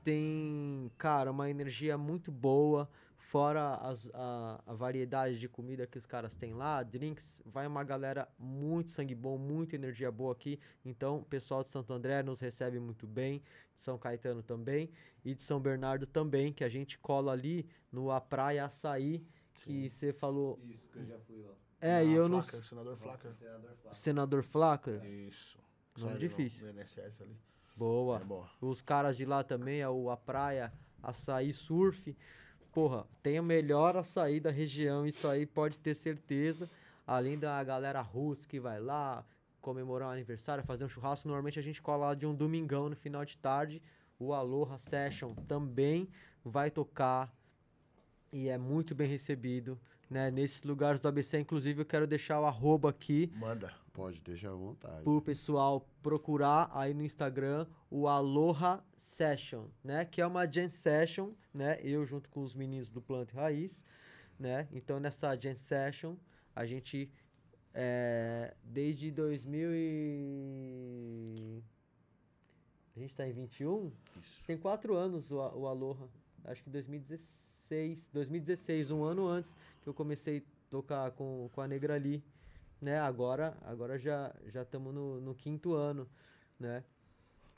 [0.03, 2.89] Tem, cara, uma energia muito boa.
[3.21, 7.83] Fora as- a, a variedade de comida que os caras têm lá, drinks, vai uma
[7.83, 10.57] galera muito sangue bom, muita energia boa aqui.
[10.85, 13.39] Então, o pessoal de Santo André nos recebe muito bem,
[13.73, 14.89] de São Caetano também,
[15.23, 19.23] e de São Bernardo também, que a gente cola ali no A Praia Açaí,
[19.53, 20.57] que você falou.
[20.63, 21.53] Isso, que eu já fui lá.
[21.81, 22.41] É, e Ah, eu não.
[22.41, 23.33] Flacker, senador Flacker.
[23.35, 23.99] Senador Flávio.
[23.99, 25.05] Senador Flacker?
[25.05, 25.59] Isso.
[25.97, 26.65] Nome Sério, difícil.
[26.67, 27.37] No, no NSS ali.
[27.75, 28.19] Boa.
[28.21, 28.49] É boa.
[28.61, 30.71] Os caras de lá também, é o A Praia,
[31.03, 32.15] Açaí Surf.
[32.71, 36.69] Porra, tem o melhor açaí da região, isso aí pode ter certeza.
[37.05, 39.25] Além da galera roots que vai lá
[39.61, 41.27] comemorar um aniversário, fazer um churrasco.
[41.27, 43.81] Normalmente a gente cola lá de um domingão no final de tarde.
[44.19, 46.07] O Aloha Session também
[46.43, 47.33] vai tocar
[48.31, 49.79] e é muito bem recebido.
[50.09, 50.29] né?
[50.29, 53.73] Nesses lugares do ABC, inclusive, eu quero deixar o arroba aqui Manda.
[53.93, 55.03] Pode deixar à vontade.
[55.03, 60.05] pro pessoal procurar aí no Instagram o Aloha Session, né?
[60.05, 61.79] Que é uma jam session, né?
[61.81, 63.83] Eu junto com os meninos do Planta Raiz,
[64.37, 64.67] né?
[64.71, 66.15] Então nessa jam session
[66.55, 67.11] a gente
[67.73, 71.63] é, desde 2000 e
[72.95, 74.43] a gente tá em 21, Isso.
[74.45, 76.09] tem quatro anos o, o Aloha.
[76.43, 81.67] Acho que 2016, 2016, um ano antes que eu comecei a tocar com, com a
[81.67, 82.23] Negra Ali,
[82.81, 82.99] né?
[82.99, 86.07] Agora, agora já já estamos no, no quinto ano,
[86.59, 86.83] né?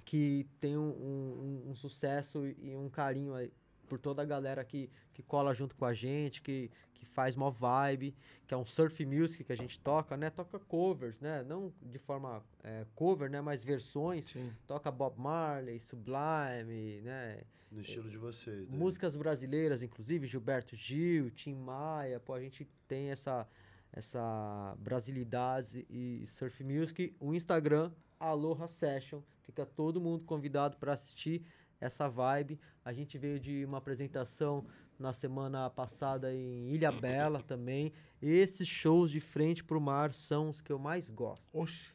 [0.04, 3.52] Que tem um, um, um- sucesso e um carinho aí
[3.88, 7.52] por toda a galera que, que cola junto com a gente, que, que faz mó
[7.52, 8.16] vibe,
[8.48, 10.30] que é um surf music que a gente toca, né?
[10.30, 11.44] Toca covers, né?
[11.44, 13.42] Não de forma é, cover, né?
[13.42, 14.26] Mas versões.
[14.26, 14.52] Sim.
[14.66, 17.42] Toca Bob Marley, Sublime, né?
[17.72, 18.70] No estilo de vocês.
[18.70, 18.78] né?
[18.78, 23.48] Músicas brasileiras, inclusive, Gilberto Gil, Tim Maia, pô, a gente tem essa,
[23.94, 27.16] essa brasilidade e surf music.
[27.20, 31.46] O Instagram, Aloha Session, fica todo mundo convidado para assistir
[31.80, 32.60] essa vibe.
[32.86, 34.66] A gente veio de uma apresentação
[34.98, 37.92] na semana passada em Ilha Bela também.
[38.22, 41.58] Esses shows de frente pro mar são os que eu mais gosto.
[41.58, 41.94] Oxe.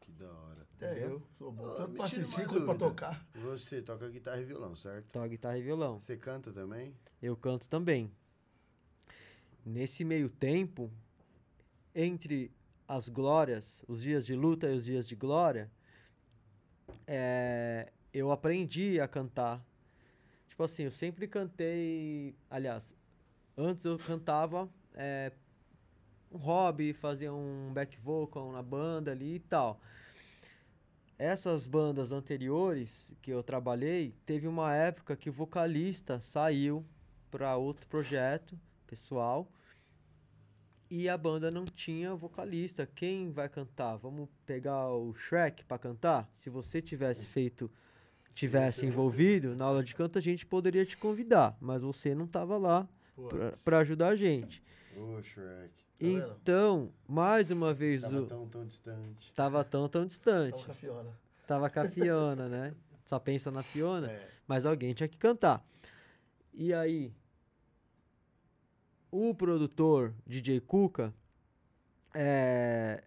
[0.00, 0.66] Que da hora.
[0.76, 1.22] Até eu.
[1.38, 1.64] Sou bom.
[1.64, 3.26] Ô, Tanto me pra assistir quanto pra tocar.
[3.34, 5.06] Você toca guitarra e violão, certo?
[5.12, 6.00] Toca guitarra e violão.
[6.00, 6.96] Você canta também?
[7.20, 8.10] eu canto também.
[9.64, 10.90] Nesse meio tempo,
[11.94, 12.50] entre
[12.88, 15.70] as glórias, os dias de luta e os dias de glória,
[17.06, 19.64] é, eu aprendi a cantar.
[20.48, 22.34] Tipo assim, eu sempre cantei.
[22.50, 22.94] Aliás,
[23.56, 25.30] antes eu cantava é,
[26.30, 29.80] um hobby, fazia um back vocal na banda ali e tal.
[31.16, 36.84] Essas bandas anteriores que eu trabalhei, teve uma época que o vocalista saiu
[37.30, 38.58] para outro projeto
[38.96, 39.50] pessoal
[40.90, 42.86] e a banda não tinha vocalista.
[42.86, 43.96] Quem vai cantar?
[43.96, 46.28] Vamos pegar o Shrek para cantar?
[46.34, 47.70] Se você tivesse feito,
[48.34, 52.58] tivesse envolvido na aula de canto, a gente poderia te convidar, mas você não estava
[52.58, 52.86] lá
[53.64, 54.62] para ajudar a gente.
[54.94, 55.72] Ô, Shrek.
[55.98, 56.36] vendo?
[56.42, 59.32] Então, mais uma vez Tava o tão, tão distante.
[59.32, 60.52] tava tão tão distante.
[60.52, 61.18] Tava com a Fiona.
[61.46, 62.74] Tava com a Fiona, né?
[63.06, 64.28] Só pensa na Fiona, É.
[64.46, 65.64] mas alguém tinha que cantar.
[66.52, 67.10] E aí,
[69.12, 71.14] o produtor DJ Cuca
[72.14, 73.04] é,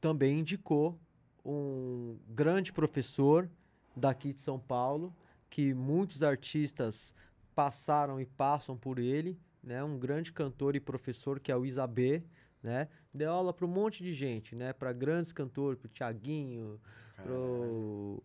[0.00, 0.98] também indicou
[1.44, 3.50] um grande professor
[3.96, 5.12] daqui de São Paulo,
[5.48, 7.14] que muitos artistas
[7.54, 9.82] passaram e passam por ele, né?
[9.82, 12.22] Um grande cantor e professor que é o Isabê,
[12.62, 12.88] né?
[13.12, 14.72] Deu aula para um monte de gente, né?
[14.72, 16.78] Para grandes cantores, para o F-
[17.26, 18.22] do-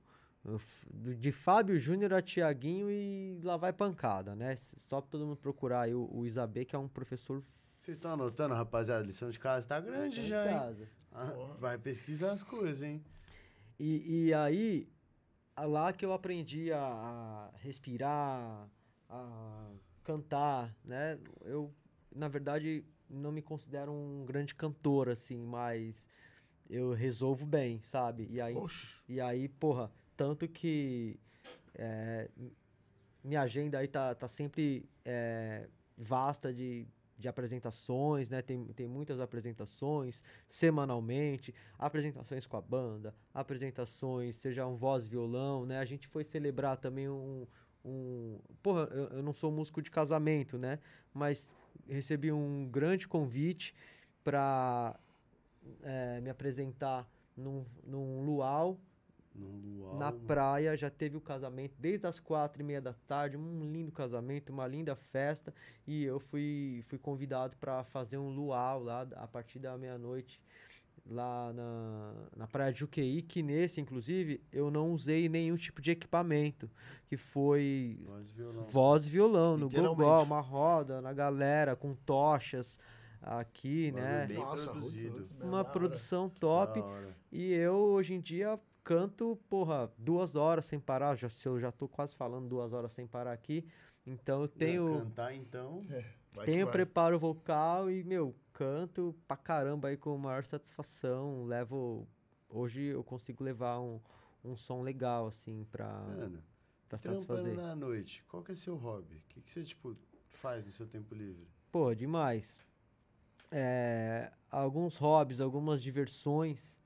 [1.18, 4.56] de Fábio Júnior a Tiaguinho e lá vai pancada, né?
[4.56, 7.42] Só pra todo mundo procurar aí o, o Isabê, que é um professor
[7.80, 9.02] Vocês estão anotando, rapaziada?
[9.02, 10.58] A lição de casa tá grande em já, hein?
[10.58, 10.90] casa.
[11.12, 13.04] Ah, vai pesquisar as coisas, hein?
[13.80, 14.88] E, e aí,
[15.58, 18.70] lá que eu aprendi a, a respirar,
[19.10, 19.72] a
[20.04, 21.20] cantar, né?
[21.44, 21.74] Eu,
[22.14, 26.08] na verdade, não me considero um grande cantor, assim, mas
[26.70, 28.28] eu resolvo bem, sabe?
[28.30, 28.96] E aí, Oxe.
[29.08, 31.20] E aí, porra, tanto que
[31.76, 32.30] é,
[33.24, 35.68] minha agenda aí tá, tá sempre é,
[35.98, 36.88] vasta de,
[37.18, 38.42] de apresentações, né?
[38.42, 45.80] Tem, tem muitas apresentações semanalmente, apresentações com a banda, apresentações, seja um voz violão, né?
[45.80, 47.48] A gente foi celebrar também um.
[47.84, 50.80] um porra, eu, não sou músico de casamento, né?
[51.14, 51.54] Mas
[51.88, 53.76] recebi um grande convite
[54.24, 54.98] para
[56.22, 58.80] me apresentar num, num luau
[59.40, 59.98] luau.
[59.98, 63.92] na praia, já teve o casamento desde as quatro e meia da tarde, um lindo
[63.92, 65.54] casamento, uma linda festa,
[65.86, 70.42] e eu fui, fui convidado para fazer um luau lá a partir da meia-noite
[71.08, 75.92] lá na, na praia de Juqueí, que nesse, inclusive, eu não usei nenhum tipo de
[75.92, 76.70] equipamento,
[77.06, 78.64] que foi Voz e violão.
[78.64, 82.80] voz e violão, no gogó, uma roda, na galera, com tochas
[83.22, 84.26] aqui, né?
[84.28, 85.26] bem Nossa, produzido.
[85.42, 86.84] Uma produção top.
[87.32, 91.16] E eu, hoje em dia, canto, porra, duas horas sem parar.
[91.18, 93.66] Já, se eu já tô quase falando duas horas sem parar aqui.
[94.06, 95.82] Então eu tenho, Cantar, então.
[96.32, 101.46] Vai que tenho preparo vocal e, meu, canto pra caramba aí com maior satisfação.
[101.46, 102.08] Levo.
[102.48, 104.00] Hoje eu consigo levar um,
[104.44, 106.44] um som legal, assim, pra, Mano,
[106.88, 107.56] pra trampando satisfazer.
[107.56, 109.16] na noite, qual que é seu hobby?
[109.16, 109.98] O que, que você, tipo,
[110.30, 111.48] faz no seu tempo livre?
[111.72, 112.60] Pô, demais.
[113.52, 116.80] É, alguns hobbies, algumas diversões.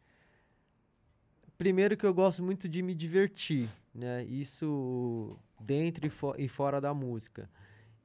[1.60, 4.24] Primeiro que eu gosto muito de me divertir, né?
[4.24, 7.50] Isso dentro e, fo- e fora da música.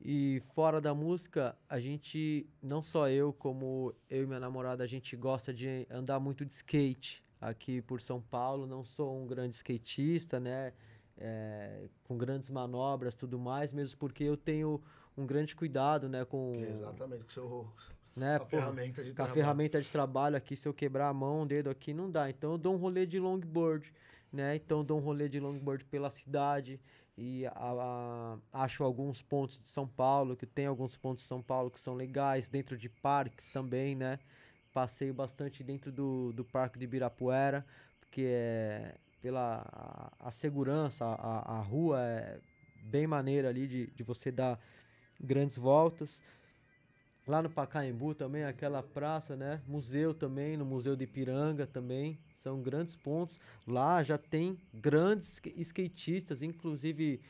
[0.00, 4.88] E fora da música, a gente, não só eu, como eu e minha namorada, a
[4.88, 8.66] gente gosta de andar muito de skate aqui por São Paulo.
[8.66, 10.72] Não sou um grande skatista, né?
[11.16, 14.82] É, com grandes manobras tudo mais, mesmo porque eu tenho
[15.16, 16.24] um grande cuidado, né?
[16.24, 17.46] Com, Exatamente, com o seu
[18.16, 19.34] né, com a porra, ferramenta de com a trabalho.
[19.34, 22.28] ferramenta de trabalho aqui, se eu quebrar a mão, o dedo aqui, não dá.
[22.30, 23.92] Então eu dou um rolê de longboard,
[24.32, 24.56] né?
[24.56, 26.80] Então eu dou um rolê de longboard pela cidade
[27.16, 31.42] e a- a- acho alguns pontos de São Paulo, que tem alguns pontos de São
[31.42, 34.18] Paulo que são legais, dentro de parques também, né?
[34.72, 37.64] Passeio bastante dentro do, do Parque de Ibirapuera,
[38.00, 39.62] porque é pela
[40.20, 42.40] a, a segurança, a, a rua é
[42.82, 44.58] bem maneira ali de, de você dar
[45.20, 46.20] grandes voltas.
[47.26, 49.60] Lá no Pacaembu também, aquela praça, né?
[49.66, 52.18] Museu também, no Museu de Ipiranga também.
[52.36, 53.40] São grandes pontos.
[53.66, 57.20] Lá já tem grandes sk- skatistas, inclusive.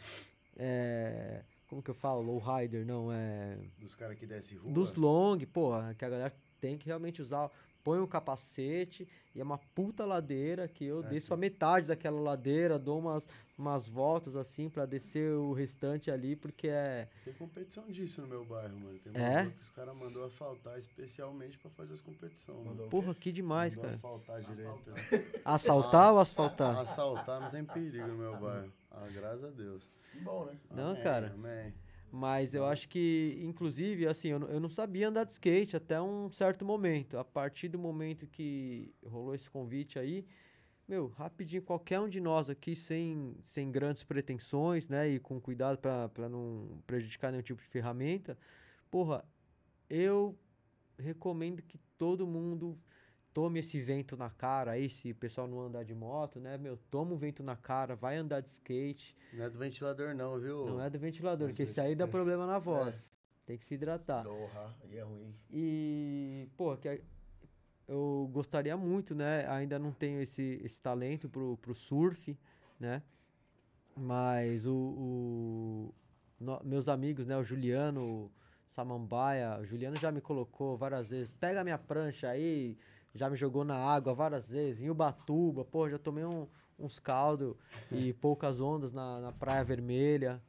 [0.56, 2.22] é, como que eu falo?
[2.22, 3.56] Lowrider, não, é.
[3.78, 4.72] Dos caras que desce rua.
[4.72, 7.50] Dos long, porra, que a galera tem que realmente usar.
[7.82, 12.18] Põe um capacete e é uma puta ladeira que eu É, desço a metade daquela
[12.18, 17.08] ladeira, dou umas, umas voltas assim pra descer o restante ali, porque é.
[17.24, 18.98] Tem competição disso no meu bairro, mano.
[18.98, 19.42] Tem É?
[19.42, 22.64] uma que os caras mandou asfaltar especialmente pra fazer as competições.
[22.66, 23.96] Mandou Porra, que demais, Mandou cara.
[23.96, 25.40] asfaltar direito.
[25.44, 26.78] Assaltar ou asfaltar?
[26.78, 28.72] Assaltar não tem perigo no meu bairro.
[28.90, 29.90] Ah, graças a Deus.
[30.12, 30.56] Que bom, né?
[30.70, 31.32] Não, Amém, cara.
[31.34, 31.74] Amém.
[32.10, 36.00] Mas eu acho que, inclusive, assim, eu não, eu não sabia andar de skate até
[36.00, 37.18] um certo momento.
[37.18, 40.24] A partir do momento que rolou esse convite aí,
[40.86, 45.08] meu, rapidinho, qualquer um de nós aqui, sem, sem grandes pretensões, né?
[45.08, 48.36] E com cuidado pra pra não prejudicar nenhum tipo de ferramenta,
[48.90, 49.24] porra,
[49.88, 50.38] eu
[50.98, 52.78] recomendo que todo mundo
[53.32, 56.56] tome esse vento na cara aí, se o pessoal não andar de moto, né?
[56.56, 59.16] Meu, toma um vento na cara, vai andar de skate.
[59.32, 60.66] Não é do ventilador, não, viu?
[60.66, 63.12] Não é do ventilador, Mas porque é- esse aí dá é- problema na voz.
[63.44, 64.22] Tem que se hidratar.
[64.24, 65.34] Porra, aí é ruim.
[65.50, 67.02] E, pô, que
[67.88, 69.46] eu gostaria muito, né?
[69.48, 72.36] Ainda não tenho esse, esse talento pro, pro surf,
[72.78, 73.02] né?
[73.96, 75.94] Mas o, o-
[76.40, 77.36] no- meus amigos, né?
[77.36, 78.30] O Juliano, o
[78.68, 81.30] Samambaia, o Juliano já me colocou várias vezes.
[81.30, 82.76] Pega minha prancha aí,
[83.14, 84.82] já me jogou na água várias vezes.
[84.82, 86.48] Em Ubatuba, pô, já tomei um-
[86.78, 87.54] uns caldos
[87.92, 90.42] e poucas ondas na, na Praia Vermelha.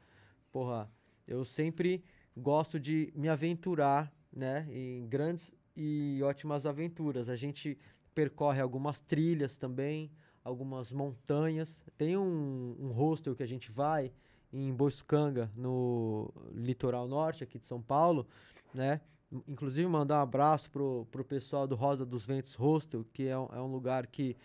[0.50, 0.90] Porra,
[1.28, 2.02] eu sempre
[2.36, 4.66] gosto de me aventurar, né?
[4.70, 7.28] Em grandes e ótimas aventuras.
[7.28, 7.78] A gente
[8.14, 10.10] percorre algumas trilhas também,
[10.42, 11.84] algumas montanhas.
[11.98, 14.12] Tem um, um hostel que a gente vai
[14.52, 18.26] em Boiscanga, no litoral norte aqui de São Paulo,
[18.72, 19.00] né?
[19.30, 23.36] In- Inclusive mandar um abraço pro, pro pessoal do Rosa dos Ventos Hostel, que é
[23.38, 24.36] um, é um lugar que,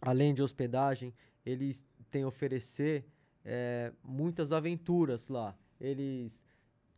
[0.00, 1.12] além de hospedagem,
[1.44, 3.04] eles têm a oferecer
[3.44, 5.54] eh, muitas aventuras lá.
[5.80, 6.44] Eles,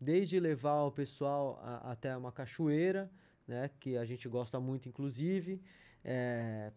[0.01, 3.11] desde levar o pessoal a- até uma cachoeira,
[3.47, 5.61] né, que a gente gosta muito, inclusive,
[6.05, 6.73] eh,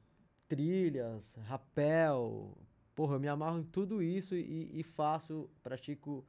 [0.48, 2.58] trilhas, rapel,
[2.96, 6.26] porra, eu me amarro em tudo isso e, e faço, pratico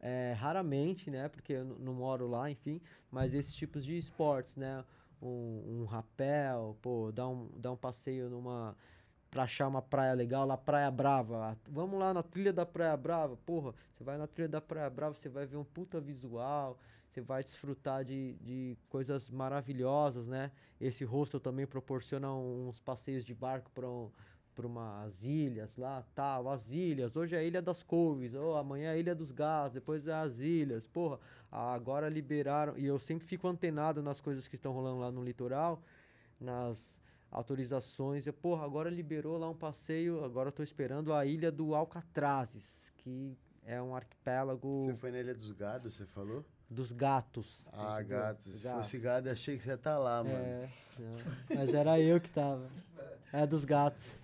[0.00, 2.80] eh, raramente, né, porque eu não moro lá, enfim,
[3.10, 4.84] mas esses tipos de esportes, né,
[5.20, 8.76] um, um rapel, pô, dar um, dar um passeio numa
[9.30, 11.58] pra achar uma praia legal, lá Praia Brava.
[11.68, 13.36] Vamos lá na trilha da Praia Brava.
[13.38, 16.78] Porra, você vai na trilha da Praia Brava, você vai ver um puta visual,
[17.14, 20.50] você vai desfrutar de, de coisas maravilhosas, né?
[20.80, 24.10] Esse hostel também proporciona uns passeios de barco para um,
[24.52, 27.16] para umas ilhas lá, tal, as ilhas.
[27.16, 30.12] Hoje é a Ilha das Couves, ou amanhã é a Ilha dos Gás, depois é
[30.12, 30.88] as ilhas.
[30.88, 31.20] Porra,
[31.52, 35.80] agora liberaram, e eu sempre fico antenado nas coisas que estão rolando lá no litoral,
[36.40, 37.00] nas
[37.30, 38.26] autorizações.
[38.26, 43.38] E, porra, agora liberou lá um passeio, agora tô esperando a Ilha do Alcatrazes, que
[43.64, 46.44] é um arquipélago Você foi na Ilha dos Gados, você falou?
[46.70, 47.64] Dos gatos.
[47.72, 48.18] Ah, entendeu?
[48.18, 48.44] gatos.
[48.52, 48.84] Se Gatos.
[48.86, 50.36] fosse gado, eu achei que você ia estar lá, mano.
[50.36, 50.68] É,
[50.98, 52.68] não, mas era eu que tava.
[53.32, 54.20] É dos gatos.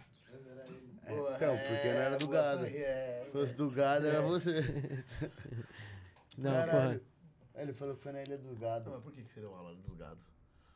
[1.04, 2.64] Então, porque não era do gado.
[2.66, 4.54] É, Se fosse do gado, era você.
[6.38, 7.00] Não, Caralho.
[7.00, 7.62] porra.
[7.62, 8.92] Ele falou que foi na Ilha dos Não, Gados.
[8.92, 10.22] mas por que que seria o Alan dos gados?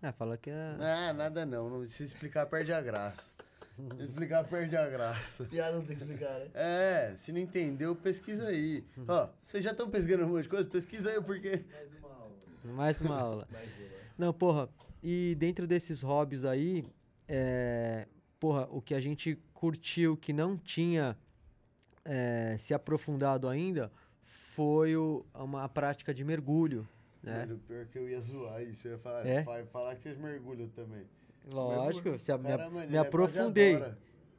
[0.02, 0.76] É, falou que é.
[0.80, 1.70] Ah, nada não.
[1.70, 1.86] não.
[1.86, 3.30] Se explicar, perde a graça.
[4.00, 5.44] Explicar, perde a graça.
[5.44, 6.48] Piada não tem que explicar, né?
[6.54, 8.84] É, se não entendeu, pesquisa aí.
[9.08, 10.68] Ó, vocês já estão pesquisando um monte de coisa?
[10.68, 11.64] Pesquisa aí o porquê.
[12.64, 13.48] Mais uma aula.
[13.52, 13.88] Mais uma.
[14.16, 14.68] Não, porra,
[15.02, 16.86] e dentro desses hobbies aí,
[17.28, 18.06] é,
[18.38, 21.16] porra, o que a gente curtiu que não tinha
[22.04, 23.90] é, se aprofundado ainda
[24.22, 26.86] foi o, uma prática de mergulho,
[27.22, 27.40] né?
[27.40, 28.86] Mano, pior que eu ia zoar isso.
[28.86, 29.42] Eu ia falar, É?
[29.42, 31.04] fa- falar que vocês mergulham também.
[31.52, 33.82] Lógico, se a- me, mano, é aprofundei.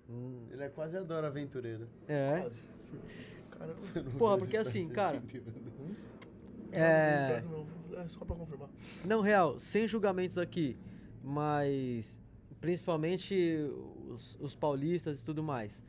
[0.09, 1.87] Hum, Ele é quase adora aventureiro.
[2.07, 2.61] É, Quase.
[3.51, 3.79] Caramba.
[4.17, 5.53] porra, porque assim, cara, entendeu?
[6.71, 7.43] É.
[7.97, 8.69] É só pra confirmar.
[9.05, 10.77] Não, real, sem julgamentos aqui,
[11.23, 12.19] mas
[12.59, 13.57] principalmente
[14.09, 15.81] os, os paulistas e tudo mais.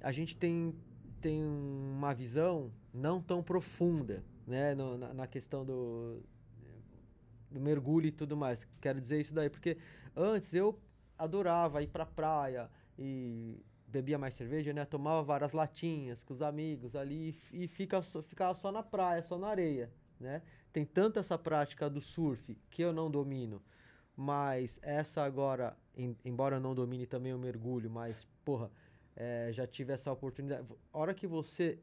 [0.00, 0.74] A gente tem,
[1.20, 6.22] tem uma visão não tão profunda, né, no- na, na questão do
[7.50, 8.66] mergulho e tudo mais.
[8.80, 9.76] Quero dizer isso daí, porque
[10.14, 10.78] antes eu
[11.18, 14.84] adorava ir pra praia e bebia mais cerveja, né?
[14.84, 19.48] Tomava várias latinhas com os amigos ali e fica, ficava só na praia, só na
[19.48, 19.90] areia,
[20.20, 20.42] né?
[20.72, 23.62] Tem tanto essa prática do surf que eu não domino,
[24.14, 28.70] mas essa agora, em- embora eu não domine também o mergulho, mas, porra,
[29.14, 30.66] eh, já tive essa oportunidade.
[30.92, 31.78] A hora que você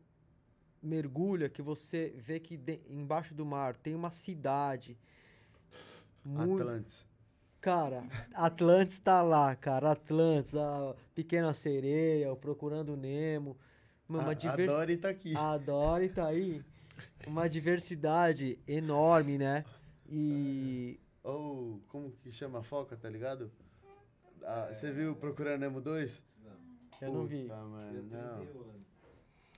[0.82, 4.98] mergulha, que você vê que de- embaixo do mar tem uma cidade
[6.26, 7.06] muito, Atlantis.
[7.62, 9.92] Cara, Atlantis tá lá, cara.
[9.92, 13.58] Atlantis, a Pequena Sereia, o Procurando Nemo.
[14.08, 15.34] Mano, uma A, a diver- Dory tá aqui.
[15.38, 16.62] A Dory tá aí.
[17.26, 19.64] Uma diversidade enorme, né?
[20.10, 21.00] E.
[21.24, 23.50] Ou, como que chama a foca, tá ligado?
[24.44, 26.22] Ah, Você viu Procurando Nemo 2?
[27.02, 27.46] Eu não vi.
[27.48, 28.83] Mano, não.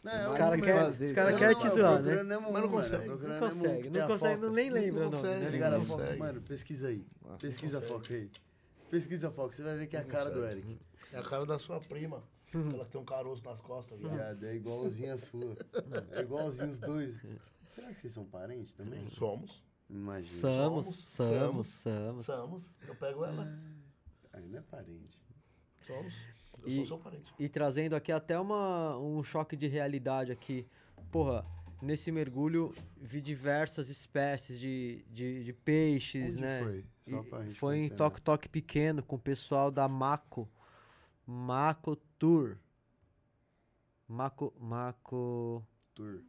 [0.06, 1.06] Não, Os é cara um quer- mesmo.
[1.08, 2.24] os cara quer te é zoar, né?
[2.24, 5.08] Nemo Mas não 1, mano, consegue, Não Nemo consegue, não consegue, não nem lembra Não
[5.08, 5.50] o nome, consegue, né?
[5.50, 6.02] Ligado a Não foca?
[6.04, 6.20] consegue.
[6.20, 7.06] Mano, pesquisa aí.
[7.28, 8.32] Ah, Pesquisa a foca aí.
[8.92, 10.60] Pesquisa a foca, você vai ver que é a cara do consegue.
[10.60, 10.80] Eric.
[11.12, 12.24] É a cara da sua prima.
[12.48, 14.46] Aquela que tem um caroço nas costas, viado.
[14.46, 15.58] É igualzinho a sua.
[16.12, 17.16] É igualzinho os dois.
[17.74, 19.08] Será que vocês são parentes também?
[19.10, 19.64] Somos.
[19.90, 20.40] Imagina.
[20.40, 22.26] Somos, Somos, somos, somos.
[22.28, 22.76] Somos.
[22.88, 23.52] Eu pego ela.
[24.34, 25.20] Aí não é parente.
[25.82, 26.14] Somos.
[26.66, 27.34] Eu E- sou seu parente.
[27.40, 30.66] E trazendo aqui até uma, um choque de realidade aqui.
[31.12, 31.46] Porra,
[31.82, 36.64] nesse mergulho vi diversas espécies de, de, de peixes, Onde né?
[36.64, 36.86] foi?
[37.04, 37.90] Só pra gente foi em.
[37.90, 40.50] Toque Toque Pequeno com o pessoal da Mako.
[41.26, 42.58] Mako Tour.
[44.08, 44.54] Mako.
[44.60, 45.64] Mako.
[45.94, 46.22] Tour.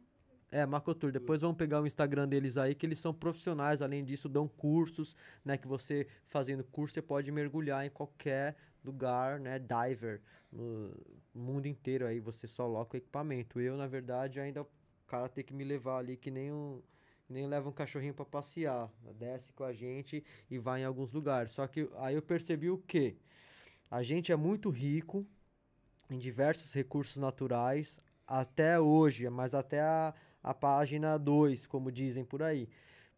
[0.49, 1.11] É, Macotur.
[1.11, 3.81] Depois vamos pegar o Instagram deles aí, que eles são profissionais.
[3.81, 5.57] Além disso, dão cursos, né?
[5.57, 8.55] Que você, fazendo curso, você pode mergulhar em qualquer
[8.87, 9.59] lugar, né?
[9.59, 10.21] Diver.
[10.51, 10.91] No
[11.33, 13.59] mundo inteiro aí, você só coloca o equipamento.
[13.59, 14.67] Eu, na verdade, ainda o
[15.07, 16.81] cara tem que me levar ali que nem um...
[17.25, 18.89] que Nem leva um cachorrinho pra passear.
[19.19, 21.51] Desce com a gente e vai em alguns lugares.
[21.51, 23.15] Só que aí eu percebi o quê?
[23.89, 25.25] A gente é muito rico
[26.09, 32.43] em diversos recursos naturais até hoje, mas até a, a página 2, como dizem por
[32.43, 32.67] aí.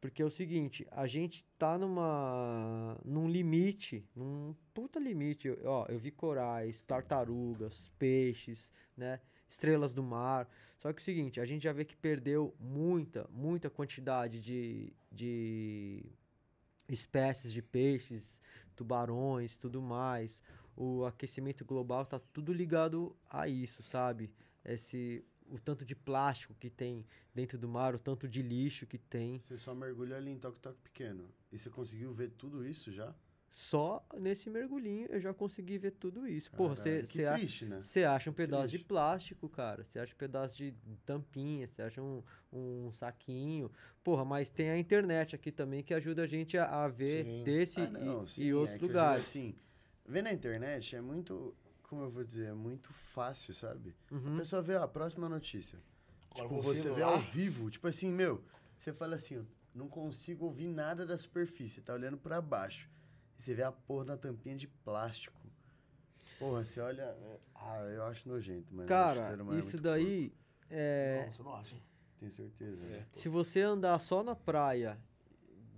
[0.02, 5.50] Porque é o seguinte, a gente tá numa num limite, num puta limite.
[5.50, 9.20] Eu- Ó, eu vi corais, tartarugas, peixes, né?
[9.48, 10.48] Estrelas do mar.
[10.78, 14.94] Só que é o seguinte, a gente já vê que perdeu muita, muita quantidade de,
[15.12, 16.06] de
[16.88, 18.42] espécies de peixes,
[18.76, 20.42] tubarões, tudo mais.
[20.78, 24.32] O aquecimento global tá tudo ligado a isso, sabe?
[24.64, 28.98] Esse o tanto de plástico que tem dentro do mar, o tanto de lixo que
[28.98, 29.40] tem.
[29.40, 31.30] Você só mergulhou ali em Toque Toque Pequeno.
[31.52, 33.14] E você conseguiu ver tudo isso já?
[33.52, 36.52] Só nesse mergulhinho eu já consegui ver tudo isso.
[36.52, 37.02] Porra, você
[37.36, 37.82] triste, né?
[37.82, 38.88] Você acha um pedaço de triste.
[38.88, 39.84] plástico, cara.
[39.84, 40.72] Você acha um pedaço de
[41.04, 42.22] tampinha, você acha um,
[42.54, 43.72] um saquinho.
[44.04, 47.44] Porra, mas tem a internet aqui também que ajuda a gente a, a ver Sim.
[47.44, 49.26] desse Ah, e- não, e, sim, outros é eu digo lugares.
[49.26, 49.56] Assim,
[50.06, 51.56] ver na internet é muito,
[51.90, 53.96] como eu vou dizer, é muito fácil, sabe?
[54.12, 54.38] A Uhum.
[54.38, 55.80] pessoa vê ó, a próxima notícia.
[56.32, 58.44] Agora tipo, você você, vê lá- ao vivo, tipo assim, meu,
[58.78, 62.90] você fala assim, não consigo ouvir nada da superfície, tá olhando pra baixo.
[63.38, 65.40] E você vê a porra da tampinha de plástico.
[66.38, 67.02] Porra, você olha.
[67.02, 68.86] é- ah, eu acho nojento, mano.
[68.86, 70.34] O Cara, é isso muito daí
[70.70, 71.24] é.
[71.26, 71.76] Não, você não acha.
[72.18, 72.86] Tenho certeza.
[72.86, 73.06] É.
[73.14, 74.98] Se você andar só na praia,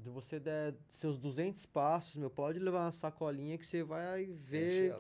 [0.04, 4.96] se você der seus 200 passos, meu, pode levar uma sacolinha que você vai ver.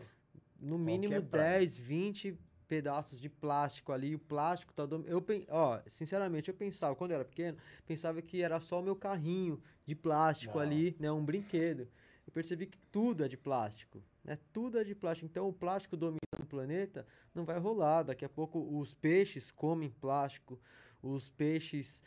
[0.61, 1.59] No mínimo Qualquer praia.
[1.59, 4.15] 10, 20 pedaços de plástico ali.
[4.15, 5.03] O plástico tá dom...
[5.05, 8.95] eu ó, sinceramente eu pensava quando eu era pequeno, pensava que era só o meu
[8.95, 10.65] carrinho de plástico Não.
[10.65, 11.89] ali, né, um brinquedo.
[12.25, 14.37] Eu percebi que tudo é de plástico, né?
[14.53, 15.25] Tudo é de plástico.
[15.29, 18.03] Então o plástico dominando o planeta não vai rolar.
[18.03, 20.57] Daqui a pouco os peixes comem plástico,
[21.01, 22.01] os peixes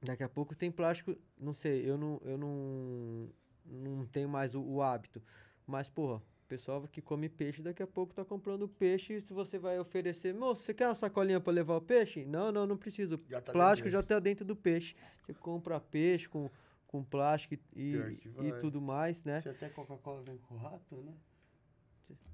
[0.00, 3.28] Daqui a pouco tem plástico, não sei, eu não, eu não,
[3.64, 5.20] não tenho mais o, o hábito.
[5.66, 9.14] Mas, porra, pessoal que come peixe daqui a pouco tá comprando peixe.
[9.14, 12.24] e Se você vai oferecer, moço, você quer uma sacolinha para levar o peixe?
[12.24, 13.20] Não, não, não preciso.
[13.28, 14.96] Já tá plástico dentro já tá dentro do peixe.
[15.24, 16.50] Você compra peixe com,
[16.86, 19.40] com plástico e, e tudo mais, né?
[19.40, 21.12] Se até Coca-Cola vem com rato, né?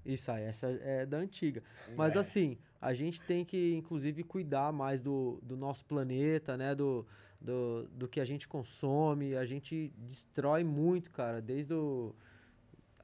[0.05, 1.63] Isso aí, essa é da antiga.
[1.97, 2.19] Mas É.
[2.19, 6.75] assim, a gente tem que, inclusive, cuidar mais do, do nosso planeta, né?
[6.75, 7.07] Do,
[7.41, 9.35] do, do que a gente consome.
[9.35, 12.15] A gente destrói muito, cara, desde o,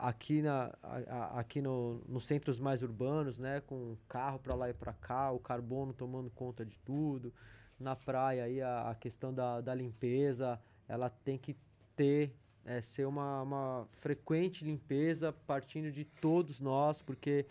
[0.09, 0.99] aqui, na, a-
[1.37, 3.61] a- aqui no, nos centros mais urbanos, né?
[3.61, 7.33] Com carro pra lá e pra cá, o carbono tomando conta de tudo,
[7.79, 11.57] na praia aí a, a questão da, da limpeza, ela tem que
[11.97, 17.47] ter, é, ser uma, uma frequente limpeza partindo de todos nós, porque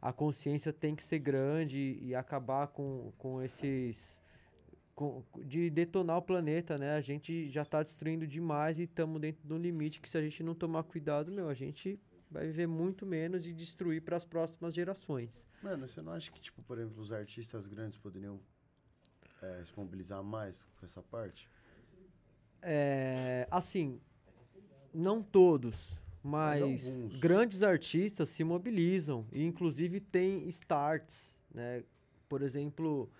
[0.00, 4.20] a consciência tem que ser grande e acabar com, com esses.
[5.44, 6.94] De detonar o planeta, né?
[6.94, 10.22] A gente já tá destruindo demais e estamos dentro de um limite que se a
[10.22, 11.98] gente não tomar cuidado, meu, a gente
[12.30, 15.46] vai viver muito menos e destruir para as próximas gerações.
[15.62, 18.40] Mano, você não acha que, tipo, por exemplo, os artistas grandes poderiam
[19.42, 21.48] é, se mobilizar mais com essa parte?
[22.62, 24.00] É, assim,
[24.92, 27.18] não todos, mas alguns.
[27.18, 31.82] grandes artistas se mobilizam e inclusive tem starts, né?
[32.28, 33.10] Por exemplo,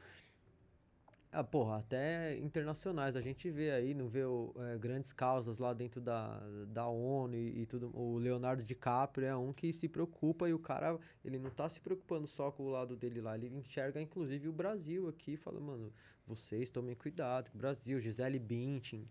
[1.33, 5.73] ah, porra, até internacionais a gente vê aí, não vê o, é, grandes causas lá
[5.73, 7.97] dentro da, da ONU e, e tudo.
[7.97, 11.81] O Leonardo DiCaprio é um que se preocupa e o cara, ele não tá se
[11.81, 15.93] preocupando só com o lado dele lá, ele enxerga inclusive o Brasil aqui, fala, mano,
[16.27, 19.09] vocês tomem cuidado com o Brasil, Gisele Bündchen,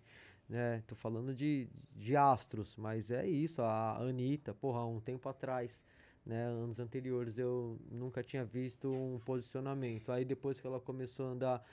[0.50, 0.84] né?
[0.88, 5.86] Tô falando de, de astros, mas é isso, a Anitta, porra, um tempo atrás,
[6.26, 6.48] né?
[6.48, 10.12] Anos anteriores eu nunca tinha visto um posicionamento.
[10.12, 11.66] Aí depois que ela começou a andar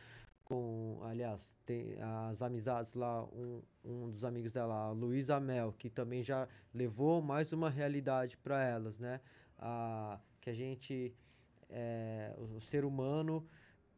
[0.47, 1.97] com, aliás, tem
[2.31, 7.20] as amizades lá, um, um dos amigos dela, a Luísa Mel, que também já levou
[7.20, 9.20] mais uma realidade para elas, né?
[9.59, 11.12] A, que a gente,
[11.68, 13.44] é, o, o ser humano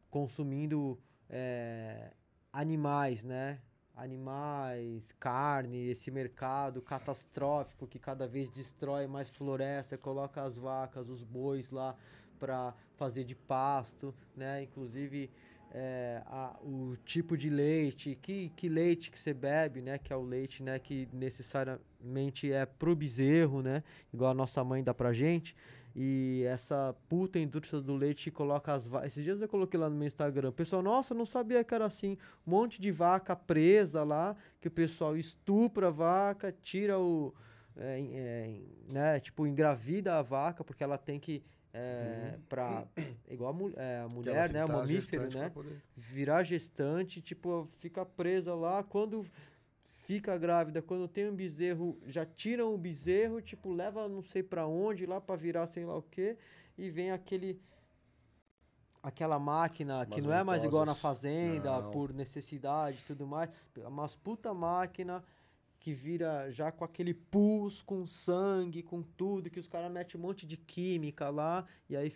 [0.09, 0.99] consumindo
[1.29, 2.15] é,
[2.51, 3.61] animais, né?
[3.95, 11.23] Animais, carne, esse mercado catastrófico que cada vez destrói mais floresta, coloca as vacas, os
[11.23, 11.95] bois lá
[12.39, 14.63] para fazer de pasto, né?
[14.63, 15.31] Inclusive
[15.73, 19.99] é, a- o tipo de leite, que, que leite que você bebe, né?
[19.99, 20.79] Que é o leite, né?
[20.79, 23.83] Que necessariamente é pro bezerro, né?
[24.13, 25.55] Igual a nossa mãe dá pra gente.
[25.97, 29.09] E essa puta indústria do leite coloca as vacas.
[29.13, 30.53] Esses dias eu coloquei lá no meu Instagram.
[30.53, 32.17] Pessoal, nossa, eu não sabia que era assim.
[32.47, 37.35] Um monte de vaca presa lá, que o pessoal estupra a vaca, tira o.
[37.77, 38.61] é, é,
[38.93, 41.43] né, tipo, engravida a vaca, porque ela tem que.
[41.73, 42.87] É, pra,
[43.29, 44.65] igual a, é, a mulher, né?
[44.65, 45.51] O mamífero, né?
[45.51, 48.83] poder- virar gestante, tipo, fica presa lá.
[48.83, 49.25] Quando
[50.07, 54.67] fica grávida, quando tem um bezerro, já tiram o bezerro, tipo, leva não sei pra
[54.67, 56.37] onde lá pra virar sei lá o quê,
[56.77, 57.61] e vem aquele
[59.03, 61.91] aquela máquina que não é mais igual na fazenda, Não.
[61.91, 65.23] por necessidade e tudo mais, umas puta máquina
[65.81, 70.23] que vira já com aquele pus, com sangue, com tudo, que os caras metem um
[70.23, 72.13] monte de química lá, e aí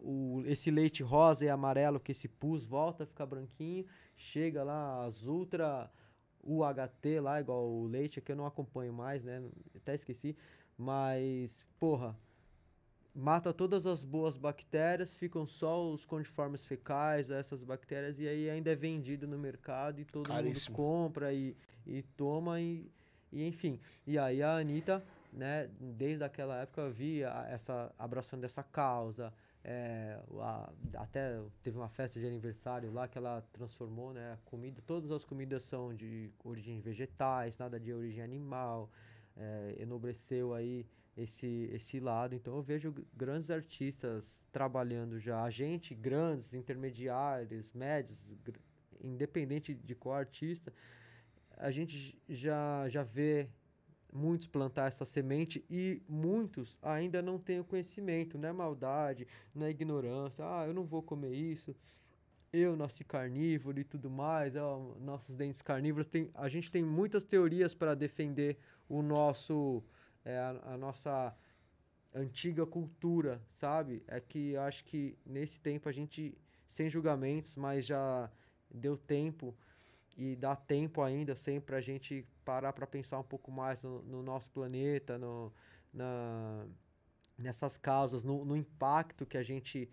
[0.00, 3.86] o, esse leite rosa e amarelo, que esse pus volta a ficar branquinho,
[4.16, 5.90] chega lá as ultra
[6.42, 9.42] UHT lá, igual o leite, que eu não acompanho mais, né?
[9.74, 10.36] Até esqueci.
[10.76, 12.16] Mas, porra,
[13.14, 18.70] mata todas as boas bactérias, ficam só os condiformes fecais, essas bactérias, e aí ainda
[18.70, 20.76] é vendido no mercado e todo Caríssimo.
[20.76, 21.56] mundo compra e,
[21.88, 22.90] e toma e,
[23.32, 23.80] e enfim.
[24.06, 29.32] E aí a Anitta, né, desde aquela época eu vi a- essa abraçando dessa causa.
[29.64, 34.80] é, a- até teve uma festa de aniversário lá que ela transformou, né, a comida,
[34.86, 38.88] todas as comidas são de origem vegetais, nada de origem animal,
[39.36, 40.86] é, enobreceu aí
[41.16, 42.34] esse, esse lado.
[42.34, 48.32] Então eu vejo grandes artistas trabalhando já, a gente, grandes, intermediários, médios,
[49.02, 50.72] independente de qual artista,
[51.58, 53.48] a gente já, já vê
[54.12, 59.66] muitos plantar essa semente e muitos ainda não têm o conhecimento, não é maldade, não
[59.66, 61.76] é ignorância, ah, eu não vou comer isso,
[62.52, 67.24] eu nasci carnívoro e tudo mais, ó, nossos dentes carnívoros, tem, a gente tem muitas
[67.24, 68.56] teorias para defender
[68.88, 69.82] o nosso,
[70.24, 71.36] é, a, a nossa
[72.14, 74.02] antiga cultura, sabe?
[74.06, 76.36] É que eu acho que nesse tempo a gente,
[76.66, 78.30] sem julgamentos, mas já
[78.70, 79.54] deu tempo
[80.18, 84.20] e dá tempo ainda sempre a gente parar para pensar um pouco mais no, no
[84.20, 85.52] nosso planeta, no,
[85.94, 86.66] na,
[87.38, 89.88] nessas causas, no, no impacto que a gente,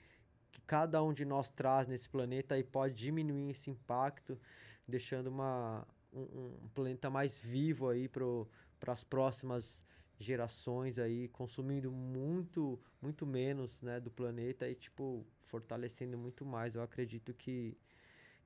[0.51, 4.39] que cada um de nós traz nesse planeta e pode diminuir esse impacto,
[4.87, 9.83] deixando uma, um, um planeta mais vivo aí para as próximas
[10.19, 16.73] gerações aí, consumindo muito, muito menos, né, do planeta e, tipo, fortalecendo muito mais.
[16.73, 17.77] Eu acredito que,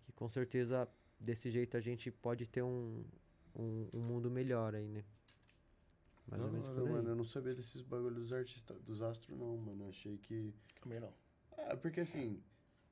[0.03, 0.89] que com certeza
[1.19, 3.03] desse jeito a gente pode ter um,
[3.55, 5.03] um, um mundo melhor aí, né?
[6.27, 6.89] Mais ou menos Da por aí.
[6.93, 9.87] mano, eu não sabia desses bagulhos dos artistas, dos astros, não, mano.
[9.89, 10.53] Achei que.
[10.81, 11.13] Também não.
[11.57, 12.41] É, porque assim,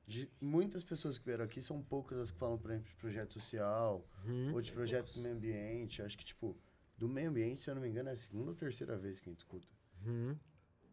[0.06, 3.32] de muitas pessoas que vieram aqui, são poucas as que falam, por exemplo, de projeto
[3.34, 4.54] social Uhum.
[4.54, 6.02] ou de projeto do meio ambiente.
[6.02, 6.56] Acho que, tipo,
[6.96, 9.28] do meio ambiente, se eu não me engano, é a segunda ou terceira vez que
[9.28, 9.68] a gente escuta.
[10.04, 10.36] Uhum.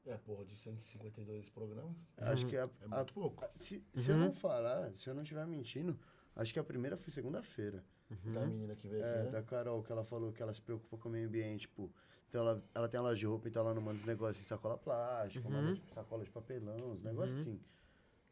[0.06, 1.96] É, porra, de 152 programas.
[2.18, 3.44] Acho que é a, É a- muito pouco.
[3.44, 4.26] a- se, se eu Uhum.
[4.26, 6.00] não falar, se eu não estiver mentindo,
[6.36, 7.84] Acho que a primeira foi segunda-feira.
[8.26, 9.32] Da menina que veio É, aqui, né?
[9.32, 11.92] da Carol, que ela falou que ela se preocupa com o meio ambiente, tipo.
[12.30, 14.48] Então ela, ela tem uma loja de roupa, então ela não manda os negócios em
[14.48, 17.60] sacola plástica, manda tipo, sacola de papelão, uns negócios assim.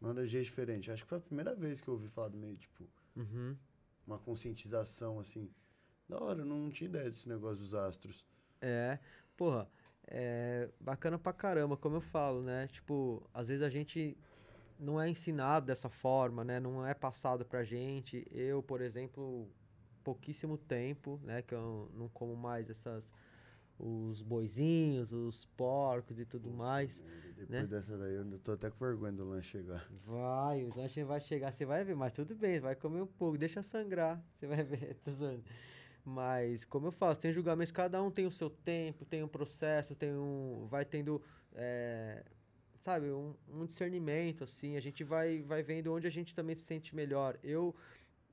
[0.02, 0.92] Manda de jeito diferente.
[0.92, 2.84] Acho que foi a primeira vez que eu ouvi falar do meio, tipo,
[3.16, 3.56] Uhum.
[4.06, 5.50] uma conscientização, assim.
[6.10, 8.26] Da hora, eu não tinha ideia desse negócio dos astros.
[8.60, 9.00] É,
[9.38, 9.70] porra,
[10.06, 12.68] é bacana pra caramba, como eu falo, né?
[12.68, 14.18] Tipo, às vezes a gente
[14.84, 16.60] não é ensinado dessa forma, né?
[16.60, 18.28] Não é passado pra gente.
[18.32, 19.50] Eu, por exemplo,
[20.04, 21.42] pouquíssimo tempo, né?
[21.42, 23.10] Que eu não como mais essas
[23.80, 27.04] os boizinhos, os porcos e tudo mais.
[27.36, 27.64] Depois Né?
[27.66, 29.86] dessa daí, eu tô até com vergonha do lanche chegar.
[30.06, 33.38] Vai, o lanche vai chegar, você vai ver, mas tudo bem, vai comer um pouco,
[33.38, 35.44] deixa sangrar, você vai ver, tô zoando.
[36.06, 39.96] Mas, como eu falo, tem julgamentos, cada um tem o seu tempo, tem um processo,
[39.96, 40.68] tem um.
[40.70, 41.22] Vai tendo.
[41.54, 42.24] é,
[42.84, 46.64] sabe, um, um discernimento, assim, a gente vai, vai vendo onde a gente também se
[46.64, 47.40] sente melhor.
[47.42, 47.74] Eu,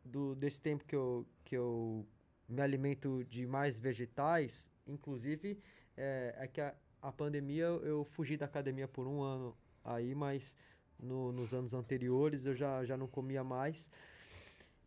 [0.05, 2.05] do, desse tempo que eu, que eu
[2.49, 5.59] me alimento de mais vegetais, inclusive,
[5.97, 10.57] é, é que a, a pandemia eu fugi da academia por um ano aí, mas
[10.99, 13.89] no- nos anos anteriores eu já, já não comia mais.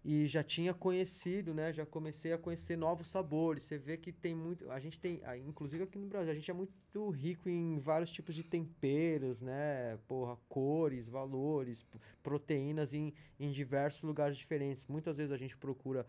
[0.05, 1.71] E já tinha conhecido, né?
[1.71, 3.63] Já comecei a conhecer novos sabores.
[3.63, 4.69] Você vê que tem muito.
[4.69, 8.35] A gente tem, inclusive aqui no Brasil, a gente é muito rico em vários tipos
[8.35, 9.97] de temperos, né?
[10.05, 11.85] Porra, cores, valores,
[12.21, 14.85] proteínas em, em diversos lugares diferentes.
[14.87, 16.05] Muitas vezes a gente procura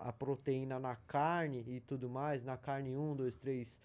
[0.00, 3.80] a proteína na carne e tudo mais, na carne 1, 2, 3.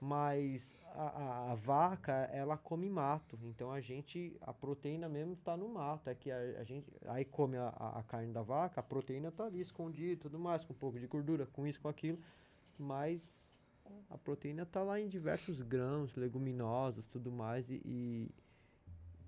[0.00, 3.38] Mas a, a, a vaca, ela come mato.
[3.42, 6.08] Então a gente, a proteína mesmo tá no mato.
[6.08, 9.44] É que a, a gente aí come a, a carne da vaca, a proteína tá
[9.44, 12.18] ali escondida e tudo mais, com um pouco de gordura, com isso, com aquilo.
[12.78, 13.38] Mas
[14.08, 17.68] a proteína tá lá em diversos grãos, leguminosos, tudo mais.
[17.68, 18.30] E, e,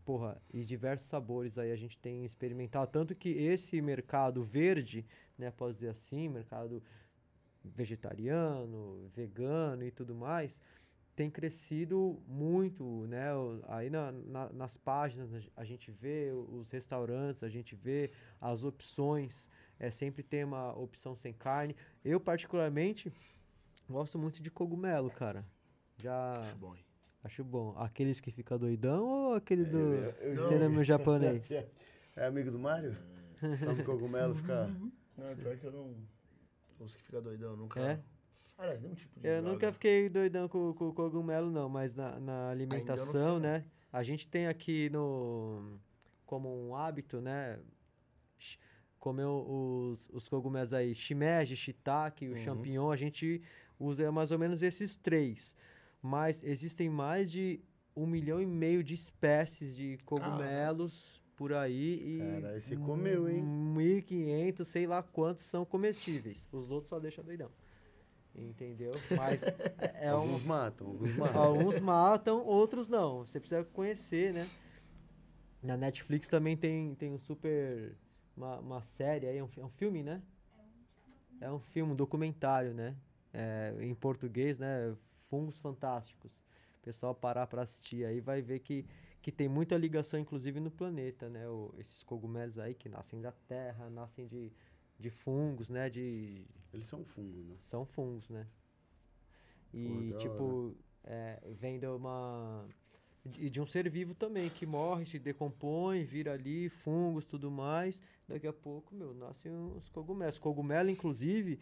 [0.05, 2.91] porra, e diversos sabores aí a gente tem experimentado.
[2.91, 5.05] Tanto que esse mercado verde,
[5.37, 6.83] né, posso dizer assim, mercado
[7.65, 10.61] vegetariano, vegano e tudo mais,
[11.15, 13.27] tem crescido muito, né?
[13.69, 18.11] Aí na, na- nas páginas a gen- a gente vê os restaurantes, a gente vê
[18.41, 19.49] as opções,
[19.79, 21.77] é, sempre tem uma opção sem carne.
[22.05, 23.13] Eu, particularmente,
[23.89, 25.45] gosto muito de cogumelo, cara.
[25.99, 26.85] Já Acho bom, hein?
[27.23, 27.75] acho bom.
[27.77, 31.49] Aqueles que fica doidão ou aquele do eu- termo japonês?
[32.15, 32.95] É amigo do Mário?
[33.65, 34.71] Toma cogumelo, fica.
[35.17, 35.95] Não, é pior que eu não.
[36.83, 37.81] Os que fica doidão, nunca.
[37.81, 38.01] É?
[38.59, 39.27] Aliás, nenhum tipo de.
[39.27, 39.53] Eu droga.
[39.53, 43.65] nunca fiquei doidão com, com cogumelo, não, mas na, na alimentação, né?
[43.93, 45.79] A gente tem aqui no.
[46.27, 47.59] Como um hábito, né?
[48.99, 52.37] Comer os, os cogumelos aí, shimeji, shiitake, o Uhum.
[52.39, 53.43] champignon, a gente
[53.79, 55.57] usa mais ou menos esses três.
[56.01, 57.61] Mas existem mais de
[57.97, 63.43] um milhão e meio de espécies de cogumelos por aí e Cara, você comeu, hein?
[63.43, 66.49] 1.500, sei lá quantos são comestíveis.
[66.53, 67.51] Os outros só deixa doidão.
[68.35, 68.93] Entendeu?
[69.17, 69.53] Mas é,
[70.09, 71.43] é um, Alguns matam, alguns matam.
[71.43, 73.27] Alguns matam, outros não.
[73.27, 74.49] Você precisa conhecer, né?
[75.63, 77.95] Na Netflix também tem, tem um super.
[78.37, 80.23] Uma, uma série aí, é um, é um filme, né?
[81.41, 82.97] É um filme, um documentário, né?
[83.33, 84.95] É, em português, né?
[85.29, 86.43] Fungos Fantásticos.
[86.81, 88.87] O pessoal parar pra assistir aí vai ver que,
[89.23, 91.49] que tem muita ligação, inclusive, no planeta, né?
[91.49, 94.53] O- esses cogumelos aí que nascem da terra, nascem de,
[94.99, 95.89] de fungos, né?
[95.89, 96.45] De,
[96.75, 97.57] Eles são fungo, né?
[97.61, 98.47] são fungos, né?
[99.73, 100.75] E, da tipo,
[101.05, 102.67] é, vem de uma.
[103.39, 108.01] E de um ser vivo também, que morre, se decompõe, vira ali, fungos, tudo mais.
[108.27, 110.39] Daqui a pouco, meu, nascem os cogumelos.
[110.39, 111.61] Cogumelo, inclusive,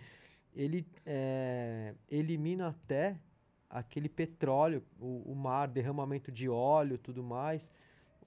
[0.54, 3.20] ele é, elimina até
[3.70, 7.70] aquele petróleo, o, o mar, derramamento de óleo, tudo mais.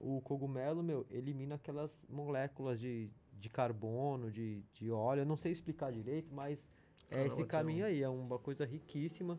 [0.00, 3.08] O cogumelo, meu, elimina aquelas moléculas de,
[3.38, 5.20] de carbono, de, de óleo.
[5.20, 6.66] Eu não sei explicar direito, mas
[7.10, 8.02] é Caramba, esse caminho aí.
[8.02, 9.38] É uma coisa riquíssima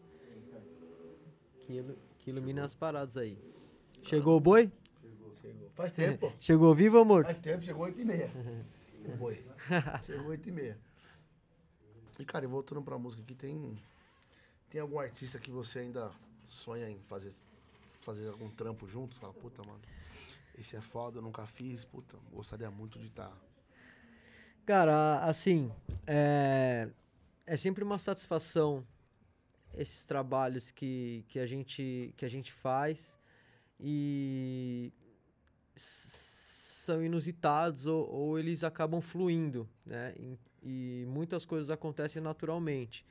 [1.62, 3.38] que, ilu- que ilumina as paradas aí.
[4.02, 4.72] Chegou o boi?
[5.42, 5.70] Chegou.
[5.74, 6.32] Faz tempo.
[6.40, 7.26] Chegou vivo ou morto?
[7.28, 8.30] Faz tempo, chegou 8 e meia.
[9.08, 9.46] O boi.
[10.04, 10.80] Chegou 8 e meia.
[12.18, 13.78] E, cara, e voltando pra música aqui, tem.
[14.76, 16.12] Tem algum artista que você ainda
[16.46, 17.32] sonha em fazer,
[18.02, 19.18] fazer algum trampo juntos?
[19.18, 19.80] Fala, puta, mano,
[20.60, 23.24] esse é foda, eu nunca fiz, puta, gostaria muito de tá.
[23.24, 23.38] estar.
[24.66, 25.72] Cara, assim,
[26.06, 26.90] é,
[27.46, 28.86] é sempre uma satisfação
[29.78, 33.18] esses trabalhos que, que, a, gente, que a gente faz
[33.80, 34.92] e
[35.74, 40.14] são inusitados ou, ou eles acabam fluindo, né?
[40.20, 43.06] E, e muitas coisas acontecem naturalmente.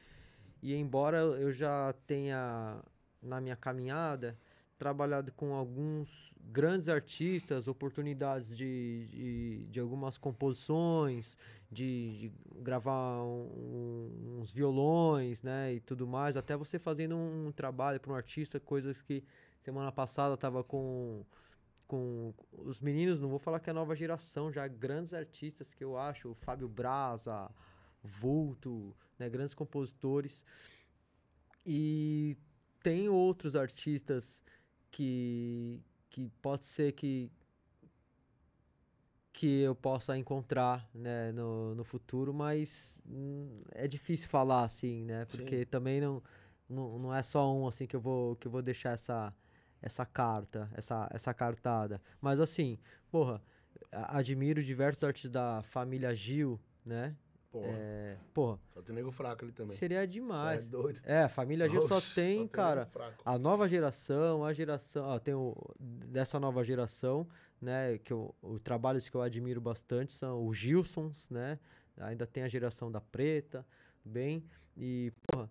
[0.64, 2.82] E embora eu já tenha,
[3.22, 4.34] na minha caminhada,
[4.78, 11.36] trabalhado com alguns grandes artistas, oportunidades de, de, de algumas composições,
[11.70, 12.32] de, de
[12.62, 18.16] gravar um- uns violões, né, e tudo mais, até você fazendo um, trabalho para um
[18.16, 19.22] artista, coisas que
[19.60, 21.22] semana passada tava com
[21.86, 25.84] com os meninos, não vou falar que é a nova geração, já grandes artistas que
[25.84, 27.50] eu acho, o Fábio Braza,
[28.04, 30.44] Vulto, né, grandes compositores.
[31.66, 32.36] E
[32.82, 34.44] tem outros artistas
[34.90, 37.32] que, que pode ser que
[39.32, 45.24] que eu possa encontrar né, no, no futuro, mas hum, é difícil falar assim, né?
[45.24, 46.22] Porque também não,
[46.68, 49.34] não, não é só um assim que eu vou que eu vou deixar essa
[49.82, 52.00] essa carta, essa essa cartada.
[52.20, 52.78] Mas assim,
[53.10, 53.42] porra,
[53.90, 57.16] admiro diversos artistas da família Gil, né?
[57.54, 59.76] Porra, É, porra, só tem nego fraco ali também.
[59.76, 60.64] seria Cê demais.
[60.64, 61.00] É doido.
[61.04, 62.90] É, a família Gil só Oxe, tem, nego cara,
[63.24, 67.28] a nova geração, a geração, ó, tem o dessa nova geração,
[67.60, 71.60] né, que eu, os trabalhos que eu admiro bastante são os Gilsons, né?
[71.96, 73.64] Ainda tem a geração da Preta,
[74.04, 74.44] bem,
[74.76, 75.48] e porra,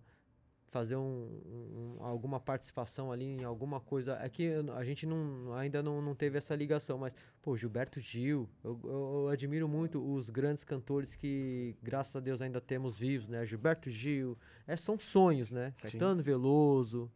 [0.74, 5.80] fazer um, um- alguma participação ali em alguma coisa, é que a gente não, ainda
[5.80, 10.64] não, não teve essa ligação, mas pô, Gilberto Gil, eu, eu- admiro muito os grandes
[10.64, 13.46] cantores que graças a Deus ainda temos vivos, né?
[13.46, 14.36] Gilberto Gil,
[14.66, 15.72] é, são sonhos, né?
[15.76, 15.82] Sim.
[15.92, 17.08] Caetano Veloso,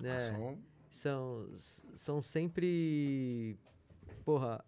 [0.00, 0.16] né?
[0.16, 0.58] Ah, são-
[0.90, 1.48] são,
[1.94, 3.56] são sempre,
[4.24, 4.64] porra,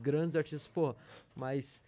[0.00, 0.96] grandes artistas, porra,
[1.36, 1.84] mas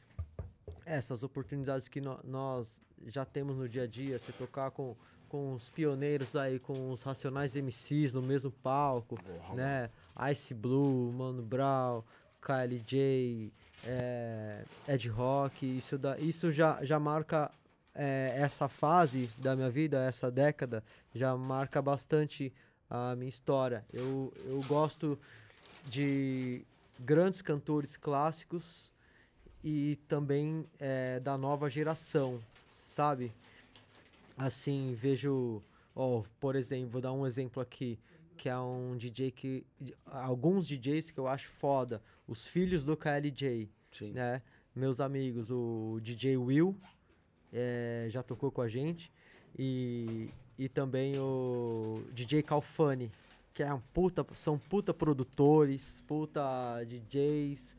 [0.84, 4.94] essas oportunidades que nó- nós já temos no dia a dia, você tocar com,
[5.28, 9.18] com os pioneiros aí, com os Racionais MCs no mesmo palco,
[9.54, 9.90] né?
[10.32, 12.02] Ice Blue, Mano Brown,
[12.40, 13.52] KLJ,
[13.84, 17.50] é, Ed Rock, isso, dá, isso já, já marca
[17.94, 20.82] é, essa fase da minha vida, essa década,
[21.14, 22.52] já marca bastante
[22.88, 23.84] a minha história.
[23.92, 25.18] Eu, eu gosto
[25.86, 26.64] de
[27.00, 28.90] grandes cantores clássicos
[29.62, 33.32] e também é, da nova geração, sabe?
[34.36, 35.62] Assim, vejo,
[35.94, 37.98] ó, por exemplo, vou dar um exemplo aqui,
[38.36, 39.64] que é um DJ que
[40.04, 44.12] alguns DJs que eu acho foda, os filhos do KLJ, Sim.
[44.12, 44.42] né?
[44.74, 46.76] Meus amigos, o DJ Will
[47.50, 49.10] eh, já tocou com a gente
[49.58, 53.10] e, e também o DJ Calfani,
[53.54, 57.74] que é um puta, são puta produtores, puta DJs,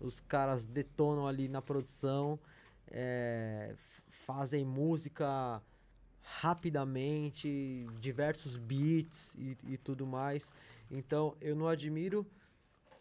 [0.00, 2.38] os caras detonam ali na produção,
[2.90, 5.60] f- fazem música
[6.40, 10.54] rapidamente, diversos beats e, e tudo mais.
[10.90, 12.26] Então eu não admiro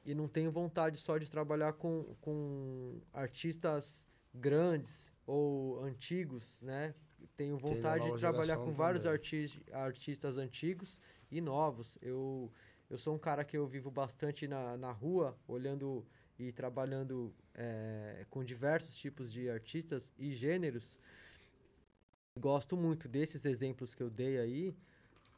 [0.05, 6.95] e não tenho vontade só de trabalhar com, com artistas grandes ou antigos, né?
[7.35, 11.97] Tenho vontade de trabalhar com vários artis, artistas antigos e novos.
[12.01, 12.51] Eu,
[12.89, 16.05] eu sou um cara que eu vivo bastante na, na rua, olhando
[16.39, 20.99] e trabalhando eh, com diversos tipos de artistas e gêneros.
[22.37, 24.75] Gosto muito desses exemplos que eu dei aí.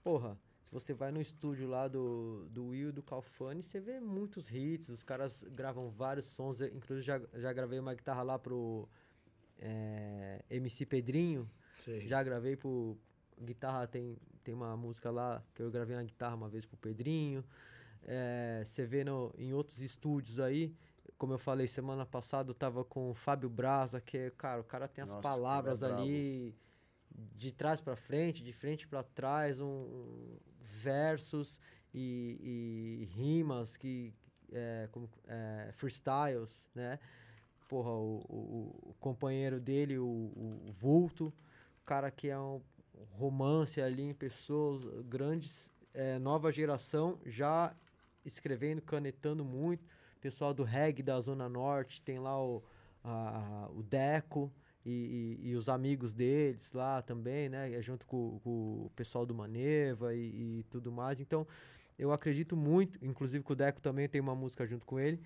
[0.04, 4.52] Porra, se você vai no estúdio lá do, do Will do Calfani, você vê muitos
[4.52, 6.62] hits, os caras gravam vários sons.
[6.62, 8.88] Inclusive, já, já gravei uma guitarra lá pro
[9.58, 11.50] eh, MC Pedrinho.
[11.80, 12.08] Sei.
[12.08, 12.98] Já gravei pro
[13.42, 17.44] guitarra, tem, tem uma música lá que eu gravei uma guitarra uma vez pro Pedrinho.
[18.04, 20.74] É, Você vê no, em outros estúdios aí,
[21.18, 24.64] como eu falei semana passada, eu tava com o Fábio Braza, que, é, cara, o
[24.64, 26.56] cara tem as Nossa, palavras é ali
[27.36, 31.60] de trás pra frente, de frente pra trás, um, um- versos
[31.94, 34.14] e, e rimas que
[34.52, 37.00] é, como, é, freestyles, né?
[37.68, 41.28] Porra, o, o- o companheiro dele, o, o Vulto,
[41.82, 42.62] o cara que é um
[43.12, 47.76] romance ali em pessoas grandes, é, nova geração, já
[48.26, 49.84] escrevendo, canetando muito.
[50.22, 52.64] Pessoal do reggae da Zona Norte, tem lá o,
[53.04, 54.52] a- o Deco
[54.90, 57.72] e, e- e os amigos deles lá também, né?
[57.74, 61.20] é Junto com, com o pessoal do Maneva e, e tudo mais.
[61.20, 61.46] Então,
[61.98, 65.20] eu acredito muito, inclusive com o Deco também tem uma música junto com ele.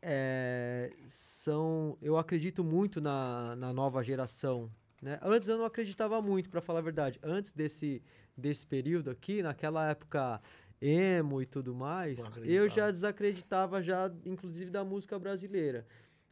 [0.00, 4.70] É, são, eu acredito muito na, na nova geração.
[5.00, 5.18] Né?
[5.22, 7.18] Antes eu não acreditava muito, para falar a verdade.
[7.22, 8.02] Antes desse,
[8.36, 10.40] desse período aqui, naquela época
[10.80, 12.18] emo e tudo mais,
[12.50, 15.86] eu já desacreditava já, inclusive da música brasileira.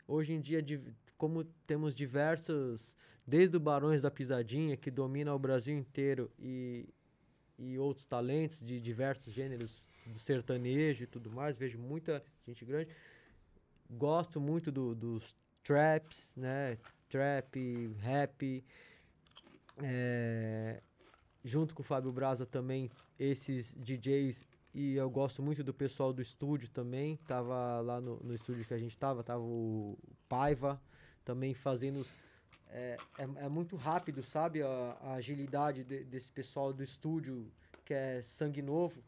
[0.09, 0.89] Hoje em dia, div-
[1.21, 6.89] como temos diversos, desde o Barões da Pisadinha, que domina o Brasil inteiro, e,
[7.59, 12.89] e outros talentos de diversos gêneros do sertanejo e tudo mais, vejo muita gente grande.
[13.91, 16.79] Gosto muito do- dos traps, né?
[17.11, 17.55] Trap,
[17.99, 18.65] rap.
[19.83, 20.81] é,
[21.45, 26.23] junto com o Fábio Braza também, esses DJs e eu gosto muito do pessoal do
[26.23, 27.17] estúdio também.
[27.27, 29.99] Tava lá no, no estúdio que a gente tava, tava o
[30.29, 30.81] Paiva
[31.31, 32.05] também fazendo.
[32.73, 34.62] É, é, é muito rápido, sabe?
[34.62, 37.51] A, a agilidade de- desse pessoal do estúdio
[37.85, 39.02] que é sangue novo.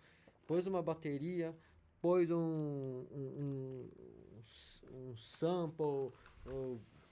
[0.46, 1.54] Pôs uma bateria,
[2.00, 3.88] pôs um, um,
[4.92, 6.12] um, um sample,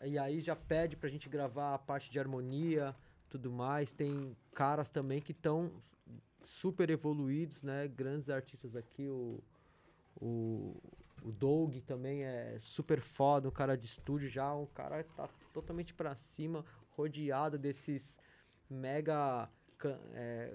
[0.04, 2.94] e aí já pede pra gente gravar a parte de harmonia,
[3.28, 3.92] tudo mais.
[3.92, 5.70] Tem caras também que estão
[6.44, 7.86] super evoluídos, né?
[7.88, 9.40] Grandes artistas aqui, o,
[10.20, 10.76] o,
[11.22, 15.28] o Doug também é super foda, um cara de estúdio já, um cara que tá
[15.52, 18.18] totalmente pra cima, rodeado desses
[18.68, 19.48] mega.
[20.12, 20.54] é,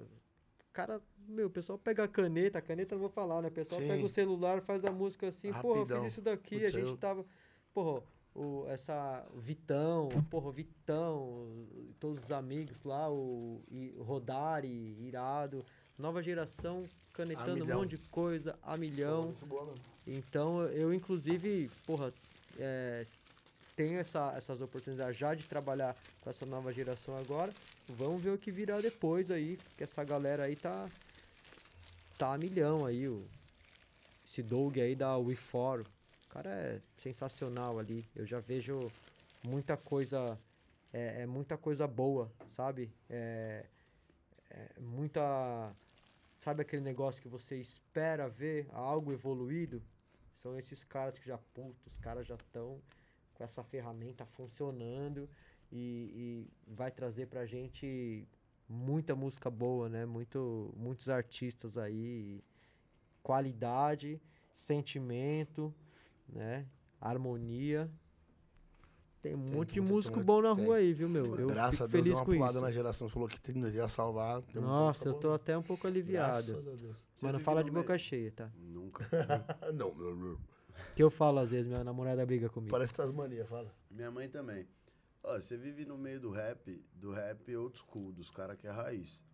[0.71, 3.47] cara, meu, o pessoal pega a caneta, a caneta não vou falar, né?
[3.47, 3.87] O pessoal Sim.
[3.87, 6.89] pega o celular, faz a música assim, porra, eu fiz isso daqui, Putz, a gente
[6.89, 7.25] eu- tava.
[7.73, 11.67] Porra, o, essa o Vitão, porra, o Vitão,
[11.99, 13.63] todos os amigos lá, o,
[13.97, 14.69] o Rodari,
[15.01, 15.65] Irado,
[15.97, 16.83] nova geração
[17.15, 19.33] canetando um monte de coisa a milhão.
[19.47, 19.73] Boa.
[20.05, 22.13] Então eu inclusive, porra,
[22.59, 23.03] é,
[23.75, 27.53] tenho essa, essas oportunidades já de trabalhar com essa nova geração agora.
[27.87, 30.89] Vamos ver o que virá depois aí, que essa galera aí tá
[32.17, 33.25] tá a milhão aí, o
[34.25, 35.81] esse Doug aí da We4.
[35.81, 38.03] O cara é sensacional ali.
[38.15, 38.91] Eu já vejo
[39.43, 40.37] muita coisa
[40.91, 42.89] é, é muita coisa boa, sabe?
[43.09, 43.65] É,
[44.49, 45.71] é muita
[46.35, 49.81] sabe aquele negócio que você espera ver algo evoluído?
[50.33, 52.81] São esses caras que já, puto, os caras já estão
[53.33, 55.29] com essa ferramenta funcionando
[55.71, 58.27] e, e vai trazer pra gente
[58.67, 60.05] muita música boa, né?
[60.05, 62.43] Muito, muitos artistas aí,
[63.23, 64.21] qualidade,
[64.53, 65.73] sentimento,
[66.27, 66.65] né?
[66.99, 67.89] Harmonia.
[69.25, 70.65] Tem um monte de músico tem- bom na tem.
[70.65, 71.35] rua aí, viu, meu?
[71.35, 72.61] Eu Graças a Deus, deu feliz uma com pulada isso.
[72.61, 73.07] na geração.
[73.07, 74.43] Você falou que tem, ia salvar.
[74.43, 75.35] tem Nossa, eu tô boa.
[75.35, 76.45] até um pouco aliviado.
[76.53, 76.95] Graças a Deus.
[77.23, 78.51] Mano, vive fala de meio- boca cheia, tá?
[78.55, 79.09] Nunca.
[79.73, 80.37] não, não, não.
[80.95, 82.69] Que eu falo às vezes, minha namorada briga comigo.
[82.71, 83.73] Parece Tasmania, fala.
[83.89, 84.67] Minha mãe também.
[85.23, 88.69] Ó, você vive no meio do rap, do rap old school, dos caras que é
[88.71, 89.25] raiz.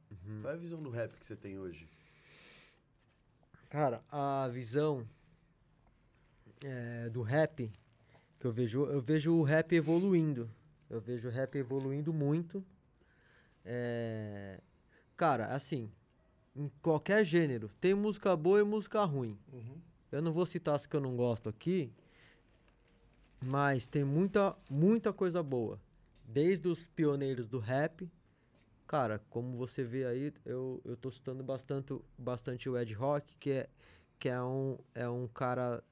[0.41, 1.85] Qual é a visão do rap que você tem hoje?
[3.69, 5.05] Cara, a visão
[6.63, 7.69] é, do rap
[8.41, 10.49] que eu vejo, eu vejo o rap evoluindo.
[10.89, 12.65] Eu vejo o rap evoluindo muito.
[13.63, 14.59] É,
[15.15, 15.91] cara, assim,
[16.55, 19.37] em qualquer gênero, tem música boa e música ruim.
[20.11, 21.93] Eu não vou citar as que eu não gosto aqui,
[23.45, 25.79] mas tem muita, muita coisa boa.
[26.25, 28.09] Desde os pioneiros do rap,
[28.87, 33.51] cara, como você vê aí, eu, eu tô citando bastante, bastante o Ed Rock, que
[33.51, 33.69] é,
[34.17, 35.83] que é, um, é um cara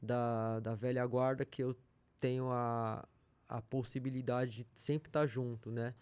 [0.00, 1.76] da, da velha guarda que eu
[2.20, 3.06] tenho a,
[3.48, 5.94] a possibilidade de sempre estar junto, né?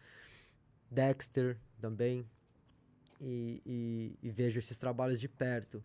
[0.90, 2.26] Dexter também,
[3.20, 5.82] e, e, e vejo esses trabalhos de perto.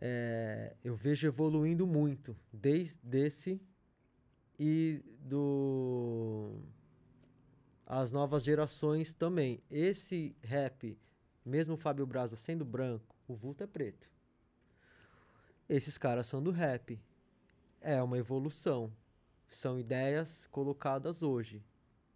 [0.00, 3.60] É, eu vejo evoluindo muito, desde esse
[4.58, 6.60] e do
[7.86, 9.62] as novas gerações também.
[9.70, 10.98] Esse rap,
[11.44, 14.08] mesmo o Fábio Braza sendo branco, o vulto é preto.
[15.68, 17.00] Esses caras são do rap.
[17.80, 18.92] É uma evolução.
[19.50, 21.62] São ideias colocadas hoje.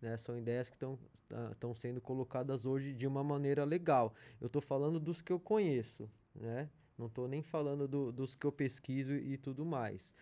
[0.00, 0.16] Né?
[0.16, 4.14] São ideias que estão sendo colocadas hoje de uma maneira legal.
[4.40, 6.09] Eu estou falando dos que eu conheço.
[6.34, 6.68] Né?
[6.96, 10.14] Não estou nem falando do- dos que eu pesquiso e tudo mais.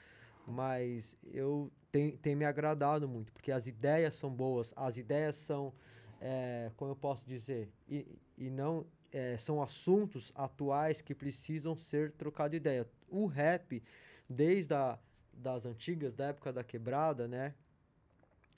[0.47, 5.73] Mas eu tem, tem me agradado muito, porque as ideias são boas, as ideias são,
[6.21, 8.07] é, como eu posso dizer, e,
[8.39, 12.89] e não é, são assuntos atuais que precisam ser trocados ideia.
[13.09, 13.83] O rap,
[14.29, 14.99] desde a,
[15.33, 17.55] das antigas, da época da quebrada, né?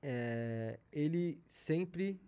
[0.02, 2.20] é, ele sempre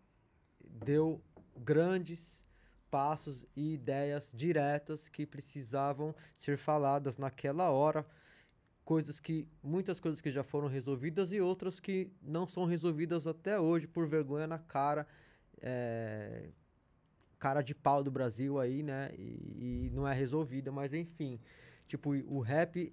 [0.60, 1.20] deu
[1.56, 2.44] grandes
[2.90, 8.06] passos e ideias diretas que precisavam ser faladas naquela hora
[8.84, 13.58] coisas que muitas coisas que já foram resolvidas e outras que não são resolvidas até
[13.58, 15.06] hoje por vergonha na cara
[15.60, 16.50] é,
[17.38, 21.40] cara de pau do Brasil aí né e, e não é resolvida mas enfim
[21.88, 22.92] tipo o rap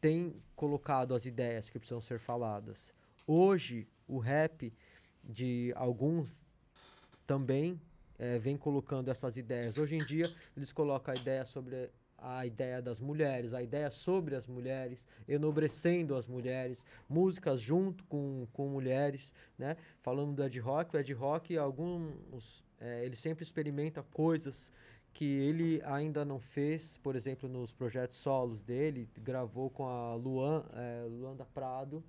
[0.00, 2.94] tem colocado as ideias que precisam ser faladas
[3.30, 4.72] hoje o rap
[5.22, 6.44] de alguns
[7.24, 7.80] também
[8.18, 9.78] eh, vem colocando essas ideias.
[9.78, 14.34] Hoje em dia, eles colocam a ideia sobre a ideia das mulheres, a ideia sobre
[14.34, 19.76] as mulheres, enobrecendo as mulheres, músicas junto com, com mulheres, né?
[20.00, 24.72] Falando do Ed Rock, o Ed Rock, alguns, eh, ele sempre experimenta coisas
[25.12, 30.64] que ele ainda não fez, por exemplo, nos projetos solos dele, gravou com a Luan,
[30.74, 32.02] eh, Luanda Prado,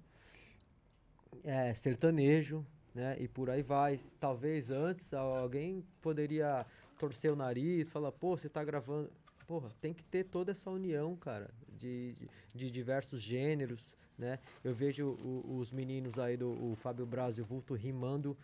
[1.43, 3.15] é, sertanejo, né?
[3.19, 3.99] E por aí vai.
[4.19, 6.65] Talvez antes alguém poderia
[6.99, 9.11] torcer o nariz, falar, pô, você tá gravando.
[9.47, 14.39] porra, tem que ter toda essa união, cara, de, de, de diversos gêneros, né?
[14.63, 18.37] Eu vejo o- os meninos aí do Fábio Braz e o Vulto rimando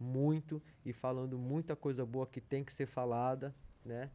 [0.00, 3.54] muito e falando muita coisa boa que tem que ser falada,
[3.84, 4.10] né?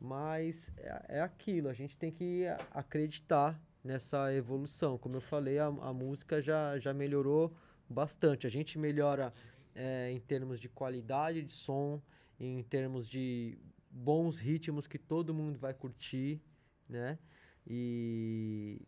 [0.00, 4.98] Mas é, é aquilo, a gente tem que acreditar nessa evolução.
[4.98, 7.54] Como eu falei, a, a música já, já melhorou
[7.88, 8.46] bastante.
[8.46, 9.32] A gente melhora
[9.74, 12.02] eh, em termos de qualidade de som,
[12.38, 13.58] em termos de
[13.90, 16.42] bons ritmos que todo mundo vai curtir,
[16.88, 17.18] né?
[17.66, 18.80] E,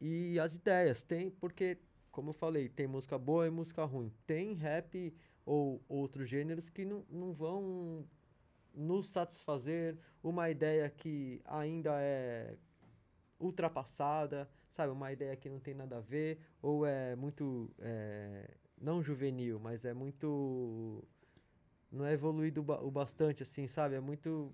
[0.00, 1.78] e as ideias, tem, porque,
[2.10, 4.12] como eu falei, tem música boa e música ruim.
[4.26, 5.14] Tem rap
[5.44, 8.06] ou outros gêneros que não, não vão
[8.74, 12.56] nos satisfazer, uma ideia que ainda é
[13.38, 14.92] ultrapassada, sabe?
[14.92, 19.84] Uma ideia que não tem nada a ver, ou é muito, é, não juvenil, mas
[19.84, 21.04] é muito,
[21.90, 23.94] não é evoluído o bastante, assim, sabe?
[23.94, 24.52] É muito,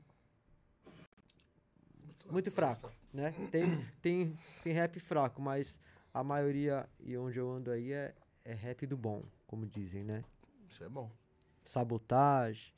[2.28, 3.32] muito fraco, né?
[3.50, 3.64] Tem,
[4.02, 5.80] tem, tem rap fraco, mas
[6.12, 8.14] a maioria, e onde eu ando aí, é,
[8.44, 10.24] é rap do bom, como dizem, né?
[10.68, 11.10] Isso é bom.
[11.64, 12.72] sabotagem.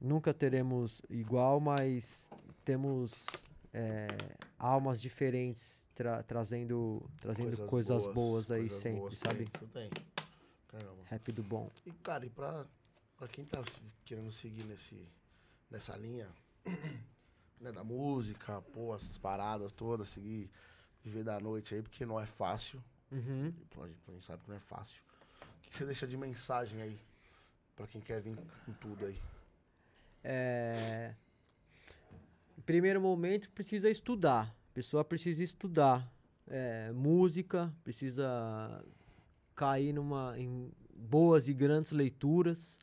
[0.00, 2.30] Nunca teremos igual, mas
[2.64, 3.26] temos
[3.72, 4.06] é,
[4.58, 9.44] almas diferentes tra- trazendo, trazendo coisas, boas, aí coisas sempre, boas sabe?
[9.44, 9.90] Isso tem.
[10.68, 11.02] Caramba.
[11.04, 11.70] Rap do bom.
[11.86, 12.66] E, cara, e pra,
[13.16, 13.62] pra quem tá
[14.04, 15.08] querendo seguir nesse,
[15.70, 16.28] nessa linha,
[17.60, 20.50] né, da música, pô, essas paradas todas, seguir,
[21.02, 22.82] viver da noite aí, porque não é fácil.
[23.10, 23.52] Uhum.
[23.80, 25.00] A gente, a gente sabe que não é fácil.
[25.40, 27.00] O que, que você deixa de mensagem aí
[27.74, 28.36] pra quem quer vir
[28.66, 29.18] com tudo aí?
[30.28, 31.14] É,
[32.58, 34.52] em primeiro momento, precisa estudar.
[34.70, 36.12] A pessoa precisa estudar
[36.48, 38.84] é, música, precisa
[39.54, 42.76] cair numa, em boas e grandes leituras,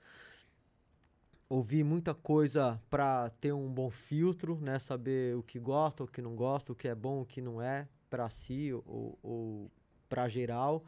[1.49, 4.79] ouvir muita coisa para ter um bom filtro, né?
[4.79, 7.61] Saber o que gosta, o que não gosta, o que é bom, o que não
[7.61, 9.71] é, para si ou, ou
[10.07, 10.85] para geral.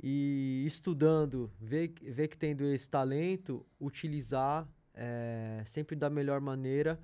[0.00, 4.68] E estudando, ver, ver que tendo esse talento, utilizar
[5.00, 6.98] eh, sempre da melhor maneira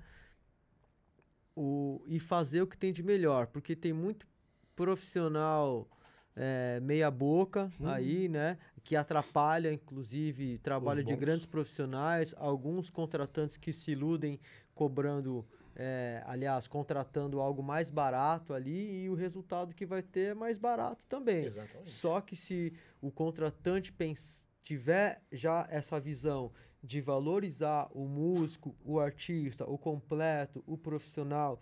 [1.55, 4.27] o, e fazer o que tem de melhor, porque tem muito
[4.75, 5.87] profissional
[6.35, 13.71] eh, meia boca aí, né, que atrapalha inclusive trabalho de grandes profissionais, alguns contratantes que
[13.71, 14.37] se iludem
[14.73, 15.45] cobrando,
[15.77, 20.57] eh, aliás, contratando algo mais barato ali e o resultado que vai ter é mais
[20.57, 21.45] barato também.
[21.45, 21.89] Exatamente.
[21.89, 26.51] Só que se o contratante pens- tiver já essa visão
[26.85, 31.59] de valorizar o músico, o artista, o completo, o profissional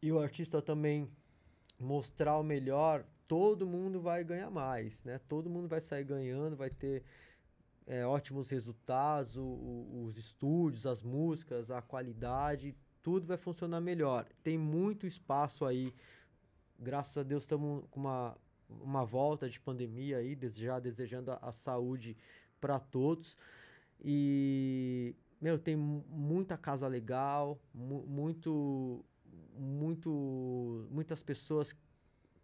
[0.00, 1.08] e o artista também
[1.78, 5.20] mostrar o melhor, todo mundo vai ganhar mais, né?
[5.28, 7.02] Todo mundo vai sair ganhando, vai ter
[7.84, 14.24] é, ótimos resultados, o- o- os estúdios, as músicas, a qualidade, tudo vai funcionar melhor.
[14.44, 15.92] Tem muito espaço aí.
[16.78, 18.36] Graças a Deus estamos com uma,
[18.68, 22.16] uma volta de pandemia aí, já desejando a, a saúde
[22.60, 23.36] para todos.
[24.04, 29.04] E, meu, tem mu- muita casa legal, mu- muito,
[29.58, 31.76] muito, muitas pessoas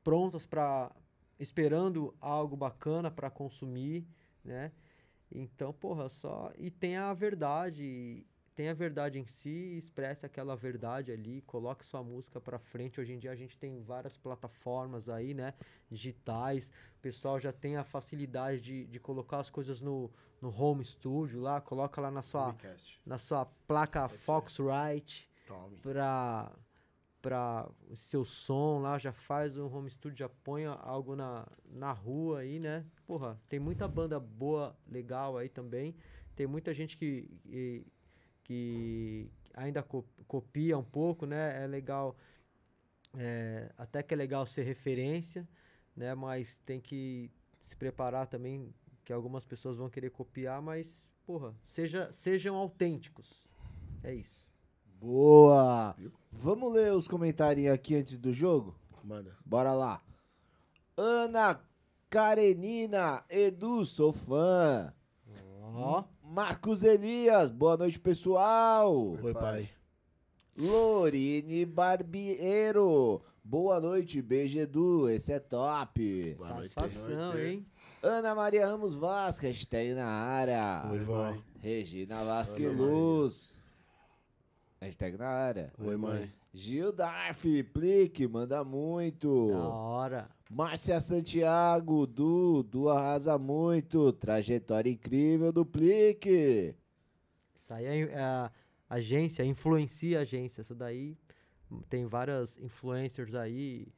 [0.04, 0.94] prontas para
[1.38, 4.06] esperando algo bacana para consumir,
[4.44, 4.72] né?
[5.30, 8.26] Então, porra, só e tem a verdade,
[8.58, 13.00] tem a verdade em si, expressa aquela verdade ali, coloque sua música para frente.
[13.00, 15.54] Hoje em dia a gente tem várias plataformas aí, né,
[15.88, 16.72] digitais.
[16.96, 20.10] O pessoal já tem a facilidade de, de colocar as coisas no,
[20.42, 22.56] no home studio lá, coloca lá na sua
[23.06, 25.30] na sua placa Foxrite
[25.80, 26.50] para
[27.22, 31.92] para o seu som lá, já faz um home studio, já põe algo na, na
[31.92, 32.84] rua aí, né?
[33.06, 35.94] Porra, tem muita banda boa, legal aí também.
[36.34, 37.84] Tem muita gente que, que,
[38.48, 41.62] que ainda co- copia um pouco, né?
[41.62, 42.16] É legal,
[43.14, 45.46] é, até que é legal ser referência,
[45.94, 46.14] né?
[46.14, 47.30] Mas tem que
[47.62, 53.46] se preparar também, que algumas pessoas vão querer copiar, mas, porra, seja, sejam autênticos.
[54.02, 54.48] É isso.
[54.98, 55.94] Boa!
[56.32, 58.74] Vamos ler os comentários aqui antes do jogo?
[59.04, 59.36] Manda.
[59.44, 60.02] Bora lá.
[60.96, 61.60] Ana
[62.08, 64.92] Karenina, Edu, sou fã.
[65.62, 66.04] Ó.
[66.38, 69.18] Marcos Elias, boa noite, pessoal.
[69.20, 69.68] Oi, pai.
[70.56, 76.36] Lorine Barbiero, boa noite, beijo, Edu, esse é top.
[76.38, 76.68] Boa noite.
[76.68, 77.66] Satisfação, hein?
[78.00, 80.88] Ana Maria Ramos Vaz, hashtag na área.
[80.88, 81.36] Oi, vó.
[81.60, 83.56] Regina Vasque Ana Luz.
[84.80, 85.72] Hashtag na área.
[85.76, 86.32] Oi, mãe.
[86.54, 89.48] Gil Darf, Plique, manda muito.
[89.50, 90.30] Da hora.
[90.48, 94.12] Márcia Santiago, Du, Du arrasa muito.
[94.12, 96.74] Trajetória incrível do Plique.
[97.58, 98.50] Isso aí é, é a,
[98.88, 100.62] agência, influencia a agência.
[100.62, 101.18] Essa daí
[101.90, 103.88] tem várias influencers aí,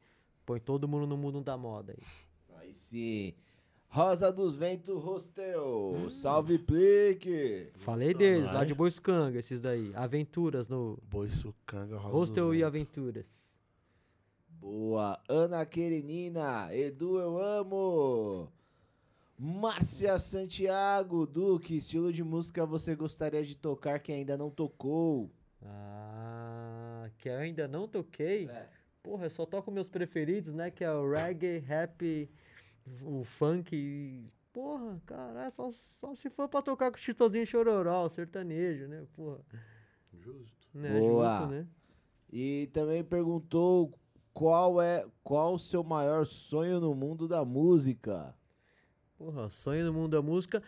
[0.45, 2.57] põe todo mundo no mundo da moda aí.
[2.59, 3.33] Aí sim.
[3.87, 6.09] Rosa dos Ventos Hostel.
[6.09, 7.71] Salve, Plique.
[7.75, 9.91] Falei deles, lá de Boiscanga, esses daí.
[9.95, 12.67] Aventuras no Boiçucanga, Rosa Hostel dos e Ventos.
[12.67, 13.50] Aventuras.
[14.61, 15.19] Boa.
[15.27, 16.69] Ana Querenina.
[16.71, 18.47] Edu, eu amo.
[19.35, 21.25] Márcia Santiago.
[21.25, 25.31] Du, que estilo de música você gostaria de tocar que ainda não tocou?
[25.63, 28.47] Ah, que eu ainda não toquei.
[28.47, 28.69] É.
[29.01, 30.69] Porra, eu só toco meus preferidos, né?
[30.69, 32.29] Que é o reggae, rap,
[33.01, 34.31] o funk.
[34.53, 38.87] Porra, cara, é só, só se for pra tocar com o Chitozinho Chororó, o sertanejo,
[38.87, 39.07] né?
[39.13, 39.39] Porra,
[40.13, 40.67] Justo.
[40.71, 40.99] né?
[40.99, 41.39] Boa.
[41.39, 41.67] Junto, né?
[42.31, 43.91] E também perguntou
[44.41, 48.33] qual é qual o seu maior sonho no mundo da música.
[49.15, 50.63] Porra, sonho no mundo da música.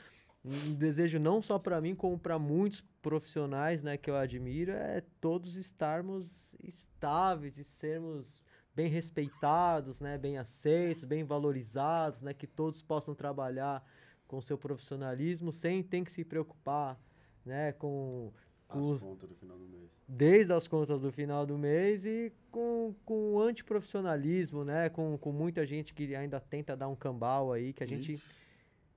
[0.45, 5.01] Um desejo não só pra mim, como pra muitos profissionais, né, que eu admiro, é
[5.19, 8.43] todos estarmos estáveis e sermos
[8.75, 13.83] bem respeitados, né, bem aceitos, bem valorizados, né, que todos possam trabalhar
[14.27, 16.99] com seu profissionalismo sem ter que se preocupar,
[17.43, 18.31] né, com
[18.79, 19.89] As contas do final do mês.
[20.07, 25.65] desde as contas do final do mês e com, com antiprofissionalismo, né, com, com muita
[25.65, 28.21] gente que ainda tenta dar um cambal aí, que a gente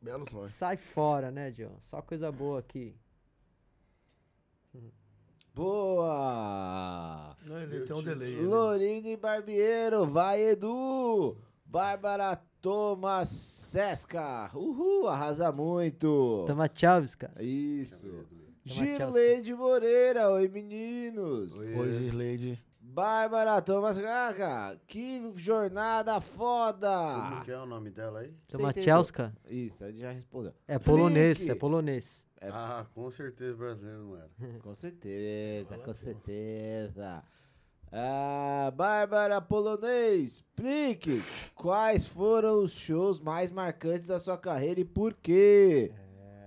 [0.01, 0.49] Belo sonho.
[0.49, 1.77] Sai fora, né, John?
[1.81, 2.95] Só coisa boa aqui.
[5.97, 7.35] Boa!
[7.47, 8.33] Não, ele tem um delay.
[8.35, 11.37] ele- Lorine Barbiero, vai Edu!
[11.65, 16.45] Bárbara Thomas Sesca, uhul, arrasa muito!
[16.47, 17.43] Tama Chaves, cara.
[17.43, 18.07] Isso.
[18.07, 21.57] Toma Girleide Moreira, oi meninos!
[21.57, 21.75] Oi.
[21.77, 22.61] Oi, Gislaide.
[22.81, 27.43] Bárbara Thomas Gaga, que jornada Como foda!
[27.45, 28.35] que é o nome dela aí?
[28.49, 28.83] Você Tama entendeu?
[28.97, 29.33] Chelska.
[29.49, 30.53] Isso, ele já respondeu.
[30.67, 31.53] É polonês, Flick.
[31.53, 32.27] é polonês.
[32.41, 32.49] É.
[32.49, 34.31] Ah, com certeza brasileiro não era.
[34.61, 37.23] Com certeza, com certeza.
[37.93, 41.23] Ah, Bárbara Polonês, explique
[41.55, 45.93] quais foram os shows mais marcantes da sua carreira e por quê?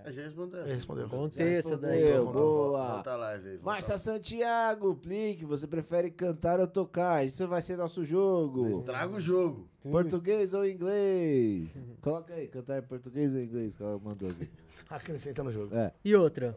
[0.05, 0.61] A gente respondeu.
[0.61, 1.09] Ele respondeu.
[1.09, 2.01] Contei essa daí.
[2.03, 2.23] respondeu.
[2.25, 2.93] Volta, boa.
[2.93, 3.57] Volta a live aí.
[3.57, 3.97] volta Márcia.
[3.97, 7.25] Santiago, Plique, você prefere cantar ou tocar?
[7.25, 8.67] Isso vai ser nosso jogo.
[8.69, 9.67] Estraga o jogo.
[9.81, 11.85] Português ou inglês?
[12.01, 14.49] Coloca aí, cantar em português ou inglês que ela mandou aqui.
[14.89, 15.75] Acrescenta no jogo.
[15.75, 15.93] É.
[16.03, 16.55] E outra?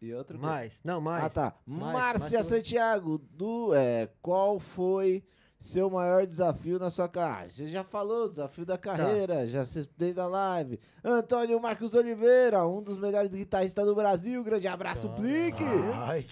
[0.00, 0.38] E outro?
[0.38, 0.80] Mais.
[0.84, 1.24] Não, mais.
[1.24, 1.56] Ah, tá.
[1.64, 5.24] Mais, Márcia mais que- Santiago, do, é, qual foi
[5.58, 7.48] seu maior desafio na sua carreira?
[7.50, 10.78] Você já falou, desafio da carreira, já se- desde a live.
[11.02, 14.42] Antônio Marcos Oliveira, um dos melhores guitarristas do Brasil.
[14.44, 15.64] Grande abraço, Plique.
[16.06, 16.26] Ai,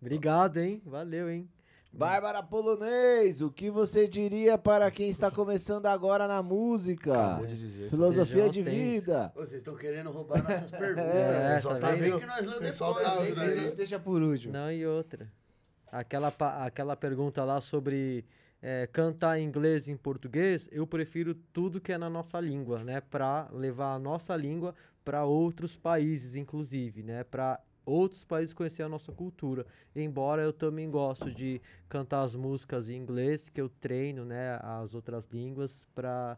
[0.00, 0.82] Obrigado, hein?
[0.84, 1.48] Valeu, hein?
[1.92, 7.12] Bárbara Polonês, o que você diria para quem está começando agora na música?
[7.28, 7.88] acabou de dizer.
[7.88, 9.32] Filosofia de vida.
[9.34, 11.06] Ô, Vocês estão querendo roubar nossas perguntas.
[11.06, 12.20] É, pessoal tá tá vendo?
[12.20, 13.04] que nós lemos depois.
[13.34, 14.52] tá né, deixa por último.
[14.52, 15.32] Não, e outra.
[15.90, 16.30] Aquela,
[16.66, 18.26] aquela pergunta lá sobre
[18.68, 22.82] é, cantar em inglês e em português, eu prefiro tudo que é na nossa língua,
[22.82, 23.00] né?
[23.00, 24.74] Pra levar a nossa língua
[25.04, 27.22] para outros países, inclusive, né?
[27.22, 29.64] Pra outros países conhecer a nossa cultura.
[29.94, 34.58] Embora eu também gosto de cantar as músicas em inglês, que eu treino, né?
[34.60, 36.36] As outras línguas, pra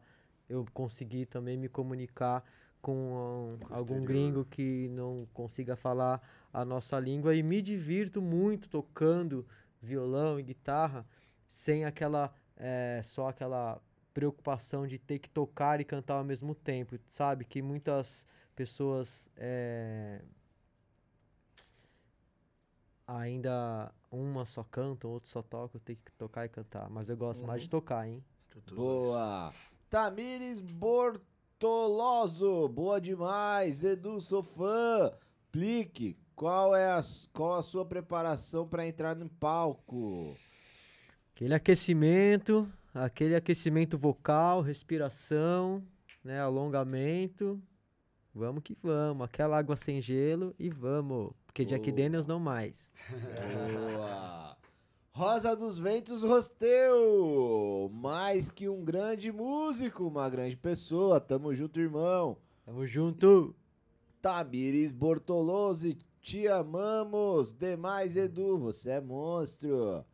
[0.50, 2.44] eu conseguir também me comunicar
[2.82, 4.06] com ah, algum exterior.
[4.06, 6.20] gringo que não consiga falar
[6.52, 9.46] a nossa língua e me divirto muito tocando
[9.80, 11.06] violão e guitarra
[11.48, 13.80] sem aquela eh, só aquela
[14.12, 17.44] preocupação de ter que tocar e cantar ao mesmo tempo, sabe?
[17.44, 20.22] Que muitas pessoas eh,
[23.06, 27.16] ainda uma só cantam, outra só toca, eu tenho que tocar e cantar, mas eu
[27.16, 28.22] gosto mais de tocar, hein?
[28.74, 29.52] Boa.
[29.88, 33.84] Tamires Bortoloso, boa demais.
[33.84, 35.12] Edu, sou fã.
[35.50, 37.00] Plique, qual é a,
[37.32, 40.36] qual a sua preparação para entrar no palco?
[41.38, 45.84] Aquele aquecimento, aquele aquecimento vocal, respiração,
[46.24, 47.62] né, alongamento.
[48.34, 51.96] Vamos que vamos, aquela água sem gelo e vamos, porque Jack Boa.
[51.96, 52.92] Daniels não mais.
[53.54, 54.56] Boa.
[55.12, 61.20] Rosa dos Ventos Rosteu, mais que um grande músico, uma grande pessoa.
[61.20, 62.36] Tamo junto, irmão.
[62.66, 63.54] Tamo junto.
[64.20, 67.52] Tamires Bortolozzi, te amamos.
[67.52, 70.04] Demais, Edu, você é monstro.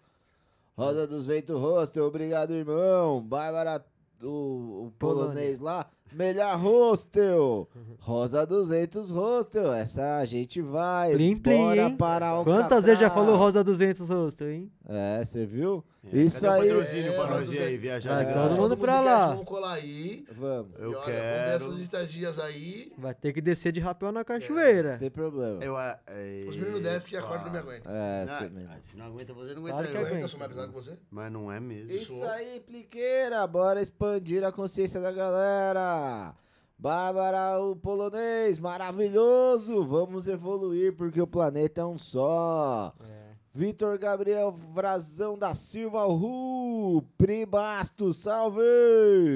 [0.76, 3.22] Rosa dos Ventos Hostel, obrigado, irmão.
[3.22, 3.84] Bárbara,
[4.20, 7.68] o, o polonês lá, melhor hostel.
[8.00, 11.12] Rosa dos Ventos Hostel, essa a gente vai.
[11.12, 11.96] Plim, plim, Bora hein?
[11.96, 14.70] para o Quantas vezes já falou Rosa 200 Rosto, hein?
[14.86, 15.82] É, você viu?
[16.12, 16.70] Isso Cadê aí.
[16.70, 17.62] o patrocínio é, pra nós ir é.
[17.64, 18.14] aí, viajar?
[18.16, 19.28] Vai, de todo mundo pra lá.
[19.28, 20.26] Vamos colar aí.
[20.32, 21.58] Vamos, Eu E olha, quero.
[21.58, 22.92] Vamos dessas estagias aí.
[22.98, 24.92] Vai ter que descer de rapel na cachoeira.
[24.92, 25.64] não tem problema.
[25.64, 25.98] Eu, é,
[26.46, 27.88] Os meninos descem porque a corda não me aguenta.
[27.90, 28.66] É, Ah, também.
[28.70, 30.00] ah, se não aguenta você, não aguenta Claro que eu.
[30.06, 30.20] aguenta.
[30.20, 30.98] Eu sou mais pesado que você?
[31.10, 31.90] Mas não é mesmo.
[31.90, 33.46] Isso aí, pliqueira.
[33.46, 36.34] Bora expandir a consciência da galera.
[36.78, 39.82] Bárbara, o polonês, maravilhoso.
[39.86, 42.92] Vamos evoluir porque o planeta é um só.
[43.00, 43.23] É.
[43.56, 47.02] Vitor Gabriel Vrazão da Silva, Ru.
[47.16, 48.58] Pri Bastos, salve.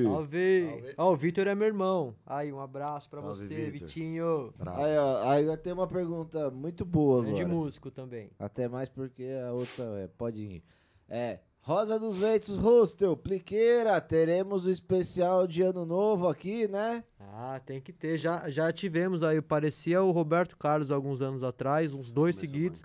[0.03, 0.93] Salve!
[0.97, 2.17] Ó, o Vitor é meu irmão.
[2.27, 3.87] Aí, um abraço pra Salve, você, Vitor.
[3.89, 4.55] Vitinho.
[4.59, 4.81] Bravo.
[4.83, 7.55] Aí, ó, aí eu tenho uma pergunta muito boa Grande agora.
[7.55, 8.29] músico também.
[8.41, 10.65] Até mais porque a outra é, pode ir.
[11.09, 17.05] É, Rosa dos Ventos Hostel, Pliqueira, teremos o especial de ano novo aqui, né?
[17.21, 18.19] Ah, tem que ter.
[18.19, 22.53] Já, já tivemos aí, parecia o Roberto Carlos alguns anos atrás, uns dois Começou a
[22.53, 22.83] seguidos.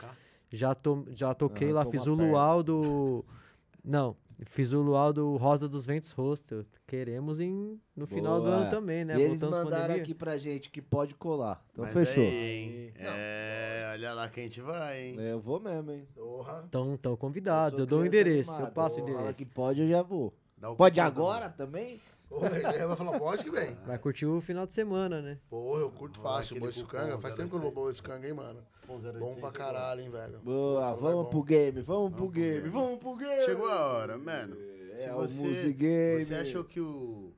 [0.55, 3.25] Já, to, já toquei lá, Arrancou fiz o luau do.
[3.83, 4.15] Não,
[4.45, 6.63] fiz o luau do Rosa dos Ventos Hostel.
[6.85, 8.57] Queremos em, no final do Boa.
[8.57, 9.17] ano também, né?
[9.17, 10.03] e eles Voltamos mandaram pandemia.
[10.03, 11.65] aqui pra gente que pode colar.
[11.71, 12.23] Então Mas fechou.
[12.23, 12.93] aí, hein?
[12.97, 15.15] É, olha lá que a gente vai, hein?
[15.19, 16.07] Eu vou mesmo, hein?
[16.13, 16.61] Porra.
[16.65, 18.69] Estão tão convidados, eu, sou dou o endereço, animada.
[18.69, 19.33] eu passo o Fala endereço.
[19.39, 20.31] que pode, eu já vou.
[20.77, 21.99] Pode agora também?
[22.33, 23.75] Porra, ele vai falar, pode que vem.
[23.85, 25.37] Vai curtir o final de semana, né?
[25.49, 27.17] Porra, eu curto Ah, fácil o boi sucanga.
[27.19, 27.73] Faz tempo que eu não 0800.
[27.75, 28.59] vou boi sucanga, hein, mano.
[28.87, 30.39] Bom pra 0800 caralho, hein, velho.
[30.39, 32.69] Boa, Puta, vamos pro game, vamos pro pro game, game.
[32.69, 33.45] vamos pro game.
[33.45, 34.55] Chegou a hora, mano.
[34.95, 36.23] Se É, o você, Music Game.
[36.25, 37.31] você achou que o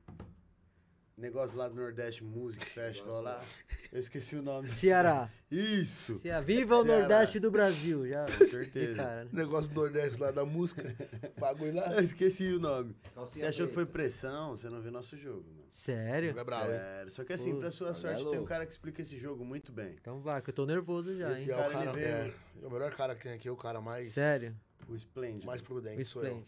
[1.16, 3.42] negócio lá do Nordeste Music Festival lá,
[3.90, 4.68] eu esqueci o nome.
[4.68, 5.30] Ceará.
[5.50, 6.16] Isso!
[6.18, 6.40] Ceará.
[6.42, 7.00] Viva o Ceará.
[7.00, 8.06] Nordeste do Brasil.
[8.06, 8.96] Já, Com certeza.
[8.96, 9.30] cara, né?
[9.32, 10.94] Negócio do Nordeste lá da música.
[11.38, 11.94] Bagulho lá.
[11.94, 12.94] Eu esqueci o nome.
[13.14, 14.50] Você achou que foi pressão?
[14.50, 15.64] Você não viu nosso jogo, mano.
[15.70, 16.38] Sério?
[16.38, 16.66] É bravo?
[16.66, 17.10] Sério.
[17.10, 19.44] Só que assim, Pô, pra sua é sorte, tem um cara que explica esse jogo
[19.44, 19.96] muito bem.
[20.00, 21.50] Então vai, que eu tô nervoso já, Esse hein?
[21.50, 22.32] é o cara, cara, ele veio- é,
[22.62, 24.12] é o melhor cara que tem aqui, é o cara mais...
[24.12, 24.54] Sério?
[24.88, 25.44] O Splendid.
[25.46, 26.44] Mais prudente, sou eu.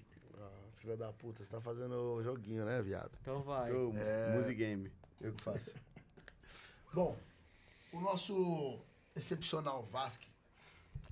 [0.80, 3.10] Filha da puta, você tá fazendo joguinho, né, viado?
[3.20, 3.72] Então vai.
[3.72, 4.36] Ô, É.
[4.36, 4.92] Music Game.
[5.20, 5.74] Eu que faço.
[6.94, 7.16] Bom,
[7.92, 8.78] o nosso
[9.14, 10.28] excepcional Vasque,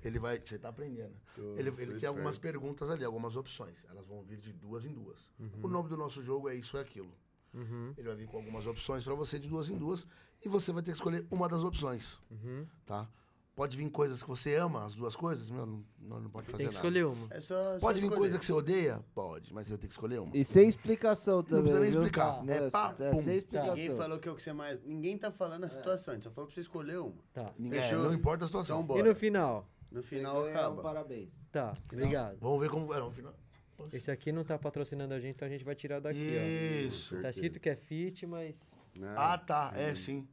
[0.03, 0.39] ele vai.
[0.39, 1.13] Você tá aprendendo.
[1.35, 1.99] Tô, ele ele esperto.
[1.99, 3.85] tem algumas perguntas ali, algumas opções.
[3.89, 5.31] Elas vão vir de duas em duas.
[5.61, 7.11] O nome do nosso jogo é Isso é Aquilo.
[7.53, 7.93] Uhum.
[7.97, 10.05] Ele vai vir com algumas opções pra você de duas em duas.
[10.43, 12.19] E você vai ter que escolher uma das opções.
[12.29, 12.65] Uhum.
[12.85, 13.09] Tá?
[13.57, 15.49] Pode vir coisas que você ama, as duas coisas?
[15.49, 16.87] Meu, não, não, não pode fazer Tem que nada.
[16.87, 17.27] escolher uma.
[17.31, 17.79] É só.
[17.79, 18.15] Pode só vir escolher.
[18.19, 19.03] coisa que você odeia?
[19.15, 20.37] Pode, mas vai ter que escolher uma.
[20.37, 21.63] E sem explicação também.
[21.63, 22.01] precisa nem viu?
[22.03, 22.43] explicar.
[22.43, 23.21] Né, É pá, é pum.
[23.23, 23.75] sem explicação.
[23.75, 24.79] Ninguém falou que é o que você mais.
[24.85, 27.15] Ninguém tá falando a situação, a gente só falou pra você escolher uma.
[27.33, 27.51] Tá.
[27.57, 28.03] Ninguém, Fechou?
[28.03, 28.75] não importa a situação.
[28.77, 28.99] Então bora.
[28.99, 29.67] E no final?
[29.91, 30.79] No final ganha acaba.
[30.79, 31.33] um parabéns.
[31.51, 32.37] Tá, obrigado.
[32.39, 32.93] Vamos ver como.
[32.93, 33.33] É, no final.
[33.91, 36.19] Esse aqui não tá patrocinando a gente, então a gente vai tirar daqui,
[36.87, 37.17] Isso.
[37.17, 37.21] ó.
[37.23, 38.55] Tá escrito que é fit, mas.
[38.95, 39.15] Não.
[39.17, 39.71] Ah, tá.
[39.75, 40.27] É sim.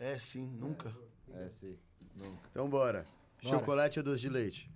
[0.00, 0.92] É sim, nunca.
[1.32, 1.78] É, sim.
[2.50, 3.06] Então bora.
[3.42, 3.56] Bora.
[3.58, 4.70] Chocolate ou doce de leite?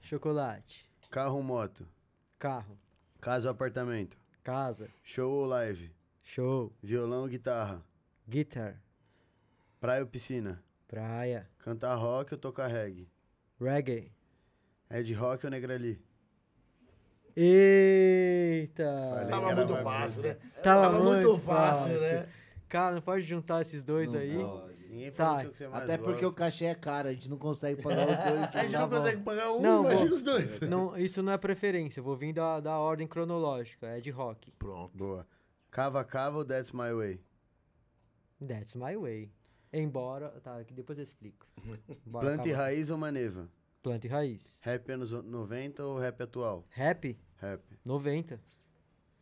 [0.00, 0.88] Chocolate.
[1.10, 1.86] Carro ou moto?
[2.38, 2.78] Carro.
[3.20, 4.16] Casa ou apartamento?
[4.42, 4.88] Casa.
[5.02, 5.90] Show ou live?
[6.22, 6.72] Show.
[6.82, 7.82] Violão ou guitarra?
[8.28, 8.80] Guitar.
[9.80, 10.62] Praia ou piscina?
[10.88, 11.48] Praia.
[11.58, 13.08] Cantar rock ou tocar reggae?
[13.60, 14.12] Reggae.
[14.90, 16.00] Ed rock ou negrali?
[17.36, 18.84] Eita!
[19.10, 19.28] Falei.
[19.28, 20.34] Tava muito fácil, né?
[20.62, 22.28] Tava, Tava muito fácil, né?
[22.68, 24.36] Cara, não pode juntar esses dois Não aí.
[24.38, 24.75] pode.
[24.96, 25.40] Ninguém falou Tá.
[25.42, 27.36] que é o que você mais Até porque o cachê é caro, a gente não
[27.36, 28.48] consegue pagar os dois.
[28.56, 30.60] A gente não consegue pagar um, Não, imagina vou- os dois.
[30.70, 34.50] Não, isso não é preferência, eu vou vir da, da ordem cronológica, é de rock.
[34.52, 34.96] Pronto.
[34.96, 35.26] Boa.
[35.70, 37.20] Cava Cava ou That's My Way?
[38.46, 39.30] That's my way.
[39.72, 40.28] Embora.
[40.42, 41.46] Tá, que depois eu explico.
[42.06, 43.48] Bora, Planta e raiz ou maneva?
[43.82, 44.58] Planta e raiz.
[44.62, 46.64] Rap anos 90 ou rap atual?
[46.70, 47.62] Rap, Rap.
[47.84, 48.40] 90.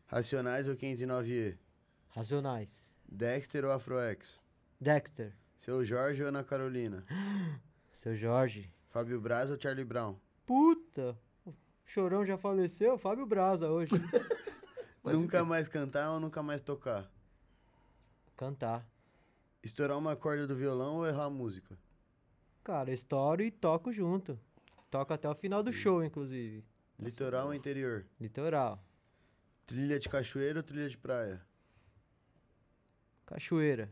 [0.07, 1.59] Racionais ou 509E?
[2.09, 2.95] Racionais.
[3.09, 4.41] Dexter ou Afroex?
[4.81, 5.33] Dexter.
[5.65, 7.07] Seu Jorge ou Ana Carolina?
[7.91, 8.71] Seu Jorge.
[8.91, 10.15] Fábio Braz ou Charlie Brown?
[10.45, 11.19] Puta!
[11.47, 11.55] O
[11.87, 13.93] Chorão já faleceu, Fábio Braza hoje.
[15.03, 17.11] nunca mais cantar ou nunca mais tocar?
[18.37, 18.87] Cantar.
[19.63, 21.79] Estourar uma corda do violão ou errar a música?
[22.63, 24.39] Cara, estouro e toco junto.
[24.91, 26.63] Toco até o final do show, inclusive.
[26.99, 28.05] Litoral ou interior?
[28.21, 28.85] Litoral.
[29.67, 31.41] Trilha de cachoeira ou trilha de praia?
[33.25, 33.91] Cachoeira.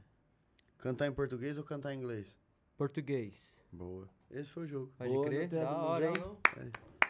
[0.83, 2.37] Cantar em português ou cantar em inglês?
[2.77, 3.63] Português.
[3.71, 4.09] Boa.
[4.29, 4.93] Esse foi o jogo.
[4.99, 5.49] Pode Boa, crer?
[5.49, 6.09] Da a do hora, hein?
[6.11, 6.37] Mundial,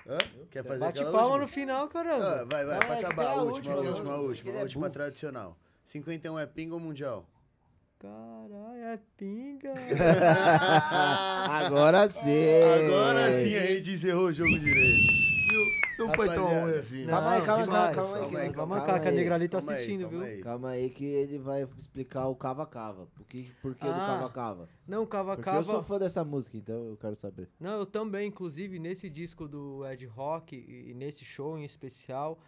[0.07, 0.19] Hã?
[0.51, 1.39] Quer fazer Bate palma última?
[1.39, 2.43] no final, caramba.
[2.43, 3.25] Ah, vai, vai, Não, pra é acabar.
[3.25, 4.91] A a última, última, a a última, a última, última, que ele a é última
[4.91, 5.57] tradicional.
[5.87, 7.27] 51 é pinga ou mundial?
[7.99, 9.73] Caralho, é pinga.
[11.49, 12.45] Agora sim.
[12.85, 15.22] Agora sim a gente encerrou o jogo direito.
[15.99, 17.05] Não foi tão ruim assim.
[17.05, 17.97] Não, Calma aí, calma, demais.
[17.97, 18.23] calma, calma aí.
[18.23, 19.17] Calma aí, que- Calma, calma cara, que a aí.
[19.17, 20.27] Negra ali tá Calma aí, assistindo, calma viu?
[20.27, 20.41] aí.
[20.43, 23.07] Calma aí que ele vai explicar o Cava Cava.
[23.15, 24.69] Por que, por que do Ah, Cava Cava?
[24.87, 25.85] Não, Cava Porque eu sou Cava.
[25.85, 27.49] fã dessa música, então eu quero saber.
[27.61, 32.39] Não, eu também, inclusive, nesse disco do Ed Rock e nesse show em especial,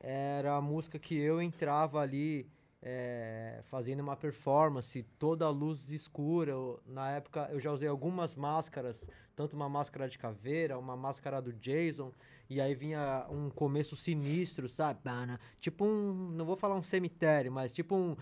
[0.00, 2.46] era a música que eu entrava ali
[2.88, 6.52] é, fazendo uma performance, toda a luz escura.
[6.52, 11.42] eu- na época eu já usei algumas máscaras, tanto uma máscara de caveira, uma máscara
[11.42, 12.12] do Jason,
[12.48, 15.00] e aí vinha um começo sinistro, sabe?
[15.58, 18.16] Tipo um, não vou falar um cemitério, mas tipo um.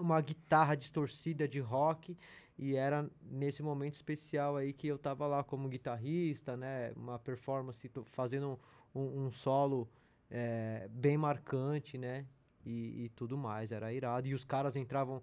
[0.00, 2.16] Uma guitarra distorcida de rock.
[2.56, 6.92] E era nesse momento especial aí que eu tava lá como guitarrista, né?
[6.96, 8.58] Uma performance, fazendo
[8.94, 9.88] um, um solo
[10.30, 12.24] é, bem marcante, né?
[12.64, 14.26] E, e tudo mais, era irado.
[14.28, 15.22] E os caras entravam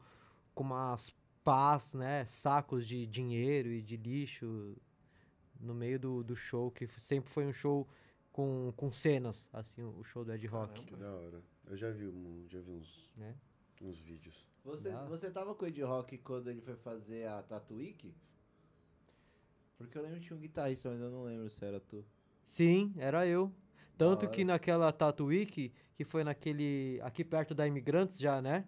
[0.54, 1.14] com umas
[1.44, 2.26] pás, né?
[2.26, 4.76] Sacos de dinheiro e de lixo
[5.60, 7.88] no meio do, do show, que sempre foi um show
[8.32, 10.84] com, com cenas, assim, o show do Ed Rock.
[10.86, 11.42] Que da hora.
[11.68, 13.36] Eu já vi, um, já vi uns, Né?
[13.82, 14.46] uns vídeos.
[14.64, 15.06] Você, Dá.
[15.06, 18.14] você tava com o Ed Rock quando ele foi fazer a Tatuíque?
[19.78, 22.04] Porque eu lembro que tinha um guitarrista, mas eu não lembro se era tu.
[22.48, 23.52] Sim, era eu.
[23.98, 27.00] Tanto que naquela Tattoo Week, que foi naquele.
[27.04, 28.66] aqui perto da Imigrantes já, né?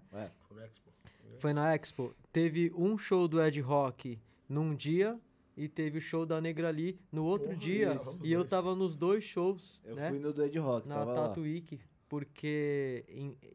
[0.47, 0.91] Por Expo.
[1.37, 2.15] Foi na Expo.
[2.31, 5.19] Teve um show do Ed Rock num dia
[5.55, 7.93] e teve o show da Negra Lee no outro Porra, dia.
[7.95, 8.19] isso.
[8.23, 10.09] E eu tava nos dois shows, Eu né?
[10.09, 11.27] fui no do Ed Rock, na tava lá.
[11.27, 13.03] Tattoo Week, porque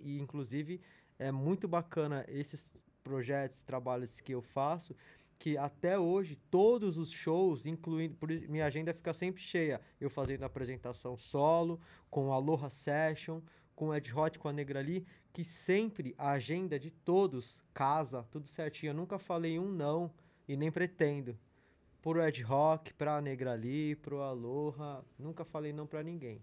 [0.01, 0.81] e inclusive
[1.19, 2.70] é muito bacana esses
[3.03, 4.94] projetos, trabalhos que eu faço,
[5.43, 10.09] que até hoje todos os shows, incluindo, por isso, minha agenda fica sempre cheia, eu
[10.09, 13.40] fazendo apresentação solo, com a Aloha Session,
[13.74, 18.47] com Ed Hot, com a Negra Lee, que sempre a agenda de todos casa, tudo
[18.47, 18.90] certinho.
[18.90, 20.12] Eu nunca falei um não
[20.47, 21.36] e nem pretendo.
[22.01, 26.40] Pro Ed Rock, pra Negra Lee, pro Aloha, nunca falei não pra ninguém.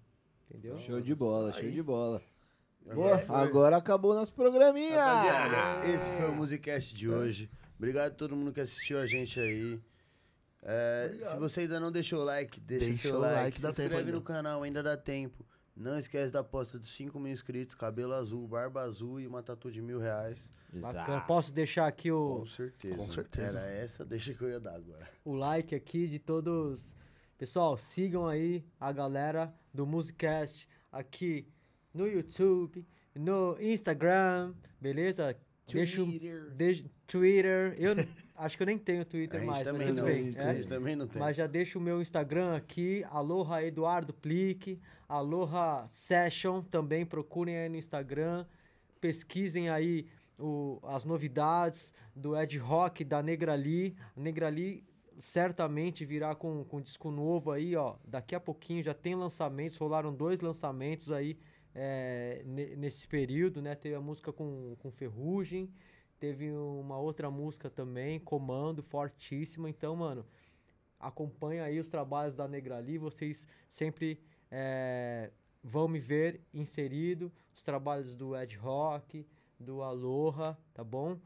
[0.49, 0.77] Entendeu?
[0.77, 1.71] Show de bola, show Aí.
[1.71, 2.21] de bola.
[2.85, 5.01] Agora Boa, agora acabou nosso programinha.
[5.01, 7.49] Rapaziada, esse foi o Musicast de hoje.
[7.79, 9.81] Obrigado a todo mundo que assistiu a gente aí.
[10.61, 13.35] É, se você ainda não deixou o like, deixa, Deixa seu o like.
[13.35, 15.45] like, se inscreve no canal, ainda dá tempo.
[15.73, 19.71] Não esquece da aposta dos 5 mil inscritos, cabelo azul, barba azul e uma tatu
[19.71, 20.51] de mil reais.
[20.73, 21.21] Bacana.
[21.21, 22.95] Posso deixar aqui o, Com certeza.
[22.97, 23.59] Com certeza.
[23.59, 25.09] Era essa, deixa que eu ia dar agora.
[25.23, 26.83] o like aqui de todos.
[27.37, 31.47] Pessoal, sigam aí a galera do Musicast aqui
[31.93, 32.85] no YouTube,
[33.15, 35.33] no Instagram, beleza?
[35.77, 36.05] Deixa o-
[37.07, 37.75] Twitter.
[37.77, 37.93] Eu
[38.35, 40.05] acho que eu nem tenho A Twitter gente mais, mas também tudo não.
[40.05, 40.33] bem.
[40.37, 40.53] A é.
[40.55, 41.19] gente também não tem.
[41.21, 47.69] Mas já deixo o meu Instagram aqui, Aloha Eduardo Plique, Aloha Session, também procurem aí
[47.69, 48.45] no Instagram,
[49.01, 53.95] pesquisem aí o- as novidades do Ed Rock, da Negra Lee.
[54.15, 54.83] A Negra Lee
[55.17, 57.95] certamente virá com, com disco novo aí, ó.
[58.05, 61.37] Daqui a pouquinho já tem lançamentos, rolaram dois lançamentos aí
[61.73, 63.75] é, ne- nesse período, né?
[63.75, 65.71] Teve a música com, com Ferrugem,
[66.19, 69.69] teve uma outra música também, Comando, fortíssima.
[69.69, 70.25] Então, mano,
[70.99, 74.19] acompanha aí os trabalhos da Negrali, vocês sempre
[74.51, 75.31] é,
[75.63, 79.25] vão me ver inserido, os trabalhos do Ed Rock,
[79.59, 81.17] do Aloha, tá bom?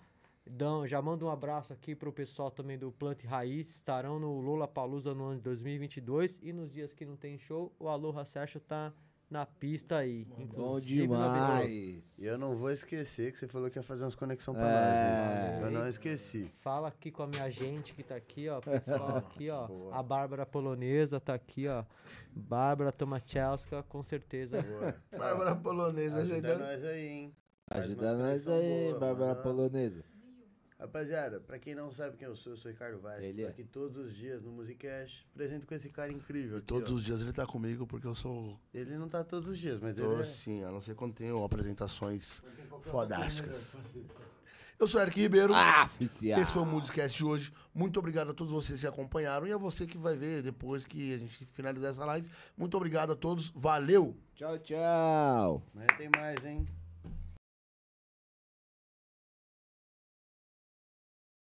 [0.45, 4.68] Então, já mando um abraço aqui pro pessoal também do Plante Raiz, estarão no Lula
[4.68, 8.60] Palusa no ano de 2022 e nos dias que não tem show, o Aloha Session
[8.60, 8.94] tá
[9.34, 10.26] na pista aí.
[10.55, 12.18] Bom demais.
[12.19, 14.69] E eu não vou esquecer que você falou que ia fazer umas conexões pra É.
[14.69, 15.57] nós.
[15.57, 15.64] hein?
[15.64, 16.51] Eu não esqueci.
[16.61, 18.61] Fala aqui com a minha gente que tá aqui, ó.
[18.61, 19.65] Pessoal aqui, ó.
[19.68, 19.95] Boa.
[19.95, 21.84] A Bárbara Polonesa tá aqui, ó.
[22.31, 24.61] Bárbara Tomachelska, com certeza.
[24.61, 24.95] Boa.
[25.18, 26.60] Bárbara Polonesa Ajuda ajeitando.
[26.64, 27.35] nós aí, hein?
[27.72, 29.41] Ajuda nós aí, boa, Bárbara mano.
[29.43, 30.03] Polonesa.
[30.84, 33.26] Rapaziada, pra quem não sabe quem eu sou, eu sou Ricardo Vaz.
[33.26, 33.51] Ele Tô é.
[33.51, 35.26] aqui todos os dias no Musicast.
[35.34, 36.55] Presento com esse cara incrível.
[36.55, 36.95] E aqui, todos ó.
[36.95, 38.60] os dias ele tá comigo porque eu sou.
[38.73, 40.22] Ele não tá todos os dias, mas ele Tô é...
[40.22, 42.43] assim, a não ser quando tenho apresentações
[42.81, 43.77] fodásticas.
[44.77, 45.53] Eu sou Eric Ribeiro.
[45.53, 46.41] Ah, oficial.
[46.41, 47.53] Esse foi o Musicast de hoje.
[47.73, 51.14] Muito obrigado a todos vocês que acompanharam e a você que vai ver depois que
[51.14, 52.30] a gente finalizar essa live.
[52.57, 53.53] Muito obrigado a todos.
[53.55, 54.18] Valeu!
[54.35, 55.64] Tchau, tchau.
[55.73, 56.68] Mas tem mais, hein?